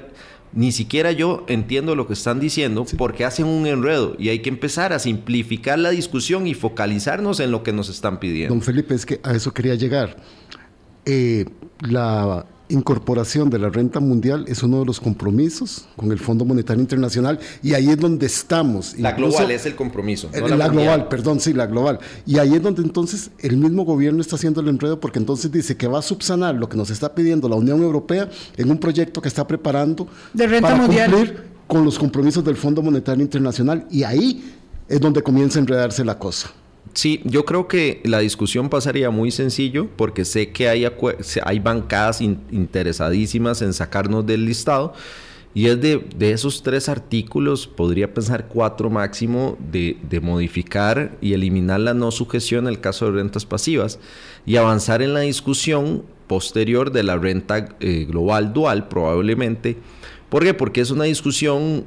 ni 0.55 0.71
siquiera 0.71 1.11
yo 1.11 1.45
entiendo 1.47 1.95
lo 1.95 2.07
que 2.07 2.13
están 2.13 2.39
diciendo 2.39 2.85
porque 2.97 3.25
hacen 3.25 3.45
un 3.45 3.65
enredo 3.65 4.15
y 4.19 4.29
hay 4.29 4.39
que 4.39 4.49
empezar 4.49 4.93
a 4.93 4.99
simplificar 4.99 5.79
la 5.79 5.89
discusión 5.89 6.47
y 6.47 6.53
focalizarnos 6.53 7.39
en 7.39 7.51
lo 7.51 7.63
que 7.63 7.73
nos 7.73 7.89
están 7.89 8.19
pidiendo. 8.19 8.53
Don 8.53 8.61
Felipe, 8.61 8.93
es 8.93 9.05
que 9.05 9.19
a 9.23 9.33
eso 9.33 9.53
quería 9.53 9.75
llegar. 9.75 10.17
Eh, 11.05 11.45
la 11.81 12.45
incorporación 12.69 13.49
de 13.49 13.59
la 13.59 13.69
renta 13.69 13.99
mundial 13.99 14.45
es 14.47 14.63
uno 14.63 14.79
de 14.79 14.85
los 14.85 14.99
compromisos 14.99 15.85
con 15.95 16.11
el 16.11 16.19
Fondo 16.19 16.45
Monetario 16.45 16.81
Internacional 16.81 17.39
y 17.61 17.73
ahí 17.73 17.89
es 17.89 17.97
donde 17.97 18.25
estamos. 18.25 18.97
La 18.97 19.11
global 19.13 19.51
es 19.51 19.65
el 19.65 19.75
compromiso. 19.75 20.29
la, 20.33 20.67
global, 20.69 21.07
perdón, 21.07 21.39
sí, 21.39 21.53
la 21.53 21.67
global. 21.67 21.99
Y 22.25 22.39
ahí 22.39 22.53
es 22.53 22.61
donde 22.61 22.81
entonces 22.81 23.31
el 23.39 23.57
mismo 23.57 23.83
gobierno 23.83 24.21
está 24.21 24.35
haciendo 24.35 24.61
el 24.61 24.69
enredo 24.69 24.99
porque 24.99 25.19
entonces 25.19 25.51
dice 25.51 25.77
que 25.77 25.87
va 25.87 25.99
a 25.99 26.01
subsanar 26.01 26.55
lo 26.55 26.69
que 26.69 26.77
nos 26.77 26.89
está 26.89 27.13
pidiendo 27.13 27.49
la 27.49 27.55
Unión 27.55 27.81
Europea 27.81 28.29
en 28.57 28.71
un 28.71 28.77
proyecto 28.77 29.21
que 29.21 29.27
está 29.27 29.45
preparando 29.45 30.07
de 30.33 30.47
renta 30.47 30.69
para 30.69 30.81
mundial. 30.81 31.11
cumplir 31.11 31.43
con 31.67 31.85
los 31.85 31.99
compromisos 31.99 32.43
del 32.43 32.55
Fondo 32.55 32.81
Monetario 32.81 33.23
Internacional 33.23 33.85
y 33.89 34.03
ahí 34.03 34.53
es 34.87 34.99
donde 34.99 35.21
comienza 35.21 35.59
a 35.59 35.61
enredarse 35.61 36.03
la 36.03 36.17
cosa. 36.17 36.51
Sí, 36.93 37.21
yo 37.23 37.43
creo 37.43 37.67
que 37.67 38.01
la 38.03 38.19
discusión 38.19 38.69
pasaría 38.69 39.09
muy 39.09 39.31
sencillo 39.31 39.87
porque 39.95 40.25
sé 40.25 40.51
que 40.51 40.69
hay, 40.69 41.59
bancadas 41.59 42.21
interesadísimas 42.21 43.61
en 43.63 43.73
sacarnos 43.73 44.25
del 44.25 44.45
listado. 44.45 44.93
Y 45.55 45.67
es 45.67 45.79
de, 45.81 46.03
esos 46.19 46.63
tres 46.63 46.89
artículos, 46.89 47.67
podría 47.67 48.11
pensar 48.13 48.47
cuatro 48.47 48.89
máximo, 48.89 49.57
de, 49.71 49.97
modificar 50.21 51.15
y 51.21 51.33
eliminar 51.33 51.79
la 51.79 51.93
no 51.93 52.11
sujeción 52.11 52.65
en 52.65 52.73
el 52.73 52.79
caso 52.79 53.05
de 53.05 53.11
rentas 53.13 53.45
pasivas 53.45 53.99
y 54.45 54.57
avanzar 54.57 55.01
en 55.01 55.13
la 55.13 55.21
discusión 55.21 56.03
posterior 56.27 56.91
de 56.91 57.03
la 57.03 57.17
renta 57.17 57.69
eh, 57.79 58.05
global 58.09 58.53
dual, 58.53 58.87
probablemente, 58.87 59.77
¿Por 60.33 60.43
qué? 60.43 60.55
Porque 60.55 60.81
es 60.81 60.89
una 60.89 61.03
discusión 61.03 61.85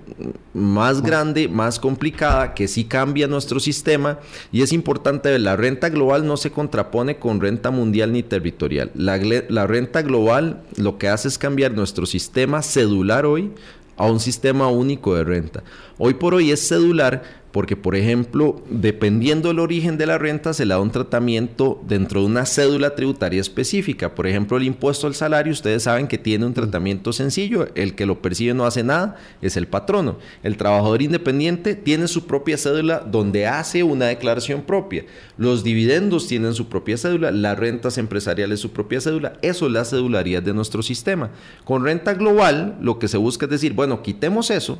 más 0.55 1.03
grande, 1.03 1.49
más 1.49 1.81
complicada, 1.81 2.55
que 2.55 2.69
sí 2.69 2.85
cambia 2.85 3.27
nuestro 3.27 3.59
sistema 3.59 4.21
y 4.53 4.63
es 4.63 4.73
importante 4.73 5.33
ver, 5.33 5.41
la 5.41 5.57
renta 5.57 5.89
global 5.89 6.25
no 6.29 6.37
se 6.37 6.53
contrapone 6.53 7.19
con 7.19 7.41
renta 7.41 7.73
mundial 7.73 8.13
ni 8.13 8.23
territorial. 8.23 8.93
La, 8.95 9.19
la 9.49 9.67
renta 9.67 10.03
global 10.03 10.63
lo 10.77 10.97
que 10.97 11.09
hace 11.09 11.27
es 11.27 11.39
cambiar 11.39 11.73
nuestro 11.73 12.07
sistema 12.07 12.63
cedular 12.63 13.27
hoy 13.27 13.51
a 13.97 14.07
un 14.07 14.21
sistema 14.21 14.69
único 14.69 15.17
de 15.17 15.25
renta. 15.25 15.65
Hoy 15.99 16.15
por 16.15 16.33
hoy 16.33 16.53
es 16.53 16.69
cedular 16.69 17.25
porque, 17.57 17.75
por 17.75 17.97
ejemplo, 17.97 18.63
dependiendo 18.69 19.49
del 19.49 19.61
origen 19.61 19.97
de 19.97 20.05
la 20.05 20.19
renta, 20.19 20.53
se 20.53 20.67
le 20.67 20.75
da 20.75 20.79
un 20.79 20.91
tratamiento 20.91 21.83
dentro 21.89 22.21
de 22.21 22.27
una 22.27 22.45
cédula 22.45 22.95
tributaria 22.95 23.41
específica. 23.41 24.15
Por 24.15 24.27
ejemplo, 24.27 24.59
el 24.59 24.65
impuesto 24.65 25.07
al 25.07 25.15
salario, 25.15 25.55
ustedes 25.55 25.85
saben 25.85 26.07
que 26.07 26.19
tiene 26.19 26.45
un 26.45 26.53
tratamiento 26.53 27.15
sencillo, 27.15 27.69
el 27.75 27.95
que 27.95 28.05
lo 28.05 28.21
percibe 28.21 28.53
no 28.53 28.67
hace 28.67 28.85
nada, 28.85 29.17
es 29.41 29.57
el 29.57 29.69
patrono. 29.69 30.19
El 30.43 30.59
trabajador 30.59 31.01
independiente 31.01 31.75
tiene 31.75 32.09
su 32.09 32.27
propia 32.27 32.59
cédula 32.59 32.99
donde 32.99 33.47
hace 33.47 33.83
una 33.83 34.05
declaración 34.05 34.61
propia. 34.61 35.07
Los 35.39 35.65
dividendos 35.65 36.27
tienen 36.27 36.53
su 36.53 36.69
propia 36.69 36.99
cédula, 36.99 37.31
las 37.31 37.59
rentas 37.59 37.97
empresariales 37.97 38.61
su 38.61 38.73
propia 38.73 39.01
cédula. 39.01 39.39
Eso 39.41 39.65
es 39.65 39.73
la 39.73 39.87
cedularía 39.87 40.43
de 40.43 40.53
nuestro 40.53 40.83
sistema. 40.83 41.31
Con 41.65 41.85
renta 41.85 42.13
global, 42.13 42.77
lo 42.83 42.99
que 42.99 43.09
se 43.09 43.17
busca 43.17 43.47
es 43.47 43.51
decir, 43.51 43.73
bueno, 43.73 44.03
quitemos 44.03 44.51
eso, 44.51 44.79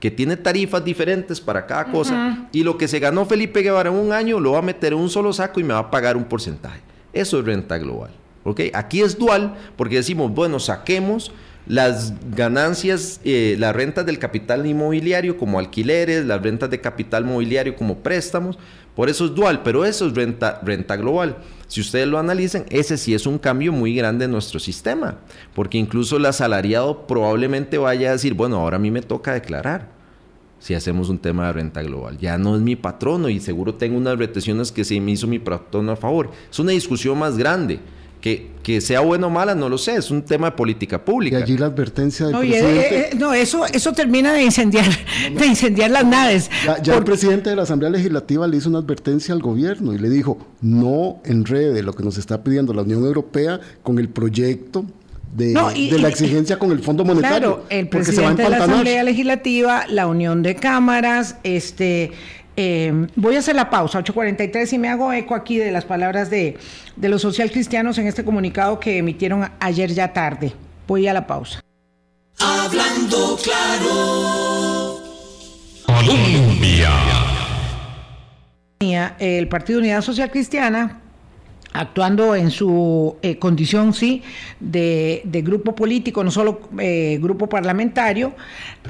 que 0.00 0.10
tiene 0.10 0.36
tarifas 0.36 0.84
diferentes 0.84 1.40
para 1.40 1.66
cada 1.66 1.86
cosa, 1.86 2.48
y 2.52 2.62
lo 2.62 2.78
que 2.78 2.88
se 2.88 3.00
ganó 3.00 3.26
Felipe 3.26 3.62
Guevara 3.62 3.90
en 3.90 3.96
un 3.96 4.12
año 4.12 4.38
lo 4.38 4.52
va 4.52 4.58
a 4.58 4.62
meter 4.62 4.92
en 4.92 4.98
un 5.00 5.10
solo 5.10 5.32
saco 5.32 5.58
y 5.60 5.64
me 5.64 5.74
va 5.74 5.80
a 5.80 5.90
pagar 5.90 6.16
un 6.16 6.24
porcentaje. 6.24 6.80
Eso 7.12 7.40
es 7.40 7.44
renta 7.44 7.78
global. 7.78 8.10
Aquí 8.74 9.02
es 9.02 9.18
dual 9.18 9.56
porque 9.76 9.96
decimos, 9.96 10.32
bueno, 10.32 10.58
saquemos 10.58 11.32
las 11.68 12.14
ganancias, 12.34 13.20
eh, 13.24 13.56
las 13.58 13.76
rentas 13.76 14.06
del 14.06 14.18
capital 14.18 14.66
inmobiliario 14.66 15.36
como 15.36 15.58
alquileres, 15.58 16.24
las 16.24 16.42
rentas 16.42 16.70
de 16.70 16.80
capital 16.80 17.26
mobiliario 17.26 17.76
como 17.76 17.98
préstamos, 17.98 18.58
por 18.96 19.10
eso 19.10 19.26
es 19.26 19.34
dual, 19.34 19.62
pero 19.62 19.84
eso 19.84 20.06
es 20.06 20.14
renta, 20.14 20.60
renta 20.64 20.96
global. 20.96 21.36
Si 21.68 21.82
ustedes 21.82 22.08
lo 22.08 22.18
analizan, 22.18 22.64
ese 22.70 22.96
sí 22.96 23.12
es 23.14 23.26
un 23.26 23.38
cambio 23.38 23.70
muy 23.70 23.94
grande 23.94 24.24
en 24.24 24.32
nuestro 24.32 24.58
sistema, 24.58 25.18
porque 25.54 25.76
incluso 25.76 26.16
el 26.16 26.24
asalariado 26.24 27.06
probablemente 27.06 27.76
vaya 27.76 28.08
a 28.08 28.12
decir, 28.12 28.32
bueno, 28.32 28.56
ahora 28.56 28.76
a 28.76 28.80
mí 28.80 28.90
me 28.90 29.02
toca 29.02 29.34
declarar 29.34 29.90
si 30.58 30.74
hacemos 30.74 31.10
un 31.10 31.18
tema 31.18 31.46
de 31.48 31.52
renta 31.52 31.82
global. 31.82 32.16
Ya 32.16 32.38
no 32.38 32.56
es 32.56 32.62
mi 32.62 32.76
patrono 32.76 33.28
y 33.28 33.40
seguro 33.40 33.74
tengo 33.74 33.98
unas 33.98 34.18
retenciones 34.18 34.72
que 34.72 34.84
se 34.84 34.98
me 35.00 35.12
hizo 35.12 35.26
mi 35.26 35.38
patrono 35.38 35.92
a 35.92 35.96
favor. 35.96 36.30
Es 36.50 36.58
una 36.58 36.72
discusión 36.72 37.18
más 37.18 37.36
grande. 37.36 37.80
Que, 38.20 38.50
que, 38.64 38.80
sea 38.80 39.00
buena 39.00 39.28
o 39.28 39.30
mala, 39.30 39.54
no 39.54 39.68
lo 39.68 39.78
sé, 39.78 39.94
es 39.94 40.10
un 40.10 40.22
tema 40.22 40.50
de 40.50 40.56
política 40.56 41.04
pública. 41.04 41.38
Y 41.38 41.42
allí 41.42 41.56
la 41.56 41.66
advertencia 41.66 42.26
del 42.26 42.34
no, 42.34 42.40
presidente... 42.40 42.96
Eh, 42.96 43.08
eh, 43.12 43.16
no, 43.16 43.32
eso, 43.32 43.64
eso 43.66 43.92
termina 43.92 44.32
de 44.32 44.42
incendiar, 44.42 44.86
de 45.32 45.46
incendiar 45.46 45.90
las 45.90 46.04
naves. 46.04 46.50
Ya, 46.82 46.96
el 46.96 47.04
presidente 47.04 47.50
de 47.50 47.56
la 47.56 47.62
Asamblea 47.62 47.90
Legislativa 47.90 48.46
le 48.48 48.56
hizo 48.56 48.68
una 48.68 48.78
advertencia 48.78 49.32
al 49.32 49.40
gobierno 49.40 49.94
y 49.94 49.98
le 49.98 50.10
dijo, 50.10 50.38
no 50.60 51.20
enrede 51.24 51.82
lo 51.82 51.92
que 51.92 52.02
nos 52.02 52.18
está 52.18 52.42
pidiendo 52.42 52.74
la 52.74 52.82
Unión 52.82 53.04
Europea 53.04 53.60
con 53.82 54.00
el 54.00 54.08
proyecto 54.08 54.84
de, 55.36 55.52
la 55.98 56.08
exigencia 56.08 56.58
con 56.58 56.70
el 56.72 56.80
Fondo 56.80 57.04
Monetario. 57.04 57.38
Claro, 57.38 57.66
el 57.68 57.88
presidente 57.88 58.42
de 58.42 58.50
la 58.50 58.64
Asamblea 58.64 59.02
Legislativa, 59.02 59.86
la 59.88 60.06
Unión 60.06 60.42
de 60.42 60.54
Cámaras, 60.54 61.36
este 61.42 62.12
eh, 62.60 63.06
voy 63.14 63.36
a 63.36 63.38
hacer 63.38 63.54
la 63.54 63.70
pausa, 63.70 64.00
8.43, 64.00 64.72
y 64.72 64.78
me 64.78 64.88
hago 64.88 65.12
eco 65.12 65.36
aquí 65.36 65.58
de 65.58 65.70
las 65.70 65.84
palabras 65.84 66.28
de, 66.28 66.58
de 66.96 67.08
los 67.08 67.22
socialcristianos 67.22 67.98
en 67.98 68.08
este 68.08 68.24
comunicado 68.24 68.80
que 68.80 68.98
emitieron 68.98 69.48
ayer 69.60 69.94
ya 69.94 70.12
tarde. 70.12 70.52
Voy 70.88 71.06
a 71.06 71.12
la 71.12 71.24
pausa. 71.24 71.60
Hablando 72.40 73.38
claro. 73.40 74.98
Colombia. 75.86 76.90
El 79.20 79.46
Partido 79.46 79.78
Unidad 79.78 80.02
Social 80.02 80.28
Cristiana 80.28 81.00
actuando 81.78 82.34
en 82.34 82.50
su 82.50 83.16
eh, 83.22 83.38
condición, 83.38 83.94
sí, 83.94 84.22
de, 84.58 85.22
grupo 85.44 85.76
político, 85.76 86.24
no 86.24 86.30
solo 86.32 86.60
eh, 86.80 87.18
grupo 87.22 87.48
parlamentario, 87.48 88.32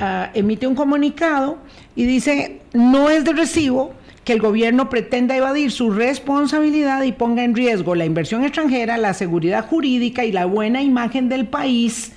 ah, 0.01 0.31
emite 0.33 0.67
un 0.67 0.75
comunicado 0.75 1.59
y 1.95 2.07
dice, 2.07 2.63
no 2.73 3.11
es 3.11 3.25
de 3.25 3.35
recibo 3.35 3.93
que 4.25 4.33
el 4.33 4.41
gobierno 4.41 4.89
pretenda 4.89 5.37
evadir 5.37 5.71
su 5.71 5.91
responsabilidad 5.91 7.03
y 7.03 7.13
ponga 7.13 7.45
en 7.45 7.55
riesgo 7.55 7.95
la 7.95 8.07
inversión 8.07 8.43
extranjera, 8.43 8.97
la 8.97 9.13
seguridad 9.13 9.67
jurídica 9.67 10.25
y 10.25 10.33
la 10.33 10.47
buena 10.47 10.83
imagen 10.83 11.29
del 11.29 11.47
país 11.47 12.13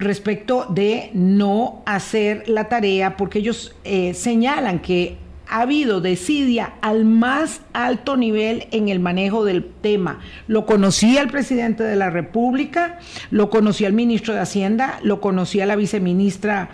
respecto 0.00 0.66
de 0.68 1.10
no 1.14 1.82
hacer 1.86 2.48
la 2.48 2.68
tarea, 2.68 3.16
porque 3.16 3.38
ellos 3.38 3.76
eh, 3.84 4.12
señalan 4.12 4.80
que 4.80 5.18
ha 5.48 5.60
habido 5.60 6.00
desidia 6.00 6.74
al 6.80 7.04
más 7.04 7.60
alto 7.72 8.16
nivel 8.16 8.66
en 8.70 8.88
el 8.88 9.00
manejo 9.00 9.44
del 9.44 9.64
tema. 9.64 10.20
Lo 10.46 10.66
conocía 10.66 11.20
el 11.20 11.28
presidente 11.28 11.82
de 11.82 11.96
la 11.96 12.10
República, 12.10 12.98
lo 13.30 13.50
conocía 13.50 13.88
el 13.88 13.94
ministro 13.94 14.34
de 14.34 14.40
Hacienda, 14.40 14.98
lo 15.02 15.20
conocía 15.20 15.66
la 15.66 15.76
viceministra 15.76 16.70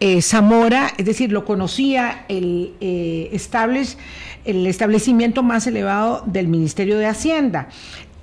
eh, 0.00 0.22
Zamora, 0.22 0.92
es 0.98 1.06
decir, 1.06 1.30
lo 1.32 1.44
conocía 1.44 2.24
eh, 2.28 3.30
el 4.44 4.66
establecimiento 4.66 5.42
más 5.42 5.66
elevado 5.66 6.22
del 6.26 6.48
Ministerio 6.48 6.98
de 6.98 7.06
Hacienda. 7.06 7.68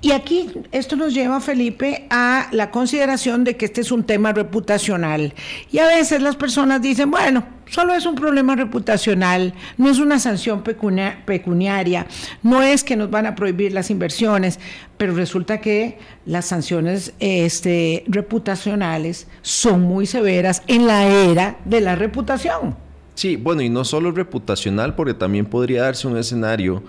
Y 0.02 0.12
aquí 0.12 0.50
esto 0.72 0.96
nos 0.96 1.12
lleva, 1.12 1.40
Felipe, 1.40 2.06
a 2.08 2.48
la 2.52 2.70
consideración 2.70 3.44
de 3.44 3.56
que 3.56 3.66
este 3.66 3.82
es 3.82 3.92
un 3.92 4.04
tema 4.04 4.32
reputacional. 4.32 5.34
Y 5.70 5.78
a 5.78 5.86
veces 5.86 6.22
las 6.22 6.36
personas 6.36 6.80
dicen, 6.80 7.10
bueno, 7.10 7.44
solo 7.66 7.92
es 7.92 8.06
un 8.06 8.14
problema 8.14 8.56
reputacional, 8.56 9.52
no 9.76 9.90
es 9.90 9.98
una 9.98 10.18
sanción 10.18 10.62
pecuniaria, 10.62 12.06
no 12.42 12.62
es 12.62 12.82
que 12.82 12.96
nos 12.96 13.10
van 13.10 13.26
a 13.26 13.34
prohibir 13.34 13.72
las 13.72 13.90
inversiones, 13.90 14.58
pero 14.96 15.14
resulta 15.14 15.60
que 15.60 15.98
las 16.24 16.46
sanciones 16.46 17.12
este, 17.20 18.04
reputacionales 18.06 19.28
son 19.42 19.82
muy 19.82 20.06
severas 20.06 20.62
en 20.66 20.86
la 20.86 21.06
era 21.06 21.58
de 21.66 21.82
la 21.82 21.94
reputación. 21.94 22.74
Sí, 23.16 23.36
bueno, 23.36 23.60
y 23.60 23.68
no 23.68 23.84
solo 23.84 24.12
reputacional, 24.12 24.94
porque 24.94 25.12
también 25.12 25.44
podría 25.44 25.82
darse 25.82 26.08
un 26.08 26.16
escenario 26.16 26.82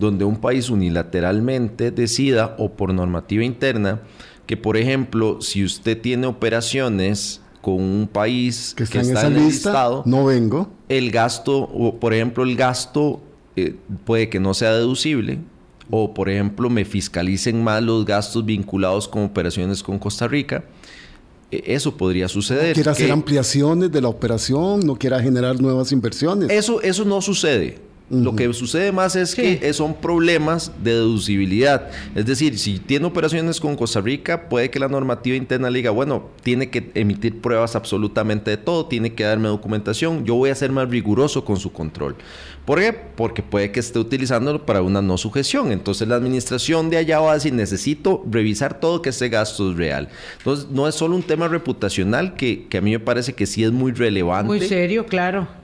donde 0.00 0.24
un 0.24 0.36
país 0.36 0.70
unilateralmente 0.70 1.90
decida 1.90 2.56
o 2.58 2.72
por 2.72 2.92
normativa 2.92 3.44
interna 3.44 4.00
que, 4.46 4.56
por 4.56 4.76
ejemplo, 4.76 5.40
si 5.40 5.62
usted 5.62 6.00
tiene 6.00 6.26
operaciones 6.26 7.40
con 7.60 7.74
un 7.74 8.08
país 8.10 8.74
que 8.76 8.84
está, 8.84 9.00
en, 9.00 9.36
el 9.36 9.44
listado, 9.44 10.02
no 10.06 10.24
vengo. 10.24 10.70
El 10.88 11.10
gasto, 11.10 11.58
o 11.58 12.00
por 12.00 12.14
ejemplo, 12.14 12.42
el 12.42 12.56
gasto 12.56 13.20
eh, 13.54 13.76
puede 14.04 14.28
que 14.28 14.40
no 14.40 14.54
sea 14.54 14.72
deducible, 14.72 15.38
o 15.90 16.14
por 16.14 16.30
ejemplo, 16.30 16.70
me 16.70 16.84
fiscalicen 16.84 17.62
más 17.62 17.82
los 17.82 18.04
gastos 18.06 18.44
vinculados 18.44 19.06
con 19.06 19.24
operaciones 19.24 19.82
con 19.82 19.98
Costa 19.98 20.26
Rica. 20.26 20.64
E, 21.50 21.62
eso 21.66 21.96
podría 21.96 22.26
suceder. 22.26 22.68
No 22.68 22.74
quiera 22.74 22.92
hacer 22.92 23.12
ampliaciones 23.12 23.92
de 23.92 24.00
la 24.00 24.08
operación, 24.08 24.80
no 24.80 24.96
quiera 24.96 25.20
generar 25.20 25.60
nuevas 25.60 25.92
inversiones. 25.92 26.50
Eso, 26.50 26.80
eso 26.80 27.04
no 27.04 27.20
sucede. 27.20 27.89
Lo 28.10 28.34
que 28.34 28.52
sucede 28.52 28.90
más 28.90 29.14
es 29.14 29.36
que 29.36 29.72
son 29.72 29.94
problemas 29.94 30.72
de 30.82 30.94
deducibilidad. 30.94 31.90
Es 32.16 32.26
decir, 32.26 32.58
si 32.58 32.80
tiene 32.80 33.06
operaciones 33.06 33.60
con 33.60 33.76
Costa 33.76 34.00
Rica, 34.00 34.48
puede 34.48 34.68
que 34.68 34.80
la 34.80 34.88
normativa 34.88 35.36
interna 35.36 35.70
le 35.70 35.78
diga, 35.78 35.92
bueno, 35.92 36.24
tiene 36.42 36.70
que 36.70 36.90
emitir 36.94 37.40
pruebas 37.40 37.76
absolutamente 37.76 38.50
de 38.50 38.56
todo, 38.56 38.86
tiene 38.86 39.14
que 39.14 39.22
darme 39.22 39.46
documentación, 39.46 40.24
yo 40.24 40.34
voy 40.34 40.50
a 40.50 40.56
ser 40.56 40.72
más 40.72 40.90
riguroso 40.90 41.44
con 41.44 41.56
su 41.56 41.72
control. 41.72 42.16
¿Por 42.64 42.80
qué? 42.80 42.92
Porque 42.92 43.44
puede 43.44 43.70
que 43.70 43.78
esté 43.78 44.00
utilizándolo 44.00 44.66
para 44.66 44.82
una 44.82 45.00
no 45.00 45.16
sujeción. 45.16 45.70
Entonces 45.70 46.08
la 46.08 46.16
administración 46.16 46.90
de 46.90 46.96
allá 46.96 47.20
va 47.20 47.30
a 47.30 47.34
decir, 47.34 47.52
necesito 47.52 48.24
revisar 48.28 48.80
todo 48.80 49.02
que 49.02 49.10
ese 49.10 49.28
gasto 49.28 49.70
es 49.70 49.76
real. 49.76 50.08
Entonces 50.38 50.68
no 50.68 50.88
es 50.88 50.96
solo 50.96 51.14
un 51.14 51.22
tema 51.22 51.46
reputacional 51.46 52.34
que, 52.34 52.66
que 52.66 52.78
a 52.78 52.80
mí 52.80 52.90
me 52.90 52.98
parece 52.98 53.34
que 53.34 53.46
sí 53.46 53.62
es 53.62 53.70
muy 53.70 53.92
relevante. 53.92 54.48
Muy 54.48 54.60
serio, 54.60 55.06
claro 55.06 55.59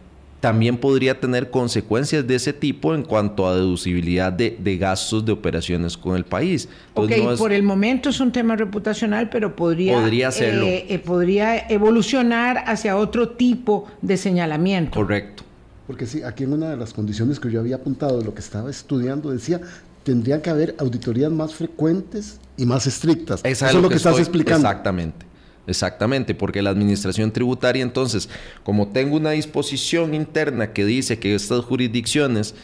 también 0.47 0.79
podría 0.79 1.19
tener 1.19 1.51
consecuencias 1.51 2.25
de 2.25 2.37
ese 2.37 2.53
tipo 2.53 2.95
en 2.95 3.03
cuanto 3.03 3.49
a 3.49 3.57
deducibilidad 3.57 4.33
de, 4.33 4.79
gastos 4.79 5.25
de 5.25 5.33
operaciones 5.33 5.97
con 5.97 6.15
el 6.15 6.25
país. 6.25 6.69
ok, 6.95 7.11
por 7.37 7.53
el 7.53 7.65
momento 7.65 8.11
es 8.11 8.21
un 8.21 8.31
tema 8.31 8.55
reputacional, 8.55 9.29
pero 9.29 9.57
podría, 9.57 9.95
podría, 9.95 10.29
eh, 10.29 10.87
eh, 10.89 10.99
podría 11.01 11.67
evolucionar 11.69 12.63
hacia 12.65 12.97
otro 12.97 13.31
tipo 13.31 13.89
de 14.03 14.17
señalamiento. 14.17 15.01
Correcto. 15.01 15.43
Porque 15.89 16.07
sí, 16.07 16.23
aquí 16.23 16.45
en 16.45 16.53
una 16.53 16.71
de 16.71 16.77
las 16.77 16.93
condiciones 16.93 17.41
que 17.41 17.51
yo 17.51 17.59
había 17.59 17.75
apuntado, 17.75 18.23
lo 18.23 18.33
que 18.33 18.41
estaba 18.41 18.71
estudiando, 18.71 19.33
decía, 19.33 19.61
tendrían 20.05 20.43
que 20.43 20.51
haber 20.51 20.77
auditorías 20.79 21.33
más 21.33 21.57
frecuentes 21.57 22.39
y 22.57 22.67
más 22.67 22.87
estrictas. 22.87 23.41
Eso 23.43 23.67
es 23.67 23.75
lo 23.75 23.89
que, 23.89 23.97
estás 23.97 24.21
explicando. 24.21 24.69
Exactamente. 24.69 25.26
Exactamente, 25.67 26.35
porque 26.35 26.63
la 26.63 26.71
administración 26.71 27.33
tributaria 27.33 27.83
entonces, 27.83 28.29
como 28.63 28.89
tengo 28.89 29.17
una 29.17 29.31
disposición 29.31 30.15
interna 30.15 30.73
que 30.73 30.85
dice 30.85 31.19
que 31.19 31.35
estas 31.35 31.65
jurisdicciones 31.65 32.55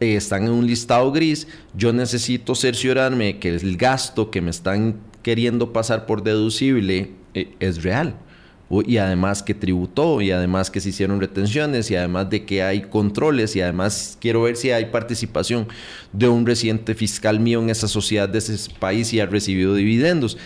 eh, 0.00 0.14
están 0.16 0.44
en 0.44 0.50
un 0.50 0.66
listado 0.66 1.10
gris, 1.10 1.48
yo 1.76 1.92
necesito 1.92 2.54
cerciorarme 2.54 3.38
que 3.38 3.48
el 3.48 3.76
gasto 3.76 4.30
que 4.30 4.40
me 4.40 4.50
están 4.50 4.96
queriendo 5.22 5.72
pasar 5.72 6.06
por 6.06 6.22
deducible 6.22 7.10
eh, 7.34 7.54
es 7.58 7.82
real. 7.82 8.14
y 8.86 8.96
además 8.96 9.42
que 9.42 9.54
tributó 9.54 10.20
y 10.20 10.32
además 10.32 10.70
que 10.70 10.80
se 10.80 10.88
hicieron 10.88 11.20
retenciones 11.20 11.90
y 11.90 11.96
además 11.96 12.28
de 12.30 12.44
que 12.44 12.62
hay 12.62 12.82
controles 12.82 13.54
y 13.54 13.60
además 13.60 14.16
quiero 14.20 14.42
ver 14.42 14.56
si 14.56 14.70
hay 14.72 14.86
participación 14.86 15.68
de 16.12 16.28
un 16.28 16.44
residente 16.44 16.94
fiscal 16.94 17.38
mío 17.38 17.60
en 17.60 17.70
esa 17.70 17.86
sociedad 17.86 18.28
de 18.28 18.38
ese 18.38 18.70
país 18.80 19.12
y 19.12 19.20
ha 19.20 19.26
recibido 19.26 19.74
dividendos. 19.74 20.38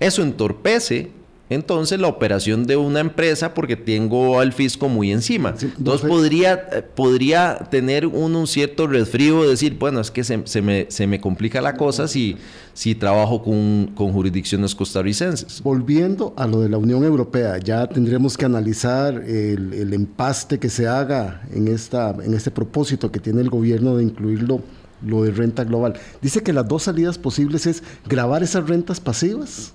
Eso 0.00 0.22
entorpece 0.22 1.10
entonces 1.50 1.98
la 1.98 2.08
operación 2.08 2.66
de 2.66 2.76
una 2.76 3.00
empresa 3.00 3.54
porque 3.54 3.76
tengo 3.76 4.40
al 4.40 4.52
fisco 4.52 4.88
muy 4.88 5.12
encima. 5.12 5.54
entonces 5.60 6.08
podría, 6.08 6.54
eh, 6.72 6.82
podría 6.82 7.58
tener 7.70 8.06
un 8.06 8.46
cierto 8.46 8.86
resfrío, 8.86 9.48
decir, 9.48 9.78
bueno, 9.78 10.00
es 10.00 10.10
que 10.10 10.24
se, 10.24 10.36
me, 10.62 10.86
se 10.90 11.06
me, 11.06 11.20
complica 11.20 11.60
la 11.60 11.74
cosa 11.74 12.06
si, 12.06 12.36
si 12.74 12.94
trabajo 12.94 13.42
con, 13.42 13.92
con, 13.94 14.12
jurisdicciones 14.12 14.74
costarricenses. 14.74 15.62
Volviendo 15.62 16.34
a 16.36 16.46
lo 16.46 16.60
de 16.60 16.68
la 16.68 16.78
Unión 16.78 17.04
Europea, 17.04 17.58
ya 17.58 17.86
tendremos 17.86 18.36
que 18.36 18.44
analizar 18.44 19.14
el, 19.14 19.72
el 19.72 19.94
empaste 19.94 20.58
que 20.58 20.68
se 20.68 20.86
haga 20.86 21.42
en, 21.52 21.68
esta, 21.68 22.14
en 22.22 22.34
este 22.34 22.50
propósito 22.50 23.10
que 23.10 23.20
tiene 23.20 23.40
el 23.40 23.50
gobierno 23.50 23.96
de 23.96 24.04
incluirlo 24.04 24.62
lo 25.04 25.22
de 25.22 25.30
renta 25.30 25.64
global. 25.64 25.94
Dice 26.20 26.42
que 26.42 26.52
las 26.52 26.66
dos 26.66 26.84
salidas 26.84 27.18
posibles 27.18 27.66
es 27.66 27.82
grabar 28.08 28.42
esas 28.42 28.68
rentas 28.68 29.00
pasivas 29.00 29.72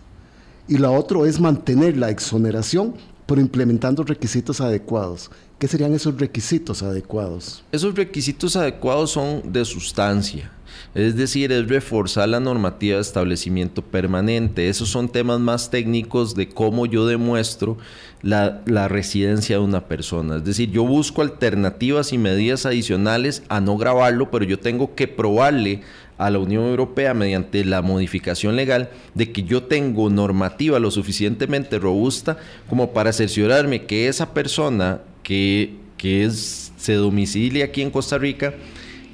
y 0.67 0.77
la 0.77 0.91
otra 0.91 1.27
es 1.27 1.39
mantener 1.39 1.97
la 1.97 2.09
exoneración, 2.09 2.95
pero 3.25 3.41
implementando 3.41 4.03
requisitos 4.03 4.61
adecuados. 4.61 5.29
¿Qué 5.59 5.67
serían 5.67 5.93
esos 5.93 6.19
requisitos 6.19 6.83
adecuados? 6.83 7.63
Esos 7.71 7.95
requisitos 7.95 8.55
adecuados 8.55 9.11
son 9.11 9.53
de 9.53 9.63
sustancia. 9.63 10.51
Es 10.95 11.15
decir, 11.15 11.51
es 11.51 11.67
reforzar 11.67 12.29
la 12.29 12.39
normativa 12.39 12.95
de 12.95 13.01
establecimiento 13.01 13.81
permanente. 13.81 14.69
Esos 14.69 14.89
son 14.89 15.09
temas 15.09 15.39
más 15.39 15.69
técnicos 15.69 16.35
de 16.35 16.49
cómo 16.49 16.85
yo 16.85 17.07
demuestro 17.07 17.77
la, 18.21 18.61
la, 18.65 18.87
residencia 18.87 19.57
de 19.57 19.63
una 19.63 19.87
persona. 19.87 20.37
Es 20.37 20.43
decir, 20.43 20.71
yo 20.71 20.83
busco 20.83 21.21
alternativas 21.21 22.13
y 22.13 22.17
medidas 22.17 22.65
adicionales 22.65 23.43
a 23.49 23.59
no 23.59 23.77
grabarlo, 23.77 24.31
pero 24.31 24.45
yo 24.45 24.59
tengo 24.59 24.95
que 24.95 25.07
probarle 25.07 25.81
a 26.25 26.29
la 26.29 26.39
Unión 26.39 26.65
Europea 26.65 27.13
mediante 27.13 27.65
la 27.65 27.81
modificación 27.81 28.55
legal 28.55 28.89
de 29.13 29.31
que 29.31 29.43
yo 29.43 29.63
tengo 29.63 30.09
normativa 30.09 30.79
lo 30.79 30.89
suficientemente 30.89 31.79
robusta 31.79 32.37
como 32.69 32.91
para 32.93 33.11
cerciorarme 33.11 33.85
que 33.85 34.07
esa 34.07 34.33
persona 34.33 35.01
que, 35.21 35.75
que 35.97 36.23
es, 36.23 36.71
se 36.77 36.93
domicilia 36.93 37.65
aquí 37.65 37.81
en 37.81 37.91
Costa 37.91 38.17
Rica 38.17 38.53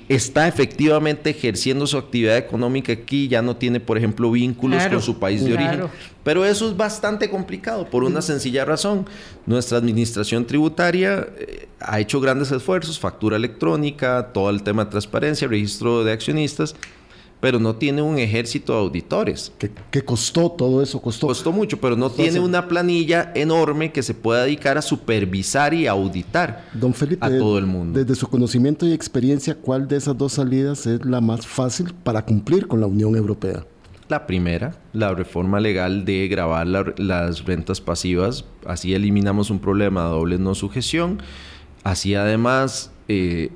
está 0.09 0.47
efectivamente 0.47 1.29
ejerciendo 1.29 1.85
su 1.85 1.95
actividad 1.95 2.35
económica 2.35 2.91
aquí, 2.91 3.27
ya 3.27 3.43
no 3.43 3.55
tiene, 3.55 3.79
por 3.79 3.95
ejemplo, 3.95 4.31
vínculos 4.31 4.83
con 4.87 5.03
su 5.03 5.19
país 5.19 5.45
de 5.45 5.53
origen. 5.53 5.83
Pero 6.23 6.43
eso 6.43 6.67
es 6.67 6.75
bastante 6.75 7.29
complicado 7.29 7.87
por 7.87 8.03
una 8.03 8.23
sencilla 8.23 8.65
razón. 8.65 9.05
Nuestra 9.45 9.77
administración 9.77 10.45
tributaria 10.45 11.27
eh, 11.37 11.67
ha 11.79 11.99
hecho 11.99 12.19
grandes 12.19 12.51
esfuerzos, 12.51 12.99
factura 12.99 13.37
electrónica, 13.37 14.31
todo 14.33 14.49
el 14.49 14.63
tema 14.63 14.85
de 14.85 14.91
transparencia, 14.91 15.47
registro 15.47 16.03
de 16.03 16.11
accionistas, 16.11 16.75
pero 17.39 17.59
no 17.59 17.75
tiene 17.75 18.01
un 18.01 18.17
ejército 18.19 18.73
de 18.73 18.79
auditores. 18.79 19.51
¿Qué, 19.91 20.01
costó 20.03 20.51
todo 20.51 20.81
eso? 20.81 21.01
Costó. 21.01 21.27
Costó 21.27 21.51
mucho, 21.51 21.79
pero 21.79 21.95
no 21.95 22.09
tiene 22.09 22.39
una 22.39 22.67
planilla 22.67 23.31
enorme 23.35 23.91
que 23.91 24.03
se 24.03 24.13
pueda 24.13 24.43
dedicar 24.43 24.77
a 24.77 24.81
supervisar 24.81 25.73
y 25.73 25.87
auditar 25.87 26.65
Don 26.73 26.93
Felipe, 26.93 27.25
a 27.25 27.29
todo 27.29 27.57
el 27.57 27.65
mundo. 27.65 27.99
Desde 27.99 28.15
su 28.15 28.27
conocimiento 28.27 28.85
y 28.85 28.93
experiencia, 28.93 29.55
¿cuál 29.55 29.87
de 29.87 29.97
esas 29.97 30.17
dos 30.17 30.33
salidas 30.33 30.85
es 30.85 31.05
la 31.05 31.21
más 31.21 31.47
fácil 31.47 31.93
para 32.03 32.25
cumplir 32.25 32.67
con 32.67 32.81
la 32.81 32.87
Unión 32.87 33.15
Europea? 33.15 33.65
La 34.09 34.25
primera, 34.25 34.75
la 34.91 35.13
reforma 35.13 35.59
legal 35.59 36.03
de 36.03 36.27
grabar 36.27 36.65
las 36.67 37.45
rentas 37.45 37.79
pasivas. 37.79 38.43
Así 38.65 38.95
eliminamos 38.95 39.51
un 39.51 39.59
problema 39.59 40.05
de 40.05 40.09
doble 40.09 40.37
no 40.39 40.55
sujeción. 40.55 41.21
Así 41.83 42.15
además... 42.15 42.91
Eh, 43.07 43.51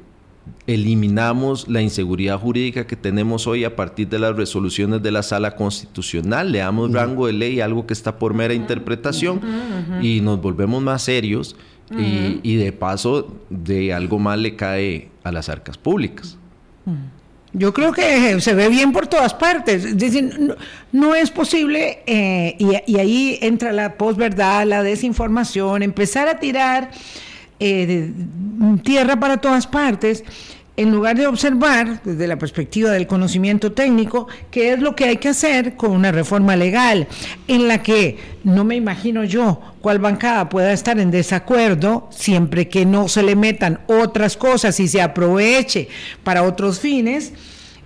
eliminamos 0.66 1.68
la 1.68 1.82
inseguridad 1.82 2.40
jurídica 2.40 2.88
que 2.88 2.96
tenemos 2.96 3.48
hoy 3.48 3.66
a 3.66 3.76
partir 3.76 4.08
de 4.08 4.20
las 4.20 4.36
resoluciones 4.36 5.02
de 5.02 5.12
la 5.12 5.24
sala 5.24 5.56
constitucional, 5.56 6.52
le 6.52 6.60
damos 6.60 6.92
rango 6.92 7.28
de 7.28 7.34
ley, 7.34 7.60
algo 7.60 7.86
que 7.86 7.94
está 7.94 8.18
por 8.18 8.34
mera 8.34 8.54
interpretación, 8.54 9.42
y 10.02 10.22
nos 10.22 10.42
volvemos 10.42 10.82
más 10.82 11.04
serios 11.04 11.56
y, 11.92 12.56
de 12.56 12.72
paso 12.72 13.36
de 13.50 13.94
algo 13.94 14.20
más 14.20 14.40
le 14.40 14.56
cae 14.56 15.10
a 15.24 15.32
las 15.32 15.50
arcas 15.50 15.78
públicas. 15.78 16.38
Yo 17.56 17.72
creo 17.72 17.92
que 17.92 18.42
se 18.42 18.56
ve 18.56 18.68
bien 18.68 18.92
por 18.92 19.06
todas 19.06 19.34
partes. 19.34 19.86
Es 19.86 19.98
decir, 19.98 20.56
no, 20.92 21.14
es 21.14 21.30
posible, 21.30 22.02
eh, 22.08 22.56
y, 22.58 22.92
y, 22.92 22.98
ahí 22.98 23.38
entra 23.42 23.72
la 23.72 23.96
posverdad, 23.96 24.66
la 24.66 24.82
desinformación, 24.82 25.84
empezar 25.84 26.28
a 26.28 26.40
tirar 26.40 26.90
eh, 27.60 28.12
tierra 28.84 29.20
para 29.20 29.38
todas 29.38 29.68
partes, 29.68 30.24
en 30.76 30.92
lugar 30.92 31.16
de 31.16 31.28
observar 31.28 32.02
desde 32.04 32.28
la 32.28 32.40
perspectiva 32.40 32.90
del 32.90 33.06
conocimiento 33.06 33.74
técnico 33.74 34.28
qué 34.50 34.74
es 34.74 34.80
lo 34.80 34.96
que 34.96 35.06
hay 35.06 35.18
que 35.18 35.30
hacer 35.30 35.76
con 35.76 35.92
una 35.92 36.12
reforma 36.12 36.56
legal 36.56 37.08
en 37.48 37.68
la 37.68 37.84
que 37.84 38.18
no 38.44 38.64
me 38.64 38.76
imagino 38.76 39.24
yo 39.24 39.62
cuál 39.82 40.00
bancada 40.00 40.50
pueda 40.50 40.74
estar 40.74 41.00
en 41.00 41.12
desacuerdo 41.12 42.08
siempre 42.12 42.70
que 42.70 42.86
no 42.86 43.08
se 43.08 43.22
le 43.22 43.36
metan 43.36 43.82
otras 43.86 44.36
cosas 44.36 44.80
y 44.80 44.88
se 44.88 45.02
aproveche 45.02 45.90
para 46.24 46.42
otros 46.42 46.80
fines, 46.80 47.34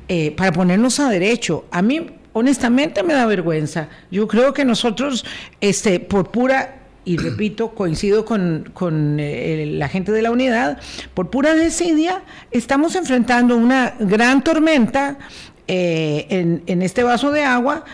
eh, 0.07 0.31
para 0.31 0.53
ponernos 0.53 1.01
a 1.01 1.09
derecho. 1.09 1.65
A 1.71 1.81
mí 1.81 2.07
honestamente 2.31 3.03
me 3.03 3.13
da 3.13 3.25
vergüenza. 3.25 3.89
Yo 4.11 4.27
creo 4.29 4.53
que 4.53 4.63
nosotros, 4.63 5.25
este, 5.59 5.99
por 5.99 6.31
pura 6.31 6.86
y 7.07 7.15
repito, 7.15 7.69
coincido 7.69 8.25
con, 8.25 9.17
eh, 9.17 9.65
la 9.77 9.87
gente 9.87 10.11
de 10.11 10.21
la 10.21 10.29
unidad, 10.29 10.77
por 11.13 11.29
pura 11.29 11.55
desidia, 11.55 12.21
estamos 12.51 12.97
enfrentando 12.97 13.55
una 13.55 13.93
gran 13.97 14.43
tormenta 14.43 15.17
eh, 15.69 16.59
en, 16.67 16.81
este 16.81 17.03
vaso 17.03 17.31
de 17.31 17.43
agua. 17.43 17.85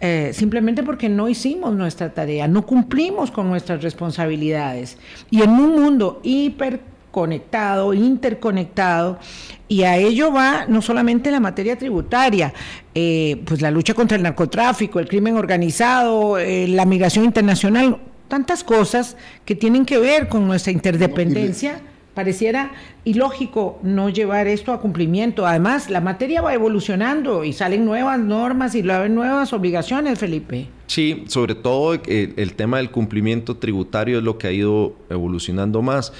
Eh, 0.00 0.30
simplemente 0.32 0.84
porque 0.84 1.08
no 1.08 1.28
hicimos 1.28 1.74
nuestra 1.74 2.14
tarea, 2.14 2.46
no 2.46 2.64
cumplimos 2.64 3.32
con 3.32 3.48
nuestras 3.48 3.82
responsabilidades. 3.82 4.98
Y 5.30 5.42
en 5.42 5.50
un 5.50 5.74
mundo 5.74 6.20
hiperconectado, 6.22 7.92
interconectado, 7.92 9.18
y 9.66 9.82
a 9.82 9.96
ello 9.96 10.32
va 10.32 10.66
no 10.68 10.80
solamente 10.80 11.32
la 11.32 11.40
materia 11.40 11.76
tributaria, 11.76 12.54
pues 12.94 13.60
la 13.60 13.70
lucha 13.72 13.94
contra 13.94 14.16
el 14.16 14.22
narcotráfico, 14.22 15.00
el 15.00 15.08
crimen 15.08 15.36
organizado, 15.36 16.38
la 16.38 16.84
migración 16.86 17.24
internacional, 17.24 17.98
tantas 18.30 18.64
cosas 18.64 19.18
que 19.44 19.54
tienen 19.54 19.84
que 19.84 19.98
ver 19.98 20.28
con 20.28 20.46
nuestra 20.46 20.72
interdependencia. 20.72 21.82
Pareciera 22.14 22.72
ilógico 23.04 23.78
no 23.82 24.08
llevar 24.08 24.46
esto 24.46 24.72
a 24.72 24.80
cumplimiento. 24.80 25.46
Además, 25.46 25.90
la 25.90 26.00
materia 26.00 26.40
va 26.40 26.54
evolucionando 26.54 27.44
y 27.44 27.52
salen 27.52 27.84
nuevas 27.84 28.18
normas 28.18 28.74
y 28.74 28.82
nuevas 28.82 29.52
obligaciones, 29.52 30.18
Felipe. 30.18 30.68
Sí, 30.86 31.24
sobre 31.28 31.54
todo 31.54 31.94
eh, 31.94 32.32
el 32.36 32.54
tema 32.54 32.78
del 32.78 32.90
cumplimiento 32.90 33.56
tributario 33.58 34.18
es 34.18 34.24
lo 34.24 34.38
que 34.38 34.48
ha 34.48 34.52
ido 34.52 34.96
evolucionando 35.08 35.82
más 35.82 36.12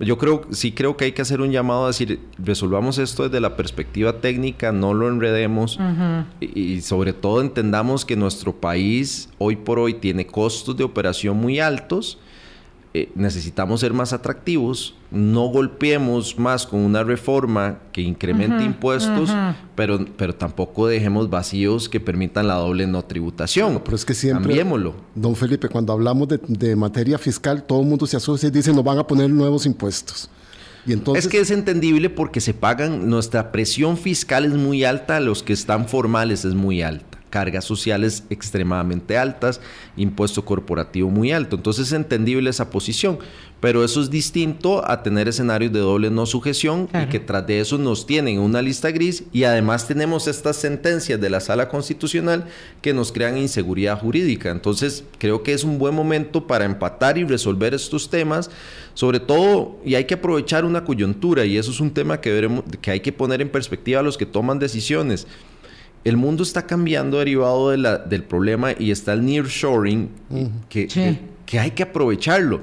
yo 0.00 0.18
creo, 0.18 0.42
sí 0.50 0.72
creo 0.72 0.96
que 0.96 1.06
hay 1.06 1.12
que 1.12 1.22
hacer 1.22 1.40
un 1.40 1.50
llamado 1.50 1.84
a 1.84 1.88
decir, 1.88 2.20
resolvamos 2.38 2.98
esto 2.98 3.24
desde 3.24 3.40
la 3.40 3.56
perspectiva 3.56 4.20
técnica, 4.20 4.72
no 4.72 4.94
lo 4.94 5.08
enredemos 5.08 5.78
y, 6.40 6.80
sobre 6.82 7.12
todo 7.12 7.40
entendamos 7.40 8.04
que 8.04 8.16
nuestro 8.16 8.52
país 8.54 9.28
hoy 9.38 9.56
por 9.56 9.78
hoy 9.78 9.94
tiene 9.94 10.26
costos 10.26 10.76
de 10.76 10.84
operación 10.84 11.36
muy 11.36 11.58
altos 11.58 12.18
eh, 12.94 13.10
necesitamos 13.14 13.80
ser 13.80 13.92
más 13.92 14.12
atractivos, 14.14 14.94
no 15.10 15.48
golpeemos 15.48 16.38
más 16.38 16.66
con 16.66 16.80
una 16.80 17.04
reforma 17.04 17.80
que 17.92 18.00
incremente 18.00 18.64
impuestos, 18.64 19.30
pero, 19.74 20.06
pero 20.16 20.34
tampoco 20.34 20.86
dejemos 20.86 21.28
vacíos 21.28 21.88
que 21.88 22.00
permitan 22.00 22.48
la 22.48 22.54
doble 22.54 22.86
no 22.86 23.04
tributación. 23.04 23.80
pero 23.84 23.94
es 23.94 24.04
que 24.04 24.14
siempre, 24.14 24.48
Cambiémoslo. 24.48 24.94
don 25.14 25.36
Felipe, 25.36 25.68
cuando 25.68 25.92
hablamos 25.92 26.28
de, 26.28 26.76
materia 26.76 27.18
fiscal, 27.18 27.62
todo 27.62 27.82
el 27.82 27.86
mundo 27.86 28.06
se 28.06 28.16
asocia 28.16 28.48
y 28.48 28.50
dice 28.50 28.72
nos 28.72 28.84
van 28.84 28.98
a 28.98 29.06
poner 29.06 29.28
nuevos 29.28 29.66
impuestos. 29.66 30.30
Y 30.86 30.92
entonces... 30.92 31.26
Es 31.26 31.30
que 31.30 31.40
es 31.40 31.50
entendible 31.50 32.08
porque 32.08 32.40
se 32.40 32.54
pagan, 32.54 33.10
nuestra 33.10 33.52
presión 33.52 33.98
fiscal 33.98 34.46
es 34.46 34.54
muy 34.54 34.84
alta, 34.84 35.20
los 35.20 35.42
que 35.42 35.52
están 35.52 35.88
formales 35.88 36.44
es 36.44 36.54
muy 36.54 36.82
alta 36.82 37.07
cargas 37.30 37.64
sociales 37.64 38.24
extremadamente 38.30 39.16
altas, 39.16 39.60
impuesto 39.96 40.44
corporativo 40.44 41.10
muy 41.10 41.32
alto. 41.32 41.56
Entonces 41.56 41.88
es 41.88 41.92
entendible 41.92 42.50
esa 42.50 42.70
posición, 42.70 43.18
pero 43.60 43.84
eso 43.84 44.00
es 44.00 44.10
distinto 44.10 44.88
a 44.88 45.02
tener 45.02 45.28
escenarios 45.28 45.72
de 45.72 45.80
doble 45.80 46.10
no 46.10 46.26
sujeción 46.26 46.88
y 46.94 47.08
que 47.08 47.18
tras 47.18 47.46
de 47.46 47.60
eso 47.60 47.76
nos 47.76 48.06
tienen 48.06 48.38
una 48.38 48.62
lista 48.62 48.90
gris 48.90 49.24
y 49.32 49.44
además 49.44 49.88
tenemos 49.88 50.28
estas 50.28 50.56
sentencias 50.56 51.20
de 51.20 51.30
la 51.30 51.40
sala 51.40 51.68
constitucional 51.68 52.46
que 52.82 52.94
nos 52.94 53.10
crean 53.10 53.36
inseguridad 53.36 53.98
jurídica. 53.98 54.50
Entonces 54.50 55.04
creo 55.18 55.42
que 55.42 55.52
es 55.52 55.64
un 55.64 55.78
buen 55.78 55.94
momento 55.94 56.46
para 56.46 56.64
empatar 56.64 57.18
y 57.18 57.24
resolver 57.24 57.74
estos 57.74 58.10
temas, 58.10 58.50
sobre 58.94 59.20
todo, 59.20 59.76
y 59.84 59.96
hay 59.96 60.04
que 60.04 60.14
aprovechar 60.14 60.64
una 60.64 60.84
coyuntura 60.84 61.44
y 61.44 61.58
eso 61.58 61.70
es 61.70 61.80
un 61.80 61.90
tema 61.90 62.20
que, 62.20 62.32
veremos, 62.32 62.64
que 62.80 62.90
hay 62.92 63.00
que 63.00 63.12
poner 63.12 63.42
en 63.42 63.48
perspectiva 63.48 64.00
a 64.00 64.02
los 64.02 64.16
que 64.16 64.26
toman 64.26 64.58
decisiones 64.58 65.26
el 66.04 66.16
mundo 66.16 66.42
está 66.42 66.66
cambiando 66.66 67.18
derivado 67.18 67.70
de 67.70 67.78
la, 67.78 67.98
del 67.98 68.24
problema 68.24 68.72
y 68.78 68.90
está 68.90 69.12
el 69.12 69.24
nearshoring, 69.24 70.08
que, 70.68 70.88
que 71.44 71.58
hay 71.58 71.70
que 71.70 71.82
aprovecharlo. 71.82 72.60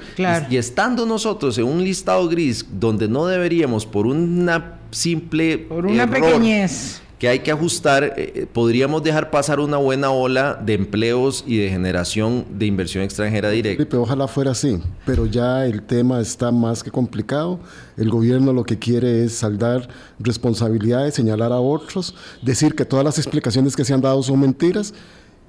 Y, 0.50 0.58
estando 0.58 1.06
nosotros 1.06 1.58
en 1.58 1.66
un 1.66 1.84
listado 1.84 2.28
gris 2.28 2.66
donde 2.72 3.08
no 3.08 3.26
deberíamos 3.28 3.86
por 3.86 4.08
una 4.08 4.80
simple... 4.92 5.58
Por 5.58 5.86
una 5.86 6.10
pequeñez 6.10 7.02
que 7.26 7.30
hay 7.30 7.40
que 7.40 7.52
ajustar, 7.52 8.04
eh, 8.04 8.14
eh, 8.18 8.46
podríamos 8.46 9.02
dejar 9.02 9.32
pasar 9.32 9.60
una 9.60 9.78
buena 9.78 10.12
ola 10.12 10.62
de 10.64 10.76
empleos 10.76 11.44
y 11.48 11.58
de 11.58 11.72
generación 11.72 12.46
de 12.52 12.68
inversión 12.68 13.04
extranjera 13.04 13.50
directa. 13.50 13.98
ojalá 13.98 14.28
fuera 14.28 14.52
así, 14.52 14.80
pero 15.08 15.26
ya 15.26 15.66
el 15.66 15.82
tema 15.82 16.22
está 16.22 16.52
más 16.52 16.84
que 16.84 16.92
complicado. 16.92 17.60
El 17.98 18.12
gobierno 18.12 18.54
lo 18.54 18.64
que 18.64 18.78
quiere 18.78 19.24
es 19.24 19.34
saldar 19.34 19.90
responsabilidades, 20.20 21.16
señalar 21.16 21.52
a 21.52 21.60
otros, 21.60 22.14
decir 22.44 22.76
que 22.76 22.86
todas 22.86 23.04
las 23.04 23.18
explicaciones 23.18 23.76
que 23.76 23.86
se 23.86 23.96
han 23.96 24.02
dado 24.02 24.22
son 24.22 24.42
mentiras 24.42 24.94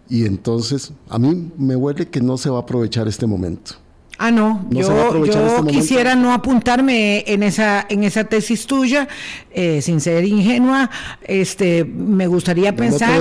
y 0.08 0.24
entonces 0.24 0.94
a 1.10 1.18
mí 1.18 1.52
me 1.58 1.76
huele 1.76 2.08
que 2.08 2.22
no 2.22 2.38
se 2.38 2.48
va 2.48 2.56
a 2.56 2.62
aprovechar 2.62 3.06
este 3.06 3.26
momento. 3.26 3.72
Ah, 4.18 4.30
no, 4.30 4.66
yo, 4.70 5.26
yo 5.26 5.56
este 5.58 5.72
quisiera 5.72 6.14
no 6.14 6.32
apuntarme 6.32 7.22
en 7.26 7.42
esa, 7.42 7.84
en 7.90 8.02
esa 8.02 8.24
tesis 8.24 8.66
tuya, 8.66 9.08
eh, 9.50 9.82
sin 9.82 10.00
ser 10.00 10.24
ingenua, 10.24 10.90
este, 11.22 11.84
me 11.84 12.26
gustaría 12.26 12.74
pensar... 12.74 13.20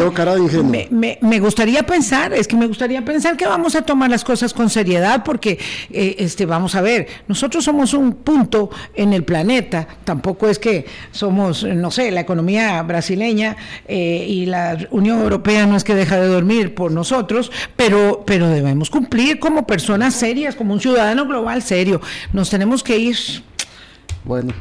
Me, 0.90 1.18
me, 1.22 1.40
gustaría 1.40 1.84
pensar, 1.84 2.32
es 2.34 2.48
que 2.48 2.56
me 2.56 2.68
gustaría 2.68 3.04
pensar 3.04 3.36
que 3.36 3.46
vamos 3.46 3.76
a 3.76 3.82
tomar 3.82 4.10
las 4.10 4.24
cosas 4.24 4.54
con 4.54 4.70
seriedad, 4.70 5.24
porque, 5.26 5.60
eh, 5.90 6.16
este, 6.20 6.46
vamos 6.46 6.76
a 6.76 6.82
ver, 6.82 7.08
nosotros 7.28 7.66
somos 7.66 7.94
un 7.94 8.14
punto 8.14 8.70
en 8.94 9.12
el 9.12 9.26
planeta, 9.26 9.88
tampoco 10.06 10.48
es 10.48 10.60
que 10.60 10.86
somos, 11.12 11.64
no 11.64 11.92
sé, 11.92 12.10
la 12.12 12.22
economía 12.22 12.82
brasileña 12.84 13.58
eh, 13.86 14.26
y 14.30 14.46
la 14.46 14.78
Unión 14.92 15.22
Europea 15.22 15.66
no 15.66 15.76
es 15.76 15.84
que 15.84 15.94
deja 15.94 16.18
de 16.18 16.28
dormir 16.28 16.74
por 16.74 16.92
nosotros, 16.92 17.52
pero, 17.76 18.24
pero 18.26 18.48
debemos 18.48 18.90
cumplir 18.90 19.40
como 19.40 19.68
personas 19.68 20.14
serias, 20.14 20.56
como 20.56 20.74
un 20.74 20.85
ciudadano 20.86 21.26
global 21.26 21.64
serio. 21.64 22.00
Nos 22.32 22.50
tenemos 22.50 22.84
que 22.84 22.98
ir. 22.98 23.18
Bueno, 24.24 24.54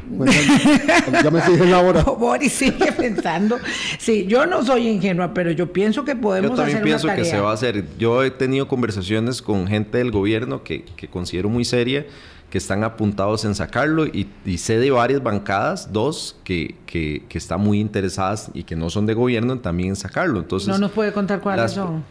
ya 1.23 1.31
me 1.31 1.41
fijé 1.41 1.63
en 1.63 1.71
la 1.71 1.81
hora. 1.81 2.01
Boris 2.19 2.53
sigue 2.53 2.91
pensando. 2.91 3.57
Sí, 3.99 4.25
yo 4.27 4.45
no 4.45 4.63
soy 4.63 4.87
ingenua, 4.87 5.33
pero 5.33 5.51
yo 5.51 5.71
pienso 5.71 6.03
que 6.03 6.15
podemos 6.15 6.51
Yo 6.51 6.55
también 6.55 6.81
pienso 6.83 7.07
que 7.07 7.25
se 7.25 7.39
va 7.39 7.51
a 7.51 7.53
hacer. 7.53 7.85
Yo 7.97 8.23
he 8.23 8.31
tenido 8.31 8.67
conversaciones 8.67 9.41
con 9.41 9.67
gente 9.67 9.99
del 9.99 10.11
gobierno 10.11 10.63
que, 10.63 10.83
que 10.95 11.07
considero 11.07 11.49
muy 11.49 11.65
seria, 11.65 12.05
que 12.49 12.59
están 12.59 12.83
apuntados 12.83 13.43
en 13.45 13.55
sacarlo 13.55 14.05
y, 14.05 14.27
sé 14.57 14.77
de 14.79 14.91
varias 14.91 15.21
bancadas, 15.21 15.91
dos, 15.91 16.37
que, 16.43 16.75
que, 16.85 17.23
que, 17.27 17.37
están 17.37 17.61
muy 17.61 17.79
interesadas 17.79 18.51
y 18.53 18.63
que 18.63 18.75
no 18.75 18.91
son 18.91 19.07
de 19.07 19.15
gobierno 19.15 19.59
también 19.59 19.89
en 19.89 19.95
sacarlo. 19.95 20.39
Entonces, 20.39 20.69
no 20.69 20.77
nos 20.77 20.91
puede 20.91 21.11
contar 21.11 21.39
cuáles 21.41 21.71
son. 21.71 22.03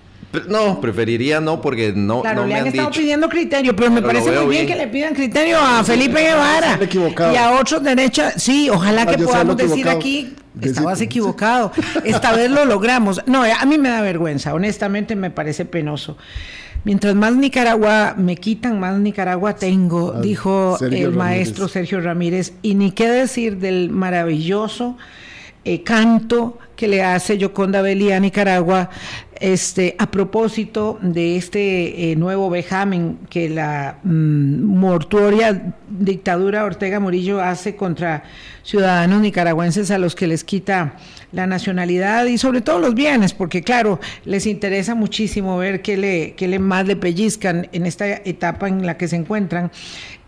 No, 0.49 0.81
preferiría 0.81 1.41
no, 1.41 1.61
porque 1.61 1.93
no, 1.95 2.23
claro, 2.23 2.43
no 2.43 2.47
le 2.47 2.55
han, 2.55 2.67
estado 2.67 2.91
pidiendo 2.91 3.29
criterio, 3.29 3.75
pero 3.77 3.91
me 3.91 4.03
parece 4.03 4.31
muy 4.31 4.57
bien, 4.57 4.67
que 4.67 4.75
le 4.75 4.89
pidan 4.89 5.15
criterio 5.15 5.59
a 5.59 5.85
Felipe 5.85 6.21
Guevara 6.21 6.79
y 7.33 7.37
a 7.37 7.53
otros 7.53 7.83
derechos. 7.83 8.33
Sí, 8.37 8.69
ojalá 8.71 9.03
ah, 9.03 9.07
que 9.07 9.19
podamos 9.19 9.57
decir 9.57 9.89
aquí, 9.89 10.35
estabas 10.61 11.01
equivocado. 11.01 11.73
Esta 12.05 12.33
vez 12.33 12.51
lo 12.51 12.65
logramos. 12.65 13.23
No, 13.27 13.43
a 13.43 13.65
mí 13.65 13.79
me 13.79 13.89
da 13.89 14.01
vergüenza, 14.03 14.55
honestamente 14.55 15.17
me 15.17 15.31
parece 15.31 15.65
penoso. 15.65 16.17
Mientras 16.85 17.15
más 17.15 17.35
Nicaragua 17.35 18.15
me 18.17 18.37
quitan, 18.37 18.79
más 18.79 18.99
Nicaragua 18.99 19.57
tengo, 19.57 20.15
ah, 20.17 20.21
dijo 20.21 20.79
el 20.81 21.13
maestro 21.13 21.67
Sergio 21.67 22.01
Ramírez. 22.01 22.53
Y 22.61 22.75
ni 22.75 22.93
qué 22.93 23.09
decir 23.09 23.57
del 23.57 23.89
maravilloso 23.89 24.97
eh, 25.65 25.83
canto 25.83 26.59
que 26.77 26.89
le 26.89 27.03
hace 27.03 27.39
Yoconda 27.39 27.83
Belli 27.83 28.13
a 28.13 28.21
Nicaragua 28.21 28.91
este, 29.41 29.97
a 29.99 30.11
propósito 30.11 30.99
de 31.03 31.37
este 31.37 32.13
eh, 32.13 32.17
nuevo 32.17 32.49
vejamen 32.51 33.19
que 33.29 33.49
la 33.49 33.99
mm, 34.05 34.63
mortuoria 34.63 35.75
dictadura 35.89 36.65
Ortega 36.65 37.01
Murillo 37.01 37.41
hace 37.41 37.75
contra 37.75 38.23
ciudadanos 38.63 39.21
nicaragüenses 39.21 39.91
a 39.91 39.99
los 39.99 40.15
que 40.15 40.27
les 40.27 40.45
quita 40.45 40.95
la 41.33 41.47
nacionalidad 41.47 42.27
y 42.27 42.39
sobre 42.39 42.61
todo 42.61 42.79
los 42.79 42.95
bienes, 42.95 43.35
porque 43.35 43.63
claro, 43.63 44.01
les 44.25 44.47
interesa 44.47 44.95
muchísimo 44.95 45.59
ver 45.59 45.83
qué 45.83 45.97
le, 45.97 46.35
qué 46.35 46.47
le 46.47 46.61
más 46.61 46.87
le 46.87 46.97
pellizcan 46.97 47.69
en 47.73 47.87
esta 47.87 48.07
etapa 48.09 48.69
en 48.69 48.87
la 48.87 48.97
que 48.97 49.09
se 49.09 49.17
encuentran. 49.17 49.71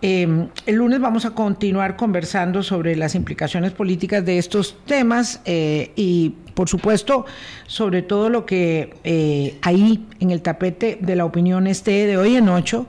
Em, 0.03 0.49
el 0.67 0.75
lunes 0.75 1.01
vamos 1.01 1.25
a 1.25 1.31
continuar 1.31 1.97
conversando 1.97 2.63
sobre 2.63 2.97
las 2.97 3.15
implicaciones 3.15 3.73
políticas 3.73 4.25
de 4.25 4.39
estos 4.39 4.77
temas 4.85 5.41
eh, 5.45 5.93
y, 5.97 6.35
por 6.57 6.71
supuesto, 6.71 7.27
sobre 7.67 8.01
todo 8.01 8.31
lo 8.31 8.47
que 8.47 8.95
eh, 9.05 9.59
ahí 9.61 10.07
en 10.21 10.31
el 10.31 10.41
tapete 10.41 10.99
de 10.99 11.15
la 11.15 11.27
opinión 11.27 11.67
esté 11.67 12.07
de 12.07 12.17
hoy 12.17 12.37
en 12.37 12.49
ocho. 12.49 12.89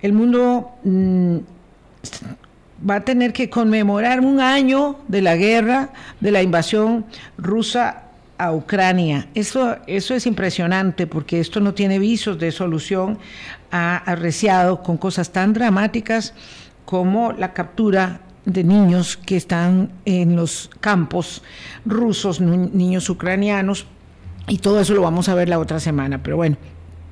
El 0.00 0.14
mundo 0.14 0.70
mm, 0.82 1.36
va 2.88 2.96
a 2.96 3.04
tener 3.04 3.34
que 3.34 3.50
conmemorar 3.50 4.20
un 4.20 4.40
año 4.40 4.96
de 5.08 5.20
la 5.20 5.36
guerra, 5.36 5.90
de 6.20 6.30
la 6.30 6.40
invasión 6.40 7.04
rusa 7.36 8.04
a 8.38 8.54
Ucrania. 8.54 9.28
Eso, 9.34 9.76
eso 9.86 10.14
es 10.14 10.24
impresionante 10.24 11.06
porque 11.06 11.38
esto 11.38 11.60
no 11.60 11.74
tiene 11.74 11.98
visos 11.98 12.38
de 12.38 12.50
solución. 12.50 13.18
Ha 13.70 13.98
arreciado 13.98 14.82
con 14.82 14.96
cosas 14.96 15.32
tan 15.32 15.52
dramáticas 15.52 16.32
como 16.86 17.32
la 17.32 17.52
captura 17.52 18.22
de 18.44 18.64
niños 18.64 19.16
que 19.16 19.36
están 19.36 19.92
en 20.04 20.36
los 20.36 20.70
campos 20.80 21.42
rusos, 21.84 22.40
niños 22.40 23.08
ucranianos, 23.08 23.86
y 24.48 24.58
todo 24.58 24.80
eso 24.80 24.94
lo 24.94 25.02
vamos 25.02 25.28
a 25.28 25.34
ver 25.34 25.48
la 25.48 25.58
otra 25.58 25.80
semana. 25.80 26.22
Pero 26.22 26.36
bueno, 26.36 26.56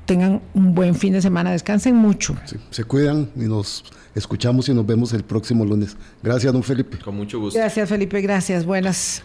tengan 0.07 0.43
un 0.55 0.75
buen 0.75 0.95
fin 0.95 1.13
de 1.13 1.23
semana, 1.23 1.53
descansen 1.53 1.95
mucho. 1.95 2.37
se 2.71 2.85
cuidan 2.85 3.31
y 3.37 3.41
nos 3.41 3.85
escuchamos 4.15 4.69
y 4.69 4.75
nos 4.75 4.87
vemos 4.87 5.13
el 5.13 5.23
próximo 5.23 5.65
lunes. 5.65 5.97
Gracias, 6.23 6.53
don 6.53 6.63
Felipe. 6.63 6.99
Con 6.99 7.17
mucho 7.17 7.39
gusto. 7.39 7.59
Gracias, 7.59 7.89
Felipe, 7.89 8.21
gracias. 8.21 8.65
Buenas. 8.65 9.23